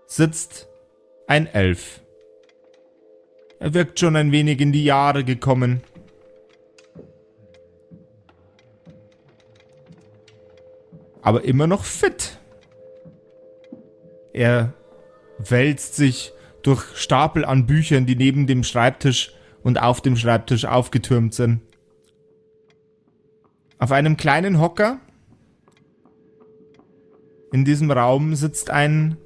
sitzt 0.07 0.68
ein 1.26 1.47
Elf. 1.47 2.01
Er 3.63 3.75
wirkt 3.75 4.01
schon 4.01 4.17
ein 4.17 4.33
wenig 4.33 4.61
in 4.61 4.73
die 4.73 4.85
Jahre 4.85 5.25
gekommen. 5.25 5.83
aber 11.23 11.45
immer 11.45 11.67
noch 11.67 11.85
fit. 11.85 12.39
Er 14.33 14.75
wälzt 15.39 15.95
sich 15.95 16.33
durch 16.63 16.85
Stapel 16.97 17.45
an 17.45 17.67
Büchern, 17.67 18.07
die 18.07 18.17
neben 18.17 18.47
dem 18.47 18.65
Schreibtisch 18.65 19.33
und 19.63 19.81
auf 19.81 20.01
dem 20.01 20.17
Schreibtisch 20.17 20.65
aufgetürmt 20.65 21.33
sind. 21.33 21.63
Auf 23.79 23.93
einem 23.93 24.17
kleinen 24.17 24.61
Hocker 24.61 25.01
in 27.53 27.65
diesem 27.65 27.91
Raum 27.91 28.35
sitzt 28.35 28.71
ein 28.71 29.17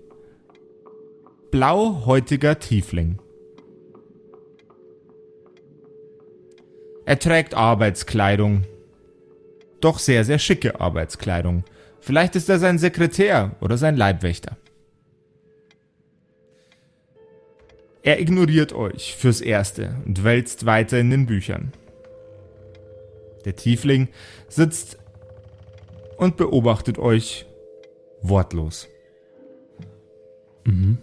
blauhäutiger 1.51 2.59
Tiefling. 2.59 3.19
Er 7.07 7.21
trägt 7.21 7.55
Arbeitskleidung. 7.55 8.65
Doch 9.81 10.01
sehr, 10.01 10.25
sehr 10.25 10.41
schicke 10.41 10.81
Arbeitskleidung. 10.81 11.65
Vielleicht 12.01 12.35
ist 12.35 12.49
er 12.49 12.59
sein 12.59 12.79
Sekretär 12.79 13.53
oder 13.61 13.79
sein 13.79 13.97
Leibwächter. 13.97 14.57
Er 18.03 18.21
ignoriert 18.21 18.73
euch 18.73 19.17
fürs 19.17 19.41
Erste 19.41 19.95
und 20.05 20.25
wälzt 20.25 20.67
weiter 20.67 20.99
in 20.99 21.11
den 21.11 21.27
Büchern. 21.27 21.73
Der 23.45 23.55
Tiefling 23.55 24.09
sitzt 24.49 24.99
und 26.17 26.37
beobachtet 26.37 26.99
euch 26.99 27.47
wortlos. 28.23 28.89
Mhm. 30.65 30.99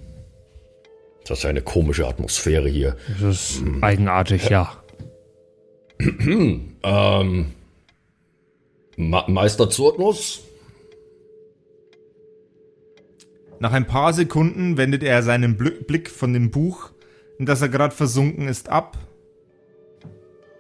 Das 1.26 1.39
ist 1.39 1.45
eine 1.45 1.62
komische 1.62 2.08
Atmosphäre 2.08 2.68
hier. 2.68 2.97
Das 3.22 3.51
ist 3.51 3.62
mhm. 3.62 3.82
eigenartig, 3.82 4.49
ja. 4.49 4.83
Ähm, 6.86 7.54
Ma 8.97 9.26
Meister 9.30 9.70
Zurtnus? 9.70 10.43
Nach 13.60 13.72
ein 13.72 13.88
paar 13.88 14.12
Sekunden 14.12 14.76
wendet 14.76 15.04
er 15.04 15.24
seinen 15.24 15.56
Bl 15.56 15.72
Blick 15.88 16.10
von 16.10 16.34
dem 16.34 16.51
Buch, 16.51 16.89
in 17.39 17.45
das 17.45 17.62
er 17.62 17.70
gerade 17.70 17.95
versunken 17.95 18.49
ist, 18.49 18.68
ab 18.68 18.97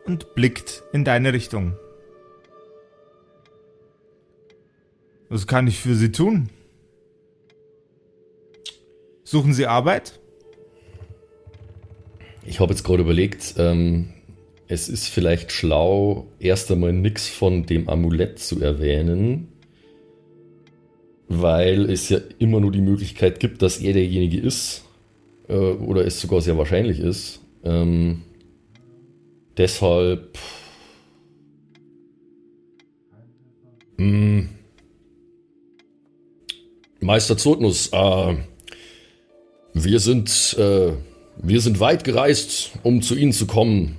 und 0.05 0.33
blickt 0.35 0.83
in 0.93 1.03
deine 1.03 1.33
Richtung. 1.33 1.73
Was 5.27 5.45
kann 5.47 5.67
ich 5.67 5.79
für 5.79 5.95
Sie 5.95 6.11
tun? 6.11 6.49
Suchen 9.23 9.53
Sie 9.53 9.67
Arbeit? 9.67 10.19
Ich 12.45 12.59
habe 12.59 12.71
jetzt 12.71 12.83
gerade 12.83 13.03
überlegt, 13.03 13.55
ähm, 13.57 14.13
es 14.67 14.89
ist 14.89 15.07
vielleicht 15.07 15.51
schlau, 15.51 16.27
erst 16.39 16.71
einmal 16.71 16.93
nichts 16.93 17.27
von 17.27 17.65
dem 17.65 17.89
Amulett 17.89 18.39
zu 18.39 18.61
erwähnen, 18.61 19.49
weil 21.27 21.89
es 21.89 22.09
ja 22.09 22.19
immer 22.39 22.59
nur 22.59 22.71
die 22.71 22.81
Möglichkeit 22.81 23.39
gibt, 23.39 23.61
dass 23.61 23.79
er 23.79 23.93
derjenige 23.93 24.39
ist, 24.39 24.85
äh, 25.47 25.53
oder 25.53 26.05
es 26.05 26.19
sogar 26.19 26.41
sehr 26.41 26.57
wahrscheinlich 26.57 26.99
ist. 26.99 27.41
Ähm, 27.63 28.23
deshalb. 29.57 30.37
Mh, 33.97 34.45
Meister 36.99 37.37
Zotnus, 37.37 37.89
äh, 37.91 38.35
wir 39.73 39.99
sind, 39.99 40.55
äh, 40.57 40.93
wir 41.37 41.61
sind 41.61 41.79
weit 41.79 42.03
gereist, 42.03 42.71
um 42.83 43.01
zu 43.01 43.15
Ihnen 43.15 43.33
zu 43.33 43.45
kommen. 43.45 43.97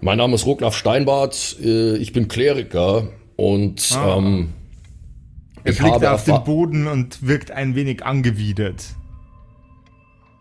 Mein 0.00 0.18
Name 0.18 0.34
ist 0.34 0.46
Roglaf 0.46 0.74
Steinbart, 0.76 1.56
äh, 1.62 1.96
ich 1.96 2.12
bin 2.12 2.28
Kleriker 2.28 3.08
und 3.36 3.90
Ah. 3.94 4.16
ähm, 4.16 4.50
Er 5.62 5.72
Ich 5.72 5.78
blickt 5.78 5.94
habe 5.94 6.12
auf 6.12 6.24
den 6.24 6.42
Boden 6.44 6.86
und 6.86 7.26
wirkt 7.26 7.50
ein 7.50 7.74
wenig 7.74 8.04
angewidert. 8.04 8.84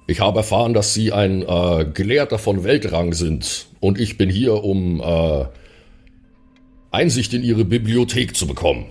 ich 0.08 0.22
habe 0.22 0.40
erfahren, 0.40 0.74
dass 0.74 0.94
Sie 0.94 1.12
ein 1.12 1.42
äh, 1.44 1.86
Gelehrter 1.94 2.40
von 2.40 2.64
Weltrang 2.64 3.14
sind 3.14 3.68
und 3.80 4.00
ich 4.00 4.18
bin 4.18 4.30
hier, 4.30 4.64
um 4.64 5.02
äh, 5.02 5.46
Einsicht 6.92 7.34
in 7.34 7.44
Ihre 7.44 7.66
Bibliothek 7.66 8.36
zu 8.36 8.48
bekommen. 8.48 8.86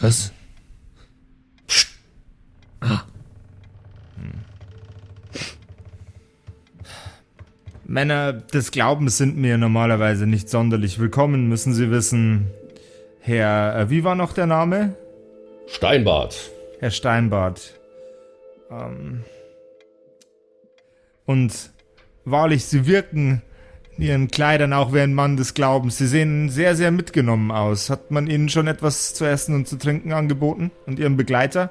Was? 0.00 0.32
Männer 7.90 8.34
des 8.34 8.70
Glaubens 8.70 9.16
sind 9.16 9.38
mir 9.38 9.56
normalerweise 9.56 10.26
nicht 10.26 10.50
sonderlich 10.50 10.98
willkommen, 10.98 11.48
müssen 11.48 11.72
Sie 11.72 11.90
wissen. 11.90 12.48
Herr, 13.18 13.78
äh, 13.78 13.90
wie 13.90 14.04
war 14.04 14.14
noch 14.14 14.34
der 14.34 14.44
Name? 14.44 14.92
Steinbart, 15.66 16.50
Herr 16.80 16.90
Steinbart. 16.90 17.72
Ähm, 18.70 19.24
und 21.24 21.70
wahrlich, 22.26 22.66
Sie 22.66 22.86
wirken 22.86 23.40
in 23.96 24.04
Ihren 24.04 24.28
Kleidern 24.28 24.74
auch 24.74 24.92
wie 24.92 25.00
ein 25.00 25.14
Mann 25.14 25.38
des 25.38 25.54
Glaubens. 25.54 25.96
Sie 25.96 26.06
sehen 26.06 26.50
sehr, 26.50 26.76
sehr 26.76 26.90
mitgenommen 26.90 27.50
aus. 27.50 27.88
Hat 27.88 28.10
man 28.10 28.26
Ihnen 28.26 28.50
schon 28.50 28.66
etwas 28.66 29.14
zu 29.14 29.24
essen 29.24 29.54
und 29.54 29.66
zu 29.66 29.78
trinken 29.78 30.12
angeboten? 30.12 30.72
Und 30.84 30.98
Ihrem 30.98 31.16
Begleiter? 31.16 31.70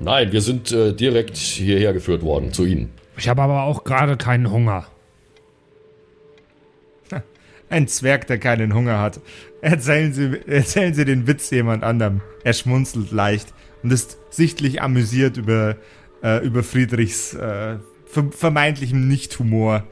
nein, 0.00 0.32
wir 0.32 0.40
sind 0.40 0.72
äh, 0.72 0.94
direkt 0.94 1.36
hierher 1.36 1.92
geführt 1.92 2.22
worden, 2.22 2.54
zu 2.54 2.64
Ihnen. 2.64 2.90
Ich 3.16 3.28
habe 3.28 3.42
aber 3.42 3.62
auch 3.62 3.84
gerade 3.84 4.16
keinen 4.16 4.50
Hunger. 4.50 4.86
Ein 7.70 7.88
Zwerg, 7.88 8.26
der 8.26 8.38
keinen 8.38 8.74
Hunger 8.74 9.00
hat. 9.00 9.20
Erzählen 9.60 10.12
Sie, 10.12 10.40
erzählen 10.46 10.94
Sie 10.94 11.04
den 11.04 11.26
Witz 11.26 11.50
jemand 11.50 11.82
anderem. 11.82 12.20
Er 12.44 12.52
schmunzelt 12.52 13.10
leicht 13.10 13.52
und 13.82 13.92
ist 13.92 14.18
sichtlich 14.30 14.82
amüsiert 14.82 15.36
über, 15.38 15.76
äh, 16.22 16.44
über 16.44 16.62
Friedrichs 16.62 17.34
äh, 17.34 17.78
ver 18.06 18.30
vermeintlichem 18.30 19.08
Nichthumor. 19.08 19.84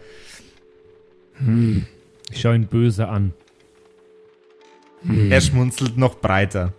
Ich 2.31 2.41
schaue 2.41 2.55
ihn 2.55 2.67
böse 2.67 3.09
an. 3.09 3.33
Er 5.31 5.41
schmunzelt 5.41 5.97
noch 5.97 6.21
breiter. 6.21 6.73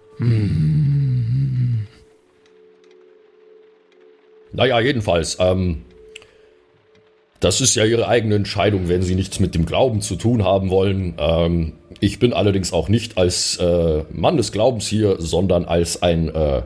Naja, 4.53 4.79
jedenfalls, 4.79 5.37
ähm, 5.39 5.83
das 7.43 7.59
ist 7.59 7.75
ja 7.75 7.83
Ihre 7.83 8.07
eigene 8.07 8.35
Entscheidung, 8.35 8.87
wenn 8.87 9.01
Sie 9.01 9.15
nichts 9.15 9.39
mit 9.41 9.53
dem 9.53 9.65
Glauben 9.65 10.01
zu 10.01 10.15
tun 10.15 10.45
haben 10.45 10.69
wollen. 10.69 11.15
Ähm, 11.17 11.73
ich 11.99 12.17
bin 12.17 12.31
allerdings 12.31 12.71
auch 12.71 12.87
nicht 12.87 13.17
als 13.17 13.57
äh, 13.57 14.03
Mann 14.13 14.37
des 14.37 14.53
Glaubens 14.53 14.87
hier, 14.87 15.17
sondern 15.19 15.65
als 15.65 16.01
ein, 16.01 16.33
äh, 16.33 16.61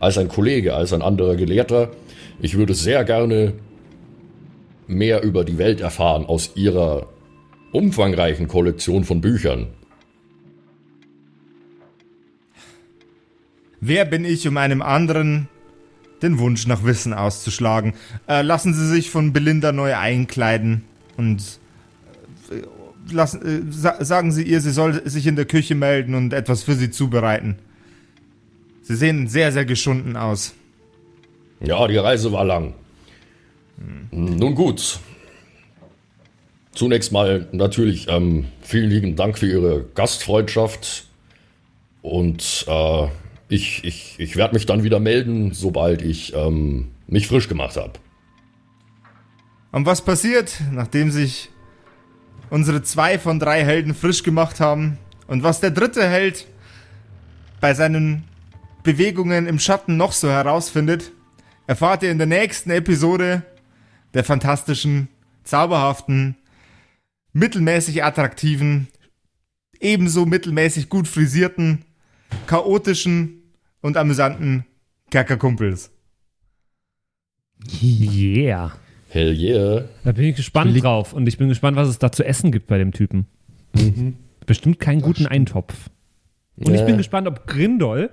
als 0.00 0.18
ein 0.18 0.28
Kollege, 0.28 0.74
als 0.74 0.92
ein 0.92 1.00
anderer 1.00 1.36
Gelehrter. 1.36 1.90
Ich 2.40 2.56
würde 2.58 2.74
sehr 2.74 3.04
gerne 3.04 3.54
mehr 4.86 5.22
über 5.22 5.44
die 5.44 5.56
Welt 5.56 5.80
erfahren 5.80 6.26
aus 6.26 6.52
Ihrer 6.56 7.06
umfangreichen 7.72 8.48
Kollektion 8.48 9.04
von 9.04 9.22
Büchern. 9.22 9.68
Wer 13.80 14.04
bin 14.04 14.26
ich, 14.26 14.46
um 14.46 14.58
einem 14.58 14.82
anderen 14.82 15.48
den 16.22 16.38
Wunsch 16.38 16.66
nach 16.66 16.84
Wissen 16.84 17.12
auszuschlagen? 17.12 17.94
Äh, 18.28 18.42
lassen 18.42 18.74
Sie 18.74 18.86
sich 18.86 19.10
von 19.10 19.32
Belinda 19.32 19.72
neu 19.72 19.94
einkleiden 19.94 20.84
und 21.16 21.42
äh, 22.50 22.62
lassen, 23.12 23.68
äh, 23.68 23.72
sa 23.72 24.04
sagen 24.04 24.32
Sie 24.32 24.42
ihr, 24.42 24.60
sie 24.60 24.72
soll 24.72 25.08
sich 25.08 25.26
in 25.26 25.36
der 25.36 25.44
Küche 25.44 25.74
melden 25.74 26.14
und 26.14 26.32
etwas 26.32 26.62
für 26.62 26.74
Sie 26.74 26.90
zubereiten. 26.90 27.56
Sie 28.82 28.96
sehen 28.96 29.28
sehr, 29.28 29.52
sehr 29.52 29.64
geschunden 29.64 30.16
aus. 30.16 30.54
Ja, 31.60 31.86
die 31.88 31.96
Reise 31.96 32.32
war 32.32 32.44
lang. 32.44 32.74
Nun 34.10 34.54
gut. 34.54 35.00
Zunächst 36.72 37.12
mal 37.12 37.48
natürlich 37.52 38.06
ähm, 38.08 38.46
vielen 38.62 38.88
lieben 38.88 39.16
Dank 39.16 39.38
für 39.38 39.46
Ihre 39.46 39.84
Gastfreundschaft. 39.94 41.06
Und 42.02 42.64
äh, 42.68 43.08
ich, 43.48 43.84
ich, 43.84 44.14
ich 44.18 44.36
werde 44.36 44.54
mich 44.54 44.66
dann 44.66 44.82
wieder 44.82 45.00
melden, 45.00 45.52
sobald 45.52 46.02
ich 46.02 46.34
ähm, 46.34 46.88
mich 47.06 47.26
frisch 47.26 47.48
gemacht 47.48 47.76
habe. 47.76 47.94
Und 49.72 49.86
was 49.86 50.02
passiert, 50.02 50.60
nachdem 50.72 51.10
sich 51.10 51.50
unsere 52.50 52.82
zwei 52.82 53.18
von 53.18 53.38
drei 53.38 53.64
Helden 53.64 53.94
frisch 53.94 54.22
gemacht 54.22 54.60
haben? 54.60 54.98
Und 55.26 55.42
was 55.42 55.60
der 55.60 55.70
dritte 55.70 56.08
Held 56.08 56.46
bei 57.60 57.74
seinen 57.74 58.24
Bewegungen 58.82 59.46
im 59.46 59.58
Schatten 59.58 59.96
noch 59.96 60.12
so 60.12 60.30
herausfindet, 60.30 61.12
erfahrt 61.66 62.02
ihr 62.02 62.10
in 62.10 62.18
der 62.18 62.26
nächsten 62.26 62.70
Episode 62.70 63.42
der 64.14 64.24
fantastischen, 64.24 65.08
zauberhaften, 65.44 66.36
mittelmäßig 67.32 68.04
attraktiven, 68.04 68.88
ebenso 69.80 70.24
mittelmäßig 70.24 70.88
gut 70.88 71.06
frisierten, 71.06 71.84
chaotischen 72.46 73.42
und 73.80 73.96
amüsanten 73.96 74.64
Kerkerkumpels. 75.10 75.90
Yeah. 77.82 78.72
Hell 79.10 79.32
yeah. 79.32 79.84
Da 80.04 80.12
bin 80.12 80.24
ich 80.26 80.36
gespannt 80.36 80.80
drauf 80.82 81.12
und 81.12 81.26
ich 81.26 81.38
bin 81.38 81.48
gespannt, 81.48 81.76
was 81.76 81.88
es 81.88 81.98
da 81.98 82.12
zu 82.12 82.24
essen 82.24 82.52
gibt 82.52 82.66
bei 82.66 82.78
dem 82.78 82.92
Typen. 82.92 83.26
Bestimmt 84.46 84.78
keinen 84.80 85.00
guten 85.00 85.26
Eintopf. 85.26 85.90
Und 86.56 86.74
ich 86.74 86.80
Ja. 86.80 86.86
bin 86.86 86.96
gespannt, 86.96 87.28
ob 87.28 87.46
Grindol 87.46 88.10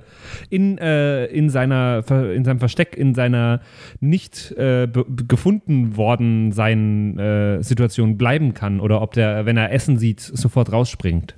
in, 0.51 0.77
äh, 0.77 1.25
in, 1.25 1.49
seiner, 1.49 2.03
in 2.09 2.45
seinem 2.45 2.59
Versteck, 2.59 2.95
in 2.95 3.15
seiner 3.15 3.59
nicht 3.99 4.51
äh, 4.51 4.87
gefunden 5.27 5.97
worden 5.97 6.51
sein 6.51 7.17
äh, 7.17 7.63
Situation 7.63 8.17
bleiben 8.17 8.53
kann 8.53 8.79
oder 8.79 9.01
ob 9.01 9.13
der, 9.13 9.45
wenn 9.47 9.57
er 9.57 9.71
Essen 9.71 9.97
sieht, 9.97 10.19
sofort 10.21 10.71
rausspringt. 10.71 11.35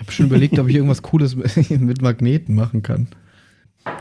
Ich 0.00 0.06
habe 0.06 0.12
schon 0.12 0.26
überlegt, 0.26 0.58
ob 0.58 0.68
ich 0.68 0.76
irgendwas 0.76 1.02
Cooles 1.02 1.36
mit 1.68 2.00
Magneten 2.00 2.54
machen 2.54 2.82
kann. 2.82 3.08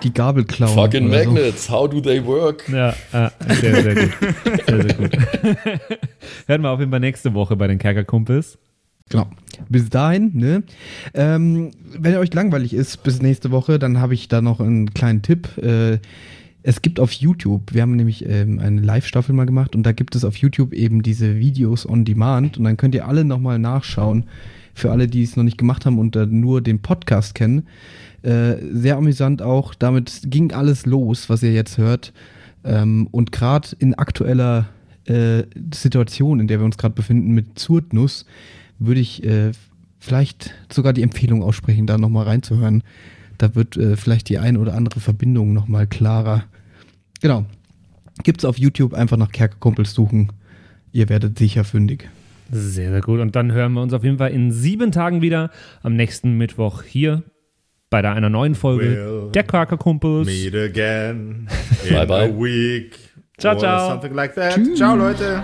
Die 0.03 0.13
Gabel 0.13 0.45
klauen. 0.45 0.75
Fucking 0.75 1.09
oder 1.09 1.23
so. 1.23 1.31
Magnets, 1.31 1.69
how 1.69 1.89
do 1.89 1.99
they 1.99 2.25
work? 2.25 2.67
Ja, 2.69 2.89
äh, 3.11 3.29
sehr, 3.55 3.83
sehr 3.83 3.95
gut. 3.95 4.11
Sehr, 4.65 4.81
sehr 4.81 4.93
gut. 4.93 5.17
Hören 6.47 6.61
wir 6.61 6.69
auf 6.69 6.79
jeden 6.79 6.91
Fall 6.91 6.99
nächste 7.01 7.33
Woche 7.33 7.57
bei 7.57 7.67
den 7.67 7.79
Kerkerkumpels. 7.79 8.57
Genau. 9.09 9.27
Bis 9.67 9.89
dahin, 9.89 10.31
ne? 10.35 10.63
Ähm, 11.13 11.71
wenn 11.97 12.15
euch 12.15 12.33
langweilig 12.33 12.73
ist 12.73 13.03
bis 13.03 13.21
nächste 13.21 13.51
Woche, 13.51 13.77
dann 13.77 13.99
habe 13.99 14.13
ich 14.13 14.29
da 14.29 14.41
noch 14.41 14.61
einen 14.61 14.93
kleinen 14.93 15.21
Tipp. 15.21 15.57
Äh, 15.57 15.99
es 16.63 16.81
gibt 16.81 16.99
auf 16.99 17.11
YouTube, 17.11 17.73
wir 17.73 17.81
haben 17.81 17.95
nämlich 17.95 18.25
ähm, 18.25 18.59
eine 18.59 18.81
Live-Staffel 18.81 19.33
mal 19.33 19.45
gemacht 19.45 19.75
und 19.75 19.83
da 19.83 19.91
gibt 19.91 20.15
es 20.15 20.23
auf 20.23 20.37
YouTube 20.37 20.73
eben 20.73 21.01
diese 21.01 21.37
Videos 21.37 21.87
on 21.87 22.05
Demand 22.05 22.57
und 22.57 22.65
dann 22.65 22.77
könnt 22.77 22.95
ihr 22.95 23.07
alle 23.07 23.25
nochmal 23.25 23.59
nachschauen. 23.59 24.25
Für 24.74 24.91
alle, 24.91 25.07
die 25.07 25.24
es 25.24 25.36
noch 25.36 25.43
nicht 25.43 25.57
gemacht 25.57 25.86
haben 25.86 25.99
und 25.99 26.15
äh, 26.15 26.26
nur 26.26 26.61
den 26.61 26.82
Podcast 26.82 27.36
kennen. 27.36 27.67
Äh, 28.22 28.55
sehr 28.72 28.97
amüsant 28.97 29.41
auch. 29.41 29.74
Damit 29.76 30.22
ging 30.26 30.51
alles 30.51 30.86
los, 30.86 31.30
was 31.30 31.43
ihr 31.43 31.53
jetzt 31.53 31.78
hört. 31.78 32.13
Ähm, 32.63 33.07
und 33.11 33.32
gerade 33.32 33.70
in 33.80 33.93
aktueller 33.95 34.67
äh, 35.05 35.43
Situation, 35.74 36.39
in 36.39 36.47
der 36.47 36.59
wir 36.59 36.65
uns 36.65 36.78
gerade 36.78 36.93
befinden 36.93 37.32
mit 37.32 37.57
Zurtnuss, 37.57 38.26
würde 38.80 39.01
ich 39.01 39.24
äh, 39.24 39.51
vielleicht 39.99 40.53
sogar 40.72 40.93
die 40.93 41.03
Empfehlung 41.03 41.43
aussprechen, 41.43 41.88
da 41.88 41.97
nochmal 41.97 42.26
reinzuhören. 42.26 42.84
Da 43.38 43.55
wird 43.55 43.78
äh, 43.78 43.95
vielleicht 43.95 44.30
die 44.30 44.38
ein 44.38 44.57
oder 44.57 44.76
andere 44.76 44.99
Verbindung 44.99 45.53
nochmal 45.53 45.88
klarer. 45.88 46.43
Genau. 47.22 47.45
Gibt's 48.24 48.43
auf 48.43 48.57
YouTube 48.57 48.93
einfach 48.93 49.17
nach 49.17 49.32
Kerkerkumpels 49.32 49.93
suchen. 49.93 50.32
Ihr 50.91 51.07
werdet 51.07 51.39
sicher 51.39 51.63
fündig. 51.63 52.09
Sehr, 52.51 52.91
sehr 52.91 53.01
gut. 53.01 53.19
Und 53.19 53.35
dann 53.35 53.51
hören 53.51 53.73
wir 53.73 53.81
uns 53.81 53.93
auf 53.93 54.03
jeden 54.03 54.17
Fall 54.17 54.31
in 54.31 54.51
sieben 54.51 54.91
Tagen 54.91 55.21
wieder 55.21 55.51
am 55.83 55.95
nächsten 55.95 56.37
Mittwoch 56.37 56.83
hier 56.83 57.23
bei 57.89 58.01
der 58.01 58.13
einer 58.13 58.29
neuen 58.29 58.55
Folge 58.55 58.85
We'll 58.85 59.31
der 59.31 59.43
Kerkerkumpels. 59.43 60.27
Meet 60.27 60.55
again 60.55 61.47
in 61.87 61.95
Bye, 61.95 62.05
bye. 62.05 62.25
a 62.25 62.39
week. 62.39 62.97
Ciao, 63.37 63.55
ciao. 63.57 63.89
Something 63.89 64.13
like 64.13 64.35
that. 64.35 64.59
Ciao, 64.75 64.95
Leute. 64.95 65.43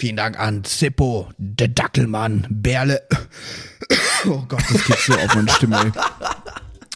vielen 0.00 0.16
Dank 0.16 0.40
an 0.40 0.64
Zippo, 0.64 1.28
der 1.36 1.68
Dackelmann, 1.68 2.46
Berle, 2.48 3.02
oh 4.26 4.42
Gott, 4.48 4.62
das 4.72 4.86
geht 4.86 4.96
so 4.96 5.12
auf 5.12 5.34
meine 5.34 5.50
Stimme, 5.50 5.78
ey. 5.78 5.92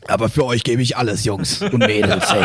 Aber 0.08 0.30
für 0.30 0.46
euch 0.46 0.64
gebe 0.64 0.80
ich 0.80 0.96
alles, 0.96 1.24
Jungs 1.24 1.60
und 1.60 1.80
Mädels, 1.80 2.32
hey. 2.32 2.44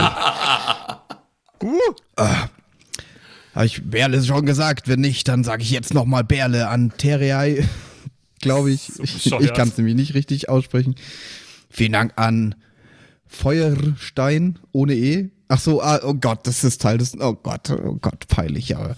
Habe 3.55 3.65
ich 3.65 3.89
Berle 3.89 4.21
schon 4.21 4.45
gesagt? 4.45 4.89
Wenn 4.89 4.99
nicht, 4.99 5.29
dann 5.29 5.45
sage 5.45 5.63
ich 5.63 5.71
jetzt 5.71 5.93
nochmal 5.93 6.25
Berle 6.25 6.67
an 6.67 6.91
Terrei. 6.97 7.65
Glaube 8.41 8.71
ich. 8.71 8.89
ich 9.01 9.13
bescheuert. 9.13 9.43
ich 9.43 9.53
kann 9.53 9.69
es 9.69 9.77
nämlich 9.77 9.95
nicht 9.95 10.13
richtig 10.13 10.49
aussprechen. 10.49 10.95
Vielen 11.69 11.93
Dank 11.93 12.11
an 12.17 12.55
Feuerstein 13.27 14.59
ohne 14.73 14.93
E. 14.93 15.29
Ach 15.47 15.59
so, 15.59 15.81
ah, 15.81 16.01
oh 16.03 16.15
Gott, 16.15 16.45
das 16.47 16.65
ist 16.65 16.81
Teil 16.81 16.97
des. 16.97 17.17
Oh 17.17 17.33
Gott, 17.33 17.69
oh 17.69 17.95
Gott, 17.95 18.27
peinlich, 18.27 18.75
aber. 18.75 18.97